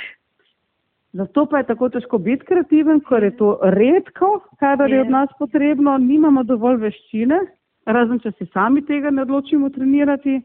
Zato 1.15 1.47
pa 1.47 1.59
je 1.59 1.67
tako 1.69 1.89
težko 1.95 2.19
biti 2.19 2.47
kreativen, 2.47 2.99
ker 3.07 3.23
je 3.23 3.37
to 3.39 3.53
redko, 3.77 4.41
kadar 4.59 4.91
je 4.91 5.01
od 5.05 5.11
nas 5.15 5.31
potrebno, 5.39 5.95
nimamo 6.03 6.43
dovolj 6.43 6.81
veščine, 6.89 7.39
razen 7.87 8.19
če 8.25 8.33
si 8.35 8.49
sami 8.51 8.83
tega 8.83 9.13
ne 9.15 9.23
odločimo 9.23 9.71
trenirati. 9.71 10.41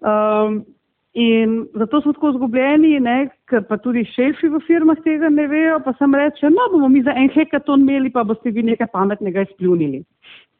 Um, 0.00 0.64
in 1.14 1.54
zato 1.78 2.00
smo 2.00 2.16
tako 2.16 2.32
zgubljeni, 2.38 2.96
ne, 3.04 3.16
ker 3.50 3.62
pa 3.68 3.78
tudi 3.78 4.02
šefi 4.10 4.50
v 4.50 4.58
firmah 4.66 4.98
tega 5.06 5.30
ne 5.30 5.46
vejo, 5.50 5.78
pa 5.86 5.94
sem 5.98 6.18
reče, 6.18 6.50
no 6.50 6.66
bomo 6.72 6.88
mi 6.90 7.04
za 7.06 7.14
en 7.14 7.30
hekaton 7.34 7.86
imeli, 7.86 8.10
pa 8.10 8.26
boste 8.26 8.50
vi 8.50 8.66
nekaj 8.66 8.90
pametnega 8.90 9.46
izpljunili. 9.46 10.02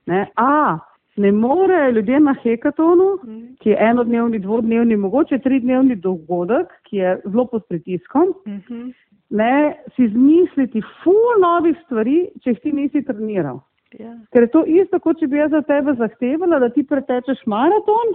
Ne, 0.07 0.27
a, 0.39 0.79
ne 1.17 1.33
more 1.33 1.93
ljudje 1.93 2.21
na 2.21 2.35
hekatonu, 2.43 3.19
mhm. 3.25 3.41
ki 3.61 3.71
je 3.71 3.77
enodnevni, 3.81 4.39
dvodnevni, 4.39 4.97
mogoče 4.97 5.39
tridnevni 5.39 5.97
dogodek, 5.97 6.73
ki 6.89 6.97
je 6.97 7.17
zelo 7.25 7.47
pod 7.47 7.67
pritiskom, 7.69 8.35
mhm. 8.47 8.91
ne, 9.31 9.75
si 9.97 10.09
zmisliti 10.09 10.83
ful 11.03 11.37
novih 11.43 11.77
stvari, 11.85 12.29
če 12.43 12.55
jih 12.55 12.63
ti 12.63 12.73
nisi 12.73 13.05
treniral. 13.07 13.61
Ja. 13.99 14.15
Ker 14.31 14.47
je 14.47 14.51
to 14.55 14.65
isto, 14.71 15.01
kot 15.03 15.19
če 15.19 15.27
bi 15.27 15.41
jaz 15.41 15.51
za 15.51 15.63
tebe 15.67 15.97
zahtevala, 15.99 16.61
da 16.63 16.69
ti 16.71 16.87
pretečeš 16.87 17.43
maraton, 17.51 18.15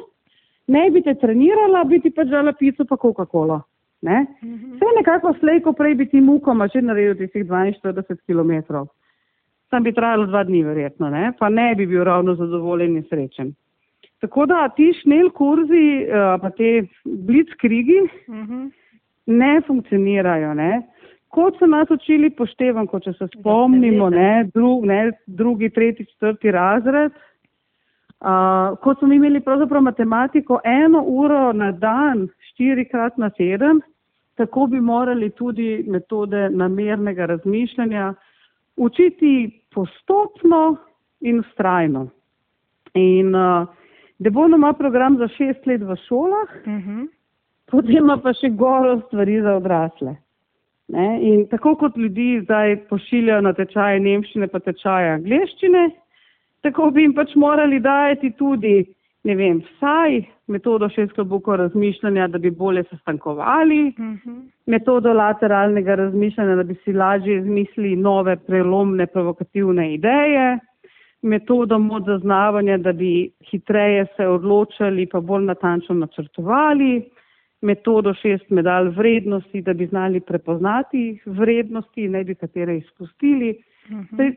ne 0.71 0.89
bi 0.91 1.03
te 1.03 1.13
trenirala, 1.19 1.83
bi 1.83 1.99
ti 1.99 2.11
pa 2.15 2.23
žela 2.25 2.53
pico 2.55 2.85
pa 2.87 2.95
Coca-Cola. 2.97 3.61
Ne? 4.01 4.25
Mhm. 4.43 4.75
Vse 4.75 4.91
nekako 4.97 5.33
slejko 5.39 5.73
prej 5.73 5.95
bi 5.95 6.05
ti 6.09 6.21
mukoma 6.21 6.67
že 6.67 6.81
naredil 6.81 7.15
tistih 7.17 7.45
42 7.45 8.17
km 8.27 8.85
tam 9.70 9.84
bi 9.84 9.93
trajalo 9.93 10.26
dva 10.26 10.43
dni, 10.43 10.63
verjetno, 10.63 11.09
ne? 11.09 11.32
pa 11.39 11.49
ne 11.49 11.74
bi 11.76 11.86
bil 11.86 12.03
ravno 12.03 12.36
zadovoljen 12.36 12.97
in 12.97 13.03
srečen. 13.09 13.53
Tako 14.22 14.45
da 14.45 14.68
ti 14.70 14.91
šnel 15.01 15.30
kurzi, 15.36 15.86
uh, 16.05 16.36
pa 16.41 16.49
te 16.49 16.88
blitzkrigi 17.05 17.99
uh 18.05 18.36
mhm. 18.36 18.53
-huh. 18.53 18.72
ne 19.26 19.61
funkcionirajo. 19.68 20.53
Ne? 20.53 20.82
Kot 21.28 21.57
so 21.59 21.68
nas 21.68 21.89
učili 21.91 22.30
poštevan, 22.30 22.88
kot 22.88 23.03
če 23.03 23.13
se 23.13 23.28
spomnimo, 23.28 24.09
ne, 24.09 24.49
drug, 24.53 24.86
ne, 24.86 25.11
drugi, 25.28 25.70
tretji, 25.70 26.05
četrti 26.05 26.51
razred, 26.51 27.11
uh, 27.11 28.78
kot 28.82 28.99
smo 28.99 29.13
imeli 29.13 29.39
pravzaprav 29.39 29.82
matematiko 29.82 30.59
eno 30.63 31.03
uro 31.03 31.53
na 31.53 31.72
dan, 31.72 32.28
štirikrat 32.39 33.18
na 33.18 33.30
teden, 33.30 33.82
tako 34.36 34.68
bi 34.68 34.80
morali 34.80 35.30
tudi 35.30 35.84
metode 35.88 36.49
namernega 36.49 37.26
razmišljanja 37.26 38.13
učiti 38.76 39.61
postopno 39.73 40.78
in 41.19 41.39
ustrajno. 41.39 42.07
In 42.93 43.36
uh, 43.36 43.67
Debono 44.17 44.55
ima 44.55 44.73
program 44.73 45.17
za 45.17 45.28
šest 45.28 45.65
let 45.65 45.82
v 45.82 45.95
šolah, 46.07 46.49
uh 46.65 46.73
mhm. 46.73 46.91
-huh. 46.91 47.07
potem 47.71 47.97
ima 47.97 48.17
pa 48.17 48.34
še 48.34 48.49
goro 48.49 49.01
stvari 49.07 49.41
za 49.41 49.55
odrasle. 49.55 50.15
Ne? 50.88 51.19
In 51.21 51.47
tako 51.47 51.76
kot 51.76 51.97
ljudi 51.97 52.41
zdaj 52.43 52.88
pošiljajo 52.89 53.41
na 53.41 53.53
tečaje 53.53 53.99
nemščine, 53.99 54.47
pa 54.47 54.59
tečaje 54.59 55.09
angliščine, 55.09 55.89
tako 56.61 56.91
bi 56.91 57.01
jim 57.01 57.13
pač 57.13 57.36
morali 57.36 57.80
dajati 57.80 58.32
tudi 58.32 58.86
ne 59.26 59.36
vem, 59.36 59.61
vsaj 59.65 60.19
metodo 60.47 60.89
šestkobukov 60.89 61.55
razmišljanja, 61.55 62.28
da 62.28 62.38
bi 62.38 62.51
bolje 62.51 62.84
sestankovali, 62.89 63.82
uh 63.88 63.99
mhm. 63.99 64.13
-huh. 64.26 64.41
metodo 64.65 65.13
lateralnega 65.13 65.95
razmišljanja, 65.95 66.55
da 66.55 66.63
bi 66.63 66.76
si 66.84 66.93
lažje 66.93 67.38
izmislili 67.38 67.95
nove 67.95 68.36
prelomne 68.36 69.07
provokativne 69.07 69.93
ideje, 69.93 70.59
metodo 71.21 71.80
mod 71.80 72.05
zaznavanja, 72.05 72.78
da 72.78 72.93
bi 72.93 73.32
hitreje 73.51 74.05
se 74.17 74.28
odločali 74.28 75.05
pa 75.11 75.19
bolj 75.19 75.43
natančno 75.43 75.95
načrtovali, 75.95 77.09
metodo 77.61 78.13
šest 78.13 78.49
medalj 78.49 78.89
vrednosti, 78.89 79.61
da 79.61 79.73
bi 79.73 79.88
znali 79.88 80.19
prepoznati 80.19 81.19
vrednosti, 81.26 82.07
ne 82.07 82.23
bi 82.23 82.36
katere 82.36 82.78
izpustili. 82.78 83.57
Uh 83.89 83.95
mhm. 83.95 84.15
-huh. 84.15 84.36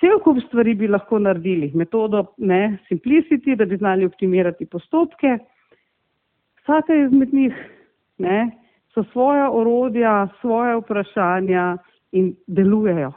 Cel 0.00 0.20
kup 0.22 0.38
stvari 0.46 0.74
bi 0.78 0.88
lahko 0.88 1.18
naredili, 1.18 1.72
metodo 1.74 2.24
ne, 2.38 2.78
simplicity, 2.88 3.56
da 3.58 3.64
bi 3.64 3.76
znali 3.76 4.06
optimirati 4.06 4.66
postopke. 4.66 5.38
Vsaka 6.62 6.94
izmed 6.94 7.34
njih 7.34 7.54
ne, 8.18 8.50
so 8.94 9.04
svoja 9.12 9.50
orodja, 9.50 10.28
svoje 10.40 10.76
vprašanja 10.76 11.76
in 12.12 12.34
delujejo. 12.46 13.12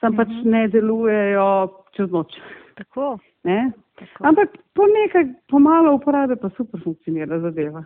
Sam 0.00 0.16
pač 0.16 0.28
mhm. 0.28 0.50
ne 0.50 0.68
delujejo 0.68 1.48
čez 1.96 2.10
noč. 2.10 2.32
Tako. 2.74 3.18
Tako. 3.42 4.24
Ampak 4.24 4.56
po 4.74 4.84
nekaj, 4.88 5.24
po 5.48 5.58
malo 5.58 5.94
uporabe 5.94 6.36
pa 6.36 6.48
super 6.56 6.80
funkcionira 6.84 7.38
zadeva. 7.40 7.84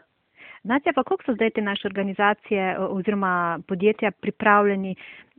Nadja, 0.64 0.92
pa 0.94 1.02
koliko 1.02 1.24
so 1.26 1.34
zdaj 1.34 1.50
te 1.50 1.62
naše 1.62 1.88
organizacije 1.88 2.78
oziroma 2.78 3.58
podjetja 3.68 4.10
pripravljeni 4.10 4.94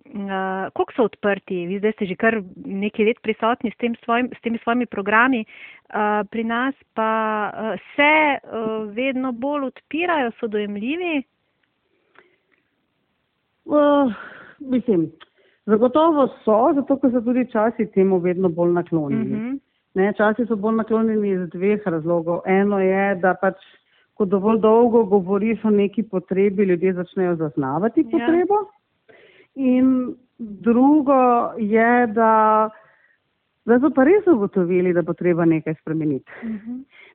uh, 0.06 0.72
koliko 0.74 0.94
so 0.96 1.04
odprti, 1.04 1.66
vi 1.66 1.80
zdaj 1.80 1.92
ste 1.92 2.06
že 2.06 2.16
kar 2.16 2.42
nekaj 2.66 3.06
let 3.06 3.20
prisotni 3.22 3.72
s, 3.72 3.78
tem 3.78 3.96
svojim, 4.04 4.30
s 4.38 4.42
temi 4.42 4.58
svojimi 4.64 4.86
programi, 4.86 5.46
uh, 5.46 6.28
pri 6.30 6.44
nas 6.44 6.76
pa 6.94 7.12
uh, 7.54 7.80
se 7.96 8.14
uh, 8.38 8.96
vedno 8.96 9.32
bolj 9.32 9.68
odpirajo, 9.68 10.32
so 10.40 10.48
dojemljivi? 10.48 11.24
Uh, 13.66 14.14
mislim, 14.60 15.12
zagotovo 15.66 16.28
so, 16.44 16.74
zato 16.76 17.00
ker 17.00 17.12
so 17.12 17.22
tudi 17.22 17.48
časi 17.52 17.92
temu 17.92 18.20
vedno 18.20 18.50
bolj 18.50 18.72
naklonjeni. 18.72 19.32
Uh 19.36 19.38
Mhm. 19.38 19.50
-huh. 19.50 19.60
Ne, 19.96 20.14
časi 20.18 20.46
so 20.46 20.56
bolj 20.56 20.76
naklonjeni 20.76 21.30
iz 21.30 21.50
dveh 21.50 21.82
razlogov. 21.86 22.42
Eno 22.46 22.80
je, 22.80 23.16
da 23.16 23.34
pač, 23.42 23.56
ko 24.14 24.26
dovolj 24.26 24.60
dolgo 24.60 25.04
govoriš 25.04 25.66
o 25.66 25.70
neki 25.70 26.04
potrebi, 26.04 26.64
ljudje 26.64 26.94
začnejo 26.94 27.36
zaznavati 27.36 28.06
Ja. 28.12 28.28
In 29.56 30.16
drugo 30.38 31.52
je, 31.58 32.08
da, 32.08 32.70
da 33.66 33.80
so 33.80 33.90
pa 33.96 34.04
res 34.04 34.28
ugotovili, 34.28 34.94
da 34.94 35.02
bo 35.02 35.14
treba 35.14 35.46
nekaj 35.46 35.78
spremeniti. 35.80 36.32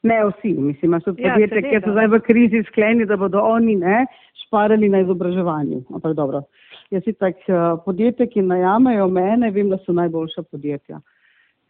Ne 0.02 0.22
vsi, 0.24 0.54
mislim, 0.54 0.88
imaš 0.90 1.04
tudi 1.04 1.22
Ja, 1.22 1.34
podjetje, 1.34 1.62
ki 1.62 1.80
so 1.84 1.92
zdaj 1.92 2.08
v 2.08 2.20
krizi 2.24 2.62
skleni, 2.70 3.04
da 3.06 3.16
bodo 3.20 3.42
oni 3.44 3.76
ne 3.76 4.06
šparali 4.46 4.88
na 4.88 5.02
izobraževanju. 5.04 5.82
Ampak 5.94 6.16
dobro, 6.16 6.42
jaz 6.90 7.04
si 7.04 7.12
tak 7.12 7.44
podjetje, 7.84 8.26
ki 8.26 8.42
najamejo 8.42 9.08
mene, 9.12 9.50
vem, 9.50 9.68
da 9.68 9.78
so 9.84 9.92
najboljša 9.92 10.42
podjetja. 10.48 11.02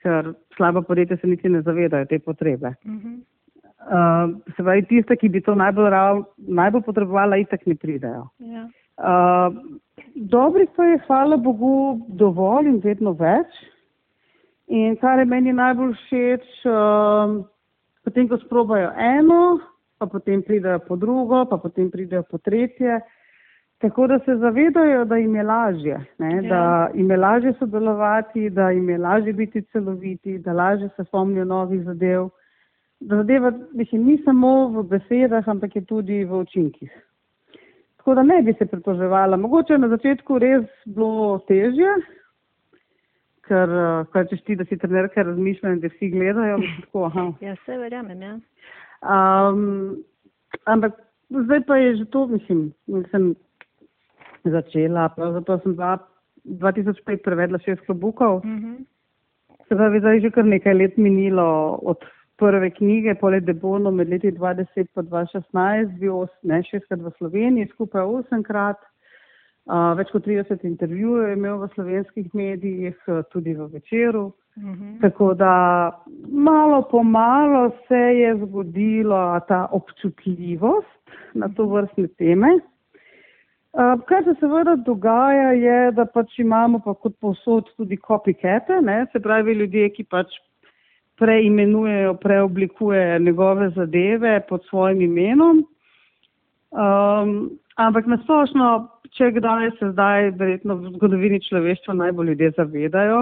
Ker 0.03 0.33
slaba 0.57 0.83
podjetja 0.87 1.19
se 1.21 1.27
niti 1.27 1.49
ne 1.49 1.63
zavedajo 1.67 2.07
te 2.07 2.19
potrebe. 2.19 2.77
Uh, 3.81 4.37
se 4.57 4.63
pravi, 4.63 4.85
tiste, 4.87 5.17
ki 5.17 5.29
bi 5.29 5.41
to 5.41 5.55
najbolj, 5.57 5.91
rav, 5.91 6.23
najbolj 6.37 6.83
potrebovala, 6.87 7.39
itak 7.41 7.67
ne 7.67 7.75
pridejo. 7.75 8.27
Ja. 8.39 8.67
Uh, 9.01 9.57
dobrih 10.15 10.69
pa 10.77 10.85
je, 10.85 10.99
hvala 11.07 11.37
Bogu, 11.37 12.01
dovolj 12.09 12.69
in 12.69 12.81
vedno 12.85 13.13
več. 13.13 13.61
In 14.71 14.97
kar 15.01 15.19
je 15.19 15.27
meni 15.27 15.53
najbolj 15.53 15.97
všeč, 16.05 16.45
um, 16.71 17.41
potem, 18.07 18.29
ko 18.31 18.39
sprobajo 18.39 18.93
eno, 18.95 19.59
pa 19.99 20.07
potem 20.07 20.45
pridejo 20.47 20.79
po 20.87 20.97
drugo, 20.97 21.45
pa 21.51 21.59
potem 21.59 21.91
pridejo 21.91 22.23
po 22.31 22.39
tretje. 22.39 23.01
Tako 23.81 24.07
da 24.07 24.19
se 24.25 24.37
zavedajo, 24.37 25.05
da 25.09 25.17
jim 25.17 25.35
je 25.37 25.43
lažje, 25.43 25.99
ne? 26.19 26.31
Ja. 26.37 26.43
da 26.43 26.63
jim 26.95 27.11
je 27.11 27.17
lažje 27.17 27.53
sodelovati, 27.59 28.51
da 28.51 28.71
jim 28.71 28.89
je 28.91 28.99
lažje 28.99 29.33
biti 29.33 29.63
celoviti, 29.73 30.39
da 30.39 30.53
lažje 30.53 30.89
se 30.97 31.05
spomnijo 31.05 31.45
novih 31.45 31.83
zadev. 31.83 32.29
Da 33.01 33.17
zadeva 33.17 33.53
mislim, 33.73 34.05
ni 34.05 34.19
samo 34.25 34.69
v 34.69 34.83
besedah, 34.83 35.49
ampak 35.49 35.77
je 35.77 35.85
tudi 35.85 36.25
v 36.25 36.43
učinkih. 36.45 36.93
Tako 38.01 38.15
da 38.15 38.23
ne 38.23 38.43
bi 38.43 38.53
se 38.59 38.67
pritoževala. 38.67 39.37
Mogoče 39.37 39.73
je 39.73 39.79
na 39.79 39.89
začetku 39.89 40.39
res 40.41 40.65
bilo 40.89 41.39
težje, 41.49 41.91
ker 43.45 43.69
eh, 43.69 44.05
kaj 44.13 44.25
češ 44.31 44.41
ti, 44.47 44.57
da 44.57 44.65
si 44.65 44.79
trenerka 44.81 45.23
razmišlja 45.23 45.75
in 45.75 45.83
da 45.83 45.91
vsi 45.93 46.09
gledajo. 46.15 46.59
Tako, 46.81 47.05
aha. 47.11 47.27
ja, 47.45 47.53
vse 47.59 47.77
verjamem. 47.83 48.23
Ja. 48.25 48.35
Um, 49.05 50.01
ampak 50.65 50.97
zdaj 51.31 51.61
pa 51.69 51.77
je 51.77 51.97
že 52.01 52.07
to, 52.13 52.25
mislim, 52.27 52.71
sem 53.13 53.35
začela, 54.45 55.09
pravzaprav 55.17 55.61
sem 55.63 55.77
bila 55.77 55.99
2005 56.65 57.21
prevedla 57.25 57.59
šest 57.59 57.85
klobukov, 57.87 58.41
Mhm. 58.45 58.75
se 59.69 59.77
pravi, 59.77 60.01
zdaj 60.01 60.15
je 60.17 60.21
že 60.21 60.31
kar 60.31 60.45
nekaj 60.45 60.75
let 60.75 60.97
minilo 60.97 61.79
od 61.83 62.01
prve 62.41 62.71
knjige, 62.77 63.15
poleg 63.21 63.45
Debono 63.45 63.93
med 63.95 64.09
leti 64.09 64.33
2010 64.33 64.89
pa 64.95 65.05
2016, 65.07 65.99
bil 66.01 66.23
os, 66.25 66.33
ne, 66.43 66.63
šestkrat 66.67 67.03
v 67.05 67.13
Sloveniji, 67.19 67.71
skupaj 67.75 68.09
osemkrat. 68.19 68.81
Uh, 69.71 69.93
več 69.95 70.09
kot 70.11 70.25
30 70.27 70.65
intervjujev 70.67 71.29
je 71.29 71.35
imel 71.37 71.59
v 71.61 71.69
slovenskih 71.75 72.31
medijih, 72.35 72.97
tudi 73.31 73.53
v 73.55 73.69
večeru. 73.75 74.31
Mhm. 74.59 74.97
Tako 75.05 75.35
da 75.35 75.53
malo 76.27 76.83
po 76.91 77.03
malo 77.03 77.71
se 77.89 77.95
je 77.95 78.35
zgodila 78.37 79.41
ta 79.49 79.69
občutljivost 79.73 81.15
na 81.35 81.49
to 81.49 81.67
vrstne 81.67 82.09
teme. 82.19 82.51
Uh, 83.71 84.01
kar 84.09 84.25
se 84.25 84.35
seveda 84.41 84.75
dogaja, 84.77 85.53
je, 85.53 85.93
da 85.93 86.05
pač 86.05 86.39
imamo 86.39 86.81
pa 86.85 86.95
kot 86.95 87.15
povsod 87.21 87.69
tudi 87.77 87.97
copycate, 87.97 88.81
ne? 88.83 89.07
se 89.13 89.21
pravi 89.21 89.55
ljudje, 89.55 89.89
ki 89.95 90.05
pač 90.11 90.35
preimenujejo, 91.21 92.15
preoblikujejo 92.15 93.19
njegove 93.19 93.71
zadeve 93.71 94.41
pod 94.49 94.65
svojim 94.69 95.03
imenom. 95.03 95.61
Um, 96.71 97.51
ampak 97.77 98.07
nasplošno, 98.07 98.71
če 99.17 99.31
kdaj 99.37 99.71
se 99.79 99.91
zdaj, 99.93 100.31
verjetno 100.41 100.79
v 100.81 100.95
zgodovini 100.97 101.43
človeštva 101.45 101.95
najbolj 101.95 102.33
ljudje 102.33 102.51
zavedajo, 102.57 103.21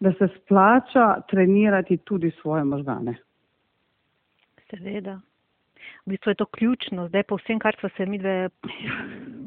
da 0.00 0.12
se 0.18 0.28
splača 0.36 1.08
trenirati 1.30 1.96
tudi 1.96 2.30
svoje 2.40 2.64
možgane. 2.64 3.16
Seveda. 4.70 5.20
V 6.06 6.14
bistvu 6.14 6.30
je 6.30 6.40
to 6.40 6.46
ključno, 6.46 7.08
zdaj 7.08 7.22
po 7.28 7.36
vsem, 7.36 7.58
kar 7.58 7.76
smo 7.80 7.88
se 7.96 8.06
mi 8.06 8.18
dve 8.18 8.48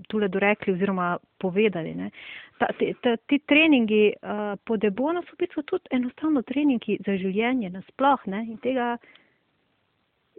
tule 0.09 0.27
dorekli 0.27 0.73
oziroma 0.73 1.17
povedali. 1.39 1.95
Ne. 1.95 2.11
Ta, 2.57 2.67
ti, 2.79 2.93
ta, 3.01 3.15
ti 3.17 3.39
treningi 3.39 4.13
uh, 4.13 4.53
po 4.65 4.77
debonu 4.77 5.23
so 5.23 5.33
v 5.33 5.45
bistvu 5.45 5.63
tudi 5.63 5.89
enostavno 5.91 6.41
treningi 6.41 6.99
za 7.05 7.17
življenje 7.17 7.69
nasploh. 7.73 8.27
Ne. 8.27 8.45
In 8.51 8.57
tega, 8.61 8.97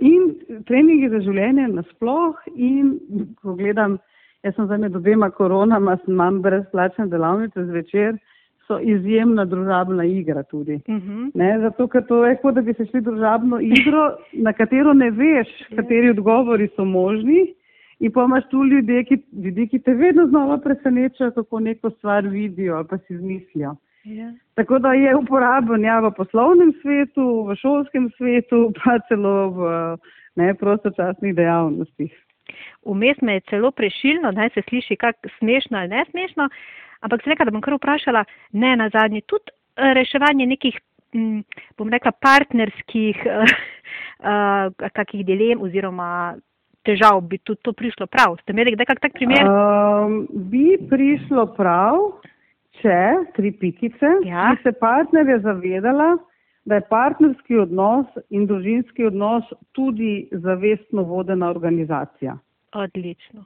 In 0.03 0.33
treningi 0.67 1.09
za 1.13 1.21
življenje 1.23 1.69
nasploh 1.71 2.41
in 2.57 2.97
ko 3.43 3.55
gledam, 3.55 3.99
jaz 4.43 4.57
sem 4.57 4.67
zdaj 4.67 4.81
med 4.83 4.97
obema 4.99 5.29
koronama, 5.31 5.95
sem 6.03 6.17
imam 6.17 6.41
brezplačne 6.43 7.07
delavnice 7.13 7.67
zvečer, 7.69 8.19
so 8.67 8.79
izjemna 8.81 9.45
družabna 9.45 10.05
igra 10.05 10.43
tudi. 10.43 10.75
uh 10.75 10.95
-huh. 10.95 11.31
Ne, 11.35 11.59
zato, 11.61 11.89
ker 11.89 12.07
to 12.07 12.25
je 12.27 12.37
kot, 12.37 12.55
da 12.55 12.63
bi 12.63 12.75
se 12.75 12.87
šli 12.87 13.01
družabno 13.01 13.61
igro, 13.61 14.17
na 14.33 14.53
katero 14.53 14.93
ne 14.93 15.11
veš, 15.11 15.49
kateri 15.77 16.11
odgovori 16.11 16.69
so 16.77 16.85
možni. 16.85 17.55
In 17.99 18.13
pa 18.13 18.25
imaš 18.25 18.45
tu 18.51 18.65
ljudje, 18.65 19.05
ki, 19.05 19.17
ljudi, 19.45 19.69
ki 19.69 19.79
te 19.79 19.95
vedno 19.95 20.27
znova 20.27 20.59
presenečajo, 20.59 21.31
kako 21.31 21.61
neko 21.61 21.91
stvar 21.91 22.27
vidijo 22.27 22.77
ali 22.77 22.87
pa 22.91 22.99
si 22.99 23.15
izmislijo. 23.15 23.77
ja. 24.05 24.33
Tako 24.55 24.79
da 24.79 24.93
je 24.93 25.17
uporaben 25.17 25.85
ja, 25.85 26.01
v 26.01 26.11
poslovnem 26.17 26.73
svetu, 26.83 27.45
v 27.49 27.57
šolskem 27.57 28.11
svetu, 28.17 28.73
pa 28.85 28.99
celo 29.09 29.51
v 29.51 29.97
ne, 30.37 30.55
prostočasnih 30.55 31.35
dejavnostih. 31.35 32.13
Vmes 32.85 33.21
me 33.23 33.35
je 33.35 33.41
celo 33.51 33.71
prešilno, 33.71 34.31
naj 34.31 34.51
se 34.55 34.63
sliši 34.69 34.97
kak 34.97 35.17
smešno 35.39 35.79
ali 35.79 35.89
ne 35.89 36.05
smešno, 36.11 36.49
ampak 37.05 37.23
sem 37.23 37.35
rekla, 37.35 37.49
da 37.49 37.55
bom 37.55 37.63
kar 37.65 37.77
vprašala, 37.77 38.25
ne 38.53 38.75
na 38.81 38.89
zadnje, 38.93 39.23
tudi 39.31 39.53
eh, 39.77 39.93
reševanje 39.99 40.49
nekih, 40.55 40.81
m, 41.15 41.45
bom 41.79 41.93
rekla, 41.93 42.13
partnerskih 42.25 43.23
uh, 43.29 43.55
kakih 44.99 45.25
dilem 45.27 45.63
oziroma 45.63 46.35
težav 46.85 47.21
bi 47.29 47.39
tudi 47.39 47.63
to 47.65 47.73
prišlo 47.73 48.07
prav. 48.07 48.37
Ste 48.43 48.53
imeli 48.53 48.75
kdaj 48.75 48.91
kak 48.93 49.01
tak 49.01 49.17
primer? 49.17 49.49
Um, 49.49 50.25
bi 50.51 50.77
prišlo 50.91 51.47
prav, 51.57 52.01
če 52.83 53.01
tri 53.37 53.53
pikice, 53.57 54.19
Ja. 54.29 54.53
bi 54.53 54.63
se 54.63 54.75
partnerja 54.81 55.41
zavedala, 55.47 56.15
da 56.65 56.81
je 56.81 56.87
partnerski 56.89 57.59
odnos 57.61 58.07
in 58.31 58.47
družinski 58.49 59.07
odnos 59.09 59.49
tudi 59.77 60.29
zavestno 60.33 61.05
vodena 61.09 61.51
organizacija. 61.53 62.39
Odlično. 62.75 63.45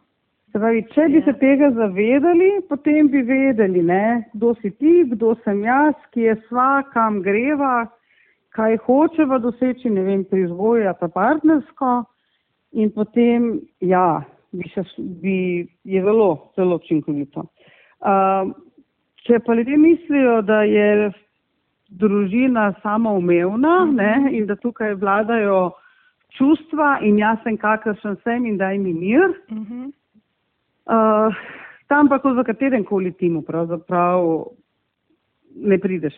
Se 0.53 0.59
pravi, 0.59 0.83
če 0.95 1.09
bi 1.09 1.19
Ja. 1.19 1.25
se 1.25 1.33
tega 1.39 1.71
zavedali, 1.71 2.51
potem 2.69 3.09
bi 3.09 3.23
vedeli, 3.23 3.83
ne, 3.83 4.25
kdo 4.35 4.55
si 4.55 4.71
ti, 4.71 5.05
kdo 5.05 5.35
sem 5.45 5.63
jaz, 5.63 5.95
kje 6.15 6.37
sva, 6.49 6.83
kam 6.93 7.21
greva, 7.23 7.87
kaj 8.51 8.77
hočeva 8.87 9.39
doseči, 9.39 9.91
ne 9.91 10.03
vem, 10.03 10.25
pri 10.25 10.47
vzgoju 10.47 10.87
ali 10.89 10.97
pa 11.01 11.09
partnersko. 11.09 12.05
In 12.73 12.91
potem, 12.91 13.61
ja, 13.81 14.23
bi 14.53 14.65
še, 14.69 14.83
bi, 14.99 15.69
je 15.85 16.03
zelo, 16.03 16.51
zelo 16.57 16.77
učinkovito. 16.77 17.45
Um, 18.01 18.55
če 19.27 19.39
pa 19.45 19.55
ljudje 19.55 19.77
mislijo, 19.77 20.43
da 20.43 20.63
je 20.63 21.13
družina 21.91 22.73
samoumevna 22.83 23.85
Mhm. 23.85 23.95
ne, 23.97 24.29
in 24.33 24.47
da 24.47 24.57
tukaj 24.57 24.95
vladajo 24.95 25.73
čustva 26.37 26.99
in 27.03 27.19
jaz 27.19 27.39
sem 27.45 27.57
kakršen 27.57 28.17
sem 28.25 28.47
in 28.47 28.57
daj 28.59 28.79
mi 28.79 28.93
mir, 28.95 29.29
Uh 29.51 29.57
-huh. 29.59 29.93
Uh, 30.89 31.35
tam 31.89 32.09
pa 32.09 32.19
kot 32.19 32.37
v 32.37 32.45
katerem 32.45 32.85
koli 32.85 33.13
timu 33.13 33.43
pravzaprav 33.43 34.25
ne 35.57 35.79
prideš 35.79 36.17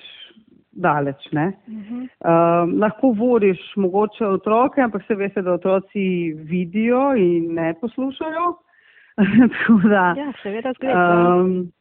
daleč. 0.70 1.32
Ne? 1.32 1.52
Uh 1.66 1.74
-huh. 1.74 2.02
Uh, 2.02 2.78
lahko 2.80 3.12
vodiš 3.12 3.58
mogoče 3.76 4.26
otroke, 4.26 4.80
ampak 4.80 5.02
se 5.06 5.14
veste, 5.14 5.42
da 5.42 5.52
otroci 5.52 6.32
vidijo 6.34 7.14
in 7.16 7.54
ne 7.54 7.74
poslušajo. 7.80 8.54
tako, 9.52 9.88
da, 9.88 10.14
Ja, 10.16 10.32
seveda 10.42 10.72
zgleda. 10.72 11.34
um, 11.36 11.72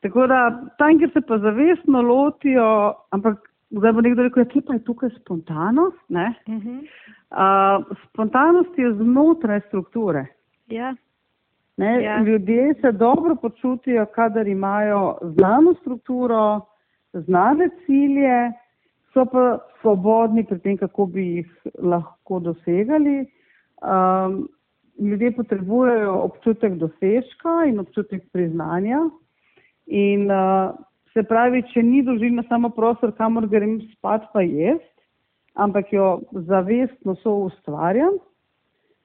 tako 0.00 0.26
da 0.26 0.68
tam, 0.78 0.98
kjer 0.98 1.10
se 1.12 1.20
pa 1.20 1.38
zavestno 1.38 2.02
lotijo, 2.02 2.94
ampak 3.10 3.38
zdaj 3.70 3.92
bo 3.92 4.00
nekdo 4.00 4.22
rekel, 4.22 4.42
ja, 4.42 4.48
kje 4.48 4.62
pa 4.66 4.72
je 4.72 4.84
tukaj 4.84 5.10
spontanost? 5.10 6.08
Ne? 6.08 6.34
Uh 6.46 6.54
-huh. 6.54 6.78
Uh, 7.30 7.96
spontanost 8.08 8.78
je 8.78 8.92
znotraj 8.92 9.60
strukture. 9.60 10.26
Ja. 10.68 10.94
Ne, 11.78 12.02
Ja. 12.02 12.22
Ljudje 12.22 12.74
se 12.80 12.92
dobro 12.92 13.36
počutijo, 13.36 14.06
kadar 14.06 14.48
imajo 14.48 15.18
znano 15.22 15.74
strukturo, 15.74 16.60
znane 17.12 17.68
cilje, 17.86 18.52
so 19.12 19.24
pa 19.24 19.58
svobodni 19.80 20.44
pri 20.44 20.58
tem, 20.58 20.76
kako 20.76 21.06
bi 21.06 21.26
jih 21.26 21.52
lahko 21.78 22.40
dosegali. 22.40 23.26
Um, 23.82 24.48
ljudje 24.98 25.32
potrebujejo 25.36 26.14
občutek 26.14 26.74
dosežka 26.74 27.64
in 27.68 27.78
občutek 27.78 28.22
priznanja. 28.32 28.98
In 29.86 30.30
uh, 30.30 30.74
se 31.14 31.22
pravi, 31.22 31.62
če 31.72 31.82
ni 31.82 32.02
družina 32.02 32.42
samo 32.48 32.70
prostor, 32.74 33.14
kamor 33.14 33.46
grem 33.46 33.78
spat 33.92 34.26
pa 34.32 34.42
jest, 34.42 34.94
ampak 35.54 35.92
jo 35.92 36.20
zavestno 36.32 37.14
so 37.22 37.38
ustvarjam, 37.46 38.18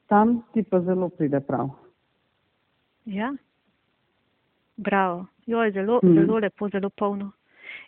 tam 0.09 0.41
ti 0.53 0.63
pa 0.63 0.81
zelo 0.81 1.09
pride 1.09 1.39
prav. 1.39 1.82
Ja, 3.05 3.33
bravo. 4.77 5.25
Jo 5.45 5.63
je 5.63 5.71
zelo, 5.71 5.99
mm. 6.03 6.13
zelo 6.13 6.39
lepo, 6.39 6.69
zelo 6.69 6.89
polno. 6.89 7.31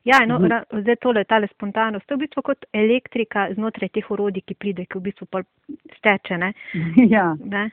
Ja, 0.03 0.19
no, 0.25 0.39
mm. 0.39 0.81
zdaj 0.81 0.95
tole, 0.95 1.23
tale 1.23 1.47
spontanost, 1.47 2.05
to 2.07 2.13
je 2.13 2.17
v 2.17 2.19
bistvu 2.25 2.41
kot 2.41 2.65
elektrika 2.73 3.47
znotraj 3.53 3.89
teh 3.89 4.11
orodij, 4.11 4.43
ki 4.45 4.55
pride, 4.55 4.85
ki 4.85 4.99
v 4.99 5.03
bistvu 5.07 5.27
steče, 5.97 6.37
ne? 6.37 6.53
Ja. 7.15 7.33
ne? 7.39 7.69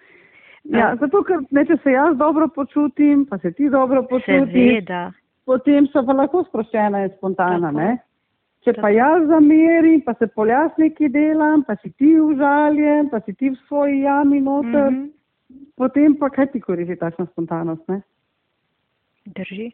Ja, 0.64 0.92
zato, 1.00 1.24
ker 1.26 1.42
ne, 1.50 1.64
če 1.66 1.76
se 1.82 1.92
jaz 1.92 2.16
dobro 2.16 2.46
počutim, 2.54 3.26
pa 3.26 3.38
se 3.42 3.50
ti 3.52 3.68
dobro 3.70 4.04
počutiš, 4.06 4.52
Seveda. 4.52 5.10
potem 5.44 5.88
so 5.90 6.04
pa 6.06 6.14
lahko 6.14 6.44
sproščena 6.46 7.02
in 7.02 7.14
spontana. 7.16 7.72
Ne? 7.74 7.96
Če 8.62 8.76
pa 8.78 8.92
jaz 8.94 9.26
zamerim, 9.26 10.04
pa 10.06 10.14
se 10.20 10.28
poljas 10.30 10.70
neki 10.78 11.10
delam, 11.10 11.64
pa 11.66 11.74
si 11.82 11.90
ti 11.98 12.14
užaljen, 12.22 13.10
pa 13.10 13.18
si 13.26 13.34
ti 13.34 13.50
v 13.50 13.58
svoji 13.66 14.04
jami 14.04 14.40
noter, 14.40 14.90
mm 14.90 15.00
-hmm. 15.00 15.10
Potem 15.76 16.16
pa 16.18 16.30
kaj 16.30 16.52
ti 16.52 16.60
koristi 16.60 16.96
takšna 16.96 17.26
spontanost? 17.32 17.84
Ne? 17.88 18.00
Drži. 19.26 19.70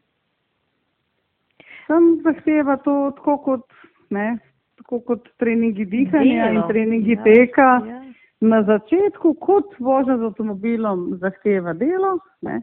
Sem 1.86 2.10
zahteva 2.24 2.76
to 2.84 2.96
tako 3.16 3.38
kot, 3.44 3.64
ne, 4.10 4.36
tako 4.82 5.00
kot 5.00 5.30
treningi 5.40 5.86
dihanja 5.88 6.50
Delo. 6.50 6.60
in 6.60 6.68
treningi 6.68 7.16
ja, 7.16 7.22
teka. 7.24 7.70
Ja 7.86 8.02
na 8.40 8.62
začetku, 8.62 9.34
kot 9.34 9.74
vožnja 9.78 10.18
z 10.18 10.30
avtomobilom, 10.30 11.18
zahteva 11.18 11.74
delo. 11.74 12.18
Ne? 12.42 12.62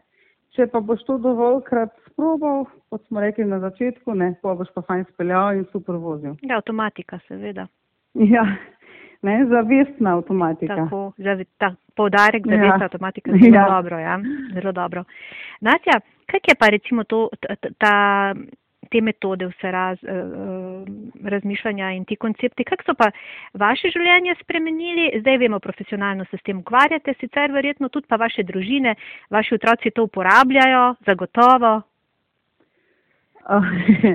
Če 0.56 0.70
pa 0.72 0.80
boš 0.80 1.04
to 1.08 1.18
dovoljkrat 1.20 1.92
sprobal, 2.08 2.64
kot 2.90 3.04
smo 3.10 3.20
rekli 3.20 3.44
na 3.48 3.60
začetku, 3.60 4.16
ne, 4.16 4.32
pa 4.40 4.56
boš 4.56 4.72
pa 4.76 4.86
fajn 4.88 5.04
speljal 5.12 5.60
in 5.60 5.66
super 5.74 6.00
vozil. 6.00 6.38
Ja, 6.48 6.62
avtomatika, 6.62 7.20
seveda. 7.28 7.68
Ja, 8.16 8.46
ne, 9.26 9.40
zavestna 9.50 10.18
avtomatika. 10.18 10.76
Tako, 10.76 11.02
zavi, 11.18 11.46
ta 11.58 11.74
poudarek 11.96 12.48
zavestna 12.48 12.86
ja. 12.86 12.90
avtomatika, 12.90 13.32
zelo 13.44 13.56
ja. 13.56 13.70
dobro, 13.70 14.00
ja, 14.00 14.20
zelo 14.54 14.72
dobro. 14.72 15.04
Natja, 15.62 16.00
kaj 16.32 16.48
je 16.48 16.56
pa 16.60 16.70
recimo 16.74 17.04
to, 17.04 17.28
ta, 17.42 17.56
ta 17.78 17.96
te 18.92 19.02
metode, 19.02 19.48
vse 19.50 19.72
raz, 19.72 20.04
uh, 20.04 20.86
razmišljanja 21.28 21.92
in 21.98 22.06
ti 22.06 22.16
koncepti. 22.16 22.64
Kako 22.64 22.84
so 22.86 22.94
pa 22.98 23.10
vaše 23.54 23.90
življenje 23.94 24.36
spremenili? 24.44 25.10
Zdaj 25.20 25.38
vemo, 25.42 25.60
profesionalno 25.60 26.26
se 26.30 26.38
s 26.38 26.46
tem 26.46 26.62
ukvarjate, 26.62 27.16
sicer 27.20 27.52
verjetno 27.52 27.90
tudi 27.90 28.08
pa 28.10 28.20
vaše 28.22 28.44
družine, 28.44 28.96
vaši 29.30 29.58
otroci 29.60 29.92
to 29.92 30.08
uporabljajo, 30.10 30.86
zagotovo. 31.06 31.82
Uh, 33.46 33.62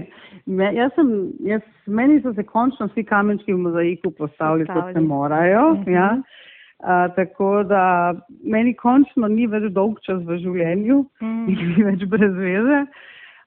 me, 0.59 0.73
jaz 0.75 0.91
sem, 0.95 1.11
jaz, 1.47 1.63
meni 1.87 2.23
so 2.23 2.33
se 2.35 2.43
končno 2.47 2.87
vsi 2.91 3.05
kamenčki 3.07 3.55
v 3.55 3.59
mozaiku 3.67 4.11
postavili, 4.11 4.67
kot 4.67 4.93
se 4.93 5.01
morajo. 5.01 5.73
Uh 5.73 5.79
mhm. 5.79 5.85
-huh. 5.85 5.95
ja. 5.95 6.23
Uh, 6.81 6.87
tako 7.17 7.63
da 7.63 8.15
meni 8.45 8.75
končno 8.75 9.29
ni 9.29 9.47
več 9.47 9.73
dolg 9.73 10.01
čas 10.01 10.23
v 10.25 10.39
življenju 10.41 11.05
mm. 11.21 11.49
in 11.49 11.57
ni 11.77 11.83
več 11.85 12.05
brez 12.09 12.33
veze. 12.33 12.87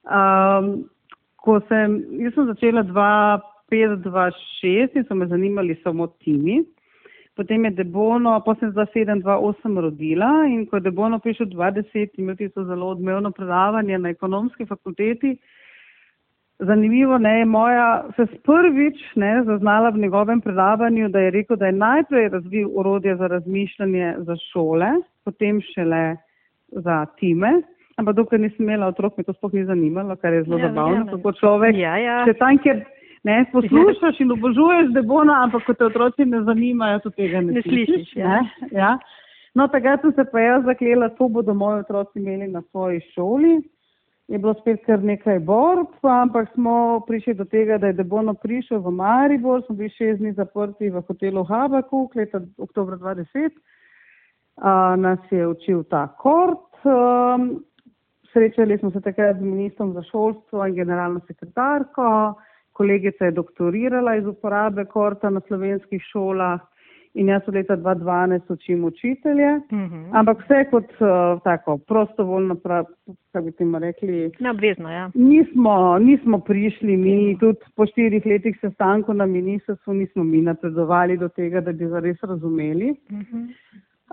Um, 0.05 0.83
ko 1.41 1.59
sem, 1.67 2.03
jaz 2.21 2.33
sem 2.35 2.45
začela 2.45 2.83
2-5-2-6 2.83 4.97
in 4.99 5.03
so 5.07 5.15
me 5.15 5.27
zanimali 5.27 5.75
samo 5.83 6.07
timi. 6.23 6.63
Potem 7.35 7.65
je 7.65 7.71
Debono, 7.71 8.39
potem 8.45 8.69
sem 8.69 8.77
za 8.77 8.85
7-2-8 8.93 9.81
rodila 9.81 10.45
in 10.45 10.67
ko 10.69 10.77
je 10.77 10.85
Debono 10.85 11.17
prišel 11.19 11.49
20, 11.49 12.13
imel 12.21 12.37
tisto 12.37 12.61
zelo 12.69 12.93
odmevno 12.93 13.31
predavanje 13.31 13.97
na 13.97 14.09
ekonomski 14.13 14.65
fakulteti. 14.69 15.39
Zanimivo 16.59 17.17
ne, 17.17 17.39
je 17.39 17.45
moja 17.45 18.05
se 18.15 18.25
prvič 18.45 18.99
ne, 19.15 19.43
zaznala 19.43 19.89
v 19.89 19.97
njegovem 19.97 20.41
predavanju, 20.41 21.09
da 21.09 21.19
je 21.19 21.31
rekel, 21.31 21.57
da 21.57 21.65
je 21.65 21.71
najprej 21.71 22.29
razvil 22.29 22.69
urodje 22.73 23.15
za 23.15 23.27
razmišljanje 23.27 24.15
za 24.17 24.35
šole, 24.51 24.87
potem 25.25 25.61
šele 25.73 26.15
za 26.71 27.05
time. 27.19 27.61
Ampak 27.97 28.15
dokler 28.15 28.41
nisem 28.41 28.65
imela 28.65 28.87
otrok, 28.87 29.17
me 29.17 29.23
to 29.23 29.33
sploh 29.33 29.53
ni 29.53 29.65
zanimalo, 29.65 30.15
kar 30.15 30.33
je 30.33 30.43
zelo 30.43 30.57
ja, 30.57 30.69
zabavno, 30.69 31.05
kako 31.11 31.31
človek. 31.31 31.75
Ja, 31.77 31.97
ja. 31.97 32.23
Če 32.25 32.33
tam, 32.39 32.57
kjer 32.57 32.85
ne 33.23 33.45
poslušaš 33.51 34.19
in 34.19 34.31
obožuješ 34.31 34.93
debona, 34.93 35.43
ampak 35.43 35.65
ko 35.65 35.73
te 35.73 35.85
otroci 35.85 36.25
ne 36.25 36.41
zanimajo, 36.47 37.03
to 37.03 37.11
tega 37.13 37.41
ne, 37.41 37.59
ne 37.59 37.61
slišiš. 37.61 38.15
Ja. 38.15 38.39
Ne? 38.39 38.69
Ja. 38.71 38.95
No, 39.53 39.67
takrat 39.69 40.01
sem 40.01 40.15
se 40.17 40.25
pa 40.31 40.41
jaz 40.41 40.65
zaklela, 40.65 41.11
to 41.17 41.29
bodo 41.29 41.53
moji 41.53 41.83
otroci 41.85 42.19
imeli 42.19 42.47
na 42.47 42.61
svoji 42.71 43.01
šoli. 43.13 43.59
Je 44.33 44.39
bilo 44.39 44.53
spet 44.57 44.79
kar 44.81 45.03
nekaj 45.05 45.37
borb, 45.45 45.91
ampak 46.01 46.47
smo 46.55 47.03
prišli 47.05 47.35
do 47.37 47.45
tega, 47.45 47.75
da 47.77 47.91
je 47.91 47.99
Debono 47.99 48.33
prišel 48.33 48.79
v 48.81 48.91
Maribor, 48.97 49.61
smo 49.65 49.75
bili 49.77 49.93
šest 49.93 50.23
dni 50.23 50.31
zaprti 50.33 50.89
v 50.89 51.03
hotelu 51.05 51.43
Habakuk 51.45 52.15
leta 52.17 52.41
oktober 52.57 52.97
2010. 52.97 53.53
Uh, 54.57 54.95
nas 54.97 55.19
je 55.29 55.45
učil 55.47 55.83
ta 55.83 56.07
kort. 56.17 56.81
Um, 56.81 57.61
Srečali 58.33 58.77
smo 58.77 58.89
se 58.91 59.01
takrat 59.01 59.37
z 59.37 59.45
ministrom 59.45 59.93
za 59.93 60.01
šolstvo 60.09 60.65
in 60.65 60.75
generalno 60.81 61.21
sekretarko. 61.27 62.33
Kolegica 62.73 63.29
je 63.29 63.37
doktorirala 63.37 64.15
iz 64.15 64.25
uporabe 64.25 64.85
korta 64.85 65.29
na 65.29 65.45
slovenskih 65.47 66.01
šolah 66.09 66.61
in 67.13 67.27
jaz 67.27 67.41
od 67.47 67.53
leta 67.53 67.77
2012 67.77 68.53
učim 68.53 68.83
učitelje. 68.83 69.55
Uh 69.55 69.77
mhm. 69.77 69.95
-huh. 69.95 70.09
Ampak 70.11 70.37
vse 70.43 70.65
kot 70.71 70.85
uh, 70.85 71.41
tako 71.43 71.77
prostovoljno, 71.77 72.55
kako 73.31 73.45
bi 73.45 73.51
temu 73.51 73.79
rekli. 73.79 74.31
Neobvezno, 74.39 74.91
ja. 74.91 75.11
Nismo, 75.13 75.99
nismo 75.99 76.39
prišli 76.39 76.97
mi, 76.97 77.37
tudi 77.39 77.59
po 77.75 77.85
štirih 77.85 78.25
letih 78.25 78.57
sestanku 78.61 79.13
na 79.13 79.25
ministrstvu 79.25 79.93
nismo 79.93 80.23
mi 80.23 80.41
napredovali 80.41 81.17
do 81.17 81.29
tega, 81.29 81.61
da 81.61 81.71
bi 81.71 81.87
zares 81.87 82.17
razumeli. 82.23 82.89
Uh. 82.89 83.17
-huh. 83.17 83.47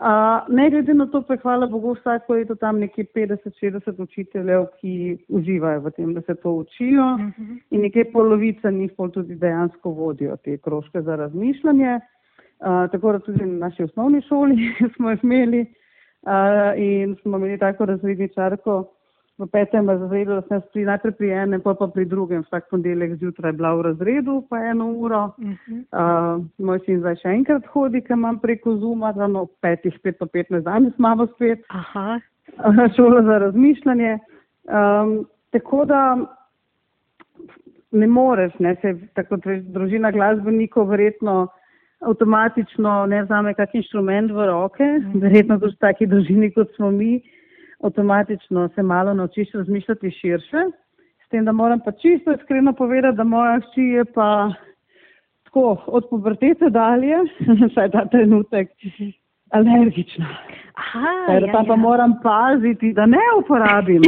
Uh, 0.01 0.55
ne 0.55 0.71
glede 0.71 0.95
na 0.95 1.07
to, 1.07 1.21
pa 1.23 1.37
hvala 1.37 1.67
Bogu 1.67 1.93
vsako 1.93 2.35
leto 2.35 2.55
tam 2.55 2.79
nekje 2.79 3.05
50-60 3.15 4.03
učiteljev, 4.03 4.65
ki 4.81 5.19
uživajo 5.29 5.81
v 5.81 5.91
tem, 5.91 6.15
da 6.15 6.21
se 6.21 6.35
to 6.35 6.53
učijo 6.53 7.05
uh 7.15 7.21
mhm. 7.21 7.43
-huh. 7.43 7.59
in 7.71 7.81
nekje 7.81 8.05
polovica 8.13 8.71
njih 8.71 8.93
pol 8.97 9.11
tudi 9.11 9.35
dejansko 9.35 9.91
vodijo 9.91 10.37
te 10.37 10.57
krožke 10.59 11.03
za 11.03 11.17
razmišljanje. 11.17 12.01
Uh, 12.61 12.91
tako 12.93 13.13
da 13.13 13.19
tudi 13.19 13.45
na 13.45 13.67
naši 13.67 13.83
osnovni 13.83 14.23
šoli 14.23 14.57
smo 14.97 15.11
jih 15.11 15.25
imeli 15.25 15.61
uh, 16.23 16.77
in 16.77 17.17
smo 17.23 17.39
imeli 17.39 17.59
tako 17.59 17.85
razredničarko, 17.85 18.85
v 19.41 19.47
petem 19.49 19.89
razredu, 19.89 20.37
da 20.37 20.43
sem 20.49 20.61
pri, 20.73 20.83
najprej 20.85 21.15
pri 21.17 21.31
enem, 21.33 21.63
pa, 21.65 21.73
pa 21.75 21.89
pri 21.89 22.05
drugem, 22.05 22.43
vsak 22.45 22.69
ponedeljek 22.71 23.15
zjutraj 23.23 23.55
bila 23.57 23.73
v 23.79 23.87
razredu, 23.89 24.35
pa 24.51 24.61
eno 24.69 24.91
uro. 24.93 25.23
Uh 25.39 25.45
-huh. 25.45 25.79
uh, 25.97 26.45
moj 26.59 26.81
sin 26.85 27.01
zdaj 27.01 27.17
še 27.23 27.29
enkrat 27.29 27.67
hodi, 27.73 28.03
ker 28.05 28.19
imam 28.19 28.39
preko 28.39 28.77
Zuma, 28.77 29.13
da 29.13 29.27
no 29.27 29.47
petih, 29.61 29.97
pet 30.03 30.19
pa 30.19 30.27
petnajst 30.27 30.65
danes 30.65 30.99
imamo 30.99 31.27
spet. 31.27 31.65
Aha. 31.69 32.21
Šola 32.97 33.23
za 33.23 33.39
razmišljanje. 33.39 34.19
Um, 34.69 35.27
tako 35.51 35.85
da 35.85 36.17
ne 37.91 38.07
moreš, 38.07 38.53
ne, 38.59 38.77
se 38.83 38.95
tako 39.15 39.37
družina 39.63 40.11
glasbenikov 40.11 40.89
verjetno 40.89 41.49
avtomatično 42.01 43.07
ne 43.07 43.23
vzame 43.23 43.55
kak 43.55 43.75
inštrument 43.75 44.31
v 44.31 44.47
roke, 44.47 44.85
-huh. 44.85 45.21
verjetno 45.23 45.59
tudi 45.59 45.77
taki 45.77 46.07
družini, 46.07 46.53
kot 46.53 46.75
smo 46.77 46.91
mi 46.91 47.21
avtomatično 47.83 48.69
se 48.75 48.83
malo 48.83 49.15
naučiš 49.15 49.53
razmišljati 49.55 50.11
širše. 50.11 50.63
S 51.27 51.29
tem, 51.31 51.45
da 51.45 51.53
moram 51.53 51.81
pa 51.85 51.93
čisto 51.93 52.33
iskreno 52.33 52.73
povedati, 52.73 53.17
da 53.17 53.25
moja 53.25 53.61
hči 53.61 53.81
je 53.81 54.05
pa 54.05 54.53
tako 55.45 55.85
od 55.87 56.07
pubertete 56.11 56.71
dalje, 56.71 57.17
saj 57.75 57.91
ta 57.91 58.05
trenutek, 58.07 58.69
alergična. 59.51 60.27
Aha, 60.75 61.33
ja, 61.33 61.53
tam 61.53 61.65
ja. 61.65 61.69
pa 61.69 61.77
moram 61.77 62.15
paziti, 62.23 62.93
da 62.93 63.07
ne 63.07 63.23
uporabim 63.39 64.03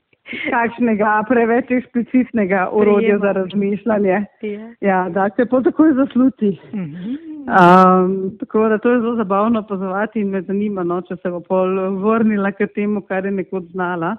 kakšnega 0.52 1.24
preveč 1.28 1.70
eksplicitnega 1.70 2.68
urodja 2.72 3.18
za 3.18 3.32
razmišljanje. 3.32 4.24
Ja, 4.42 4.72
ja 4.80 5.08
da 5.08 5.30
se 5.36 5.46
po 5.46 5.60
takoj 5.60 5.92
zasluti. 5.92 6.58
Uh 6.72 6.78
mhm. 6.78 6.94
-huh. 6.94 7.37
Um, 7.48 8.36
tako 8.38 8.68
da 8.68 8.78
to 8.78 8.90
je 8.90 9.00
zelo 9.00 9.16
zabavno 9.16 9.60
opazovati 9.60 10.20
in 10.20 10.28
me 10.28 10.42
zanima, 10.42 10.82
no, 10.84 11.00
če 11.00 11.16
se 11.22 11.30
bo 11.30 11.40
pol 11.40 11.78
vrnila 12.02 12.50
k 12.52 12.66
temu, 12.74 13.00
kar 13.08 13.24
je 13.24 13.30
nekoč 13.32 13.70
znala. 13.72 14.16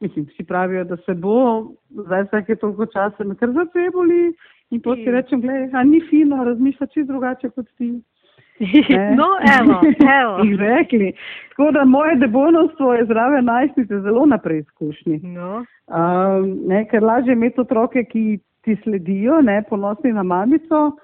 Mislim, 0.00 0.24
vsi 0.26 0.44
pravijo, 0.44 0.84
da 0.84 0.96
se 0.96 1.14
bo, 1.14 1.36
zdaj 2.06 2.24
vsake 2.24 2.56
toliko 2.56 2.86
časa 2.86 3.24
me 3.24 3.36
kar 3.38 3.52
zapeboli 3.54 4.32
in 4.70 4.80
potem 4.82 5.04
si 5.04 5.10
rečem, 5.10 5.40
gledaj, 5.40 5.70
a 5.72 5.84
ni 5.84 6.00
fino, 6.10 6.44
razmišlja 6.44 6.86
čisto 6.86 7.12
drugače 7.12 7.50
kot 7.54 7.70
ti. 7.78 7.92
no, 9.20 9.28
evo, 9.58 9.78
evo. 10.20 10.34
In 10.46 10.58
rekli. 10.58 11.12
Tako 11.48 11.70
da 11.70 11.84
moje 11.84 12.16
debonostvo 12.16 12.94
je 12.94 13.04
zdrave 13.04 13.42
najstnice 13.42 14.00
zelo 14.00 14.26
na 14.26 14.38
preizkušnji. 14.38 15.20
No. 15.22 15.64
Um, 15.86 16.86
ker 16.90 17.02
lažje 17.02 17.32
imeti 17.32 17.60
otroke, 17.60 18.04
ki 18.04 18.38
ti 18.64 18.76
sledijo, 18.82 19.40
ne, 19.40 19.62
ponosni 19.68 20.12
na 20.12 20.22
mamico, 20.22 20.96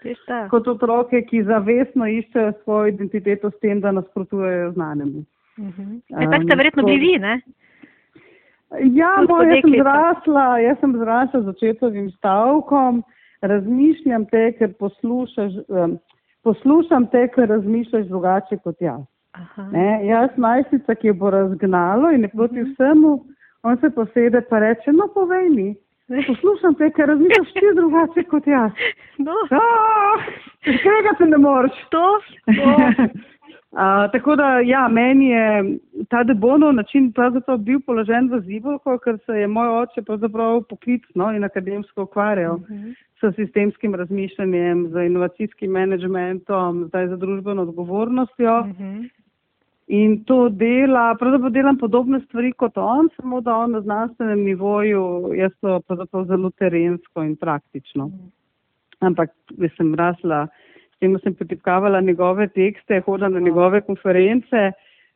kot 0.51 0.69
otroke, 0.69 1.23
ki 1.29 1.43
zavestno 1.45 2.09
iščejo 2.09 2.53
svojo 2.63 2.93
identiteto 2.95 3.51
s 3.51 3.61
tem, 3.61 3.81
da 3.81 3.93
nasprotujejo 3.93 4.73
znanemu. 4.73 5.25
Uh 5.59 5.67
-huh. 5.67 5.89
um, 5.89 6.23
e, 6.23 6.31
tak 6.31 6.43
ste 6.45 6.57
verjetno 6.57 6.83
bili 6.83 6.99
vi, 6.99 7.19
ne? 7.19 7.41
Ja, 8.71 9.25
moj, 9.29 9.49
jaz, 9.49 9.61
sem 9.65 9.73
zrasla, 9.83 10.59
jaz 10.59 10.79
sem 10.81 10.93
zrasla 10.97 11.41
z 11.41 11.49
očetovim 11.49 12.11
stavkom, 12.11 13.03
razmišljam 13.43 14.27
te, 14.27 14.53
ker 14.59 14.73
poslušaš, 14.79 15.53
um, 15.69 15.99
poslušam 16.43 17.07
te, 17.07 17.29
ker 17.29 17.49
razmišljaš 17.49 18.07
drugače 18.07 18.57
kot 18.57 18.81
jaz. 18.81 19.03
Ne, 19.73 20.07
jaz 20.07 20.31
najstnica, 20.37 20.95
ki 20.95 21.07
jo 21.07 21.15
bo 21.15 21.31
razgnalo 21.31 22.11
in 22.11 22.23
je 22.23 22.29
proti 22.29 22.61
mhm. 22.63 22.71
vsemu, 22.71 23.25
on 23.63 23.77
se 23.77 23.91
posede 23.91 24.41
pa 24.41 24.59
reče, 24.59 24.93
no 24.93 25.09
povej 25.15 25.49
mi, 25.51 25.75
poslušam 26.27 26.75
te, 26.75 26.91
ker 26.97 27.09
razmišljaš 27.09 27.53
ti 27.61 27.75
drugače 27.75 28.23
kot 28.31 28.47
jaz. 28.47 28.71
No. 29.19 29.35
Tega 30.65 31.13
se 31.19 31.27
ne 31.27 31.39
moreš. 31.39 31.85
To? 31.91 32.07
to. 32.59 32.71
Uh, 33.71 34.11
tako 34.13 34.35
da, 34.37 34.59
ja, 34.67 34.89
meni 34.89 35.29
je 35.29 35.77
ta 36.09 36.25
debonov 36.25 36.73
način 36.75 37.13
pravzaprav 37.13 37.59
bil 37.59 37.79
položen 37.87 38.27
v 38.33 38.41
zivolko, 38.41 38.97
ker 38.99 39.19
se 39.27 39.33
je 39.33 39.47
moj 39.47 39.69
oče 39.83 40.03
pravzaprav 40.03 40.63
poklicno 40.69 41.31
in 41.37 41.45
akademsko 41.45 42.03
ukvarjal 42.03 42.55
uh 42.55 42.71
mhm. 42.71 42.89
-huh. 42.89 42.95
s 43.33 43.37
sistemskim 43.37 43.95
razmišljanjem, 43.95 44.89
z 44.89 45.07
inovacijskim 45.07 45.71
menedžmentom, 45.71 46.85
zdaj 46.89 47.09
za 47.09 47.17
družbeno 47.17 47.63
odgovornostjo. 47.63 48.61
Uh 48.61 48.67
mhm. 48.67 48.83
-huh. 48.83 49.20
In 49.91 50.21
to 50.25 50.49
dela, 50.55 51.17
pravzaprav 51.19 51.51
delam 51.51 51.79
podobne 51.79 52.21
stvari 52.21 52.53
kot 52.53 52.77
on, 52.79 53.09
samo 53.17 53.41
da 53.43 53.57
on 53.65 53.73
na 53.75 53.81
znanstvenem 53.81 54.45
nivoju, 54.47 55.33
jaz 55.35 55.51
to 55.61 55.81
pravzaprav 55.89 56.29
zelo 56.31 56.51
terensko 56.51 57.25
in 57.27 57.35
praktično. 57.37 58.11
Ampak, 59.01 59.33
jaz 59.59 59.75
sem 59.77 59.95
rasla 59.99 60.45
tem 61.01 61.17
sem 61.25 61.35
potipkavala 61.35 62.01
njegove 62.01 62.49
tekste, 62.49 63.01
hodila 63.07 63.29
na 63.29 63.41
njegove 63.41 63.81
konference 63.81 64.71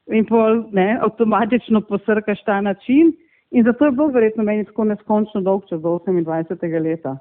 in 0.07 0.25
pol 0.27 0.65
ne, 0.73 0.99
avtomatično 1.03 1.81
posrkaš 1.89 2.43
ta 2.45 2.61
način. 2.61 3.13
In 3.51 3.65
zato 3.65 3.85
je 3.85 3.93
bilo 3.93 4.09
verjetno 4.09 4.45
meni 4.45 4.65
tako 4.65 4.85
neskončno 4.85 5.41
dolg 5.41 5.69
čas 5.69 5.81
do 5.81 5.99
28. 6.07 6.83
leta. 6.83 7.17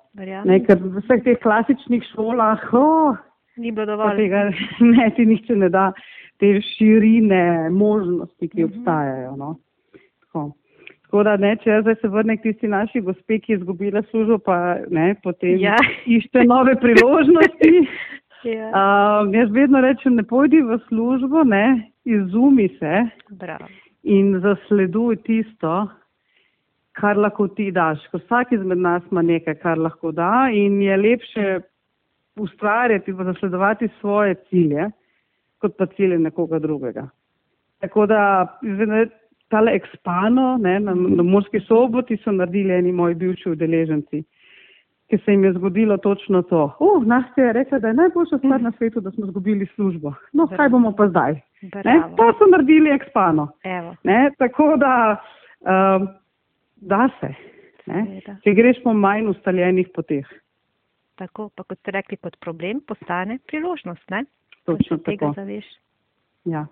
Ne, 0.45 0.59
ker 0.65 0.79
v 0.81 1.03
vseh 1.03 1.21
teh 1.23 1.37
klasičnih 1.43 2.03
šolah, 2.13 2.63
oh, 2.73 3.19
ni 3.57 3.71
bilo 3.71 3.85
dovolj. 3.85 4.17
Tega, 4.17 4.43
ne, 4.95 5.09
ti 5.15 5.25
nihče 5.25 5.55
ne 5.55 5.69
da 5.69 5.91
te 6.41 6.59
širine 6.73 7.69
možnosti, 7.69 8.49
ki 8.49 8.63
mhm. 8.63 8.71
obstajajo. 8.71 9.35
No. 9.37 9.55
Tako. 10.19 10.51
Tako 11.03 11.23
da, 11.23 11.35
ne, 11.37 11.51
če 11.61 11.69
jaz 11.69 11.83
zdaj 11.85 11.95
se 12.01 12.09
vrnem 12.09 12.37
k 12.39 12.47
tisti 12.47 12.67
naši 12.67 12.99
gospe, 13.05 13.37
ki 13.39 13.51
je 13.53 13.57
izgubila 13.59 14.01
službo, 14.09 14.39
pa 14.47 14.55
ne, 14.89 15.11
potem 15.23 15.59
ja. 15.61 15.77
išče 16.09 16.47
nove 16.49 16.75
priložnosti. 16.81 17.73
Ja. 18.43 18.65
Uh, 18.75 19.29
jaz 19.31 19.51
vedno 19.55 19.79
rečem, 19.79 20.17
ne 20.19 20.23
pojdi 20.27 20.59
v 20.67 20.75
službo, 20.89 21.45
ne, 21.47 21.93
izumi 22.03 22.65
se 22.75 23.05
Bravo. 23.39 23.69
in 24.03 24.33
zasleduj 24.43 25.15
tisto, 25.23 25.85
kar 26.91 27.15
lahko 27.15 27.47
ti 27.55 27.69
daš. 27.71 28.03
Ko 28.11 28.19
vsak 28.19 28.51
izmed 28.51 28.83
nas 28.83 29.05
ima 29.11 29.23
nekaj, 29.23 29.55
kar 29.61 29.79
lahko 29.79 30.11
da 30.11 30.49
in 30.51 30.81
je 30.83 30.97
lepše 30.97 31.45
ustvarjati 32.35 33.11
in 33.11 33.23
zasledovati 33.23 33.89
svoje 33.99 34.35
cilje, 34.49 34.89
kot 35.57 35.77
pa 35.77 35.85
cilje 35.85 36.19
nekoga 36.19 36.59
drugega. 36.59 37.07
Tako 37.79 38.05
da, 38.05 38.47
tale 39.49 39.75
ekspano 39.75 40.57
ne, 40.57 40.79
na, 40.79 40.95
na 40.95 41.23
Morski 41.23 41.59
soboti 41.59 42.17
so 42.17 42.31
naredili 42.31 42.73
eni 42.73 42.91
moji 42.91 43.15
bivši 43.15 43.49
udeleženci 43.49 44.23
ki 45.13 45.17
se 45.25 45.31
jim 45.31 45.43
je 45.43 45.53
zgodilo 45.53 45.97
točno 45.97 46.41
to. 46.41 46.75
Uh, 46.79 47.05
Nastja 47.05 47.45
je 47.45 47.53
rekla, 47.53 47.79
da 47.79 47.87
je 47.87 47.93
najboljša 47.93 48.37
stvar 48.37 48.61
na 48.61 48.71
svetu, 48.71 49.01
da 49.01 49.11
smo 49.11 49.25
izgubili 49.25 49.65
službo. 49.75 50.13
No, 50.33 50.47
kaj 50.47 50.69
bomo 50.69 50.95
pa 50.95 51.07
zdaj? 51.07 51.35
To 52.17 52.33
so 52.37 52.47
naredili 52.51 52.89
ekspano. 52.89 53.47
Ne? 54.03 54.31
Tako 54.37 54.77
da, 54.77 55.21
um, 55.61 56.07
da 56.75 57.09
se. 57.19 57.33
Če 58.43 58.53
greš 58.53 58.81
po 58.83 58.93
manj 58.93 59.27
ustaljenih 59.27 59.87
poteh. 59.95 60.25
Tako, 61.19 61.49
pa 61.55 61.63
kot 61.63 61.79
ste 61.79 61.93
rekli, 61.93 62.17
kot 62.17 62.37
problem 62.41 62.81
postane 62.81 63.39
priložnost. 63.47 64.05
Ne? 64.09 64.23
Točno 64.65 64.97
tako. 65.05 65.33
Ja. 66.49 66.65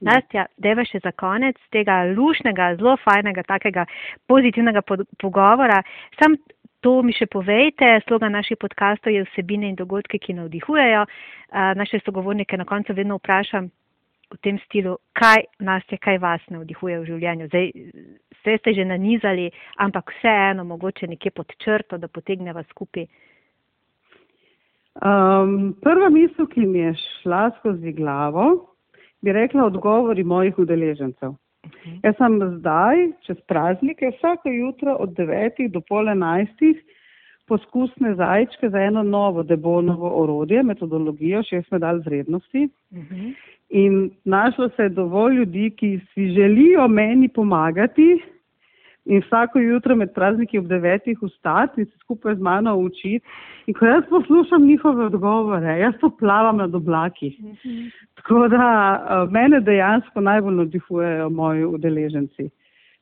Nastja, 0.00 0.46
deva 0.62 0.84
še 0.86 1.00
za 1.02 1.10
konec 1.18 1.58
tega 1.74 2.04
lušnega, 2.12 2.76
zelo 2.78 2.94
fajnega, 3.02 3.42
takega 3.48 3.86
pozitivnega 4.30 4.84
pogovora. 5.18 5.80
Sam 6.20 6.36
To 6.84 7.00
mi 7.02 7.10
še 7.16 7.26
povejte, 7.26 7.86
sloga 8.06 8.28
naših 8.30 8.60
podkastov 8.62 9.10
je 9.10 9.24
vsebine 9.24 9.66
in 9.72 9.78
dogodke, 9.78 10.20
ki 10.22 10.36
navdihujejo. 10.36 11.00
Naše 11.80 11.98
sogovornike 12.04 12.54
na 12.60 12.66
koncu 12.68 12.94
vedno 12.94 13.16
vprašam 13.18 13.66
v 14.30 14.38
tem 14.44 14.60
stilu, 14.66 14.92
kaj 15.18 15.46
nas 15.66 15.82
je, 15.90 15.98
kaj 15.98 16.20
vas 16.22 16.44
navdihuje 16.52 17.00
v 17.00 17.08
življenju. 17.08 17.48
Zdaj, 17.50 17.66
vse 18.38 18.56
ste 18.60 18.74
že 18.78 18.84
nanizali, 18.86 19.48
ampak 19.82 20.12
vseeno 20.18 20.66
mogoče 20.68 21.08
nekje 21.10 21.32
pod 21.34 21.50
črto, 21.58 21.98
da 21.98 22.06
potegneva 22.06 22.62
skupaj. 22.70 23.08
Um, 24.96 25.74
prva 25.82 26.08
misel, 26.08 26.46
ki 26.46 26.66
mi 26.66 26.78
je 26.78 26.94
šla 26.94 27.50
skozi 27.58 27.92
glavo, 27.92 28.46
bi 29.22 29.32
rekla 29.32 29.64
odgovori 29.64 30.24
mojih 30.24 30.58
udeležencev. 30.58 31.34
-huh. 31.66 31.98
Jaz 32.02 32.16
sem 32.16 32.38
zdaj, 32.58 33.08
čez 33.26 33.40
praznike, 33.48 34.10
vsako 34.16 34.48
jutro 34.48 34.96
od 35.00 35.10
9 35.18 35.68
do 35.72 35.80
pol 35.80 36.04
11 36.04 36.76
poskusne 37.46 38.14
zajčke 38.14 38.68
za 38.70 38.78
eno 38.78 39.02
novo 39.02 39.42
debonovo 39.42 40.10
orodje, 40.22 40.62
metodologijo, 40.62 41.42
šest 41.42 41.70
medalj 41.70 42.00
vrednosti. 42.04 42.68
Uh 42.90 42.98
-huh. 42.98 43.34
In 43.68 44.10
našlo 44.24 44.68
se 44.68 44.82
je 44.82 44.88
dovolj 44.88 45.34
ljudi, 45.34 45.70
ki 45.76 46.00
si 46.14 46.28
želijo 46.30 46.88
meni 46.88 47.28
pomagati 47.28 48.22
in 49.06 49.22
vsako 49.22 49.58
jutro 49.58 49.96
med 49.96 50.12
prazniki 50.14 50.58
ob 50.58 50.66
devetih 50.66 51.18
vstati 51.22 51.80
in 51.80 51.86
se 51.86 51.98
skupaj 51.98 52.34
z 52.34 52.40
mano 52.40 52.76
učiti. 52.76 53.20
In 53.66 53.74
ko 53.74 53.86
jaz 53.86 54.04
poslušam 54.10 54.66
njihove 54.66 55.04
odgovore, 55.06 55.78
jaz 55.78 55.94
to 56.00 56.10
plavam 56.18 56.56
nad 56.56 56.74
oblaki. 56.74 57.32
Tako 58.14 58.48
da 58.48 58.66
uh, 58.66 59.32
mene 59.32 59.60
dejansko 59.60 60.20
najbolj 60.20 60.54
navdihujejo 60.54 61.30
moji 61.30 61.64
udeleženci. 61.64 62.50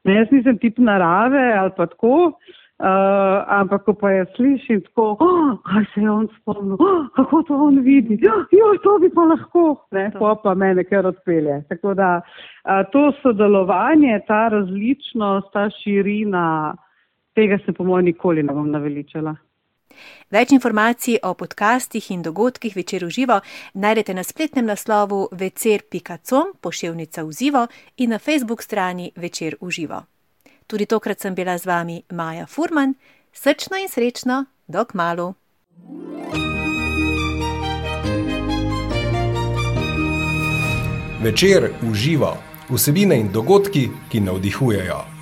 Ne, 0.05 0.15
jaz 0.15 0.29
nisem 0.31 0.59
tip 0.59 0.79
narave 0.79 1.53
ali 1.53 1.71
pa 1.77 1.87
tako, 1.87 2.33
Uh, 2.33 2.64
ampak, 2.79 3.85
ko 3.85 3.95
pa 3.95 4.11
je 4.11 4.27
slišim 4.37 4.81
tako, 4.83 5.17
oh, 5.21 5.59
kaj 5.63 5.85
se 5.95 6.01
je 6.01 6.11
on 6.11 6.29
spomnil, 6.41 6.77
oh, 6.81 7.07
kako 7.17 7.43
to 7.43 7.55
on 7.55 7.79
vidi, 7.81 8.19
jo, 8.23 8.75
to 8.83 8.99
bi 8.99 9.11
pa 9.15 9.25
lahko, 9.31 9.87
ne, 9.91 10.11
to. 10.11 10.35
pa 10.43 10.55
mene 10.55 10.85
kar 10.85 11.07
odpelje. 11.07 11.63
Tako 11.69 11.95
da 11.95 12.21
uh, 12.21 12.83
to 12.93 13.13
sodelovanje, 13.23 14.21
ta 14.27 14.49
različnost, 14.49 15.53
ta 15.53 15.69
širina, 15.71 16.75
tega 17.35 17.59
se 17.67 17.73
po 17.73 17.85
mojem 17.85 18.05
nikoli 18.05 18.43
ne 18.43 18.53
bom 18.53 18.71
naveličala. 18.71 19.37
Več 20.31 20.51
informacij 20.53 21.21
o 21.23 21.35
podcastih 21.39 22.11
in 22.11 22.23
dogodkih 22.23 22.75
večer 22.77 23.05
v 23.05 23.11
živo 23.15 23.41
najdete 23.75 24.15
na 24.15 24.25
spletnem 24.27 24.67
naslovu 24.67 25.29
večer.com 25.33 26.57
poševnica 26.61 27.23
v 27.23 27.31
živo 27.31 27.67
in 27.97 28.11
na 28.11 28.19
facebook 28.19 28.63
strani 28.63 29.13
večer 29.17 29.55
v 29.61 29.71
živo. 29.71 30.14
Tudi 30.67 30.87
tokrat 30.87 31.21
sem 31.21 31.35
bila 31.35 31.59
z 31.59 31.67
vami 31.67 32.03
Maja 32.11 32.47
Furman, 32.47 32.95
srčno 33.33 33.77
in 33.77 33.89
srečno, 33.89 34.45
dok 34.67 34.95
malu. 34.95 35.35
Večer 41.23 41.71
uživa 41.91 42.37
vsebine 42.69 43.21
in 43.21 43.33
dogodki, 43.33 43.89
ki 44.09 44.21
navdihujejo. 44.21 45.14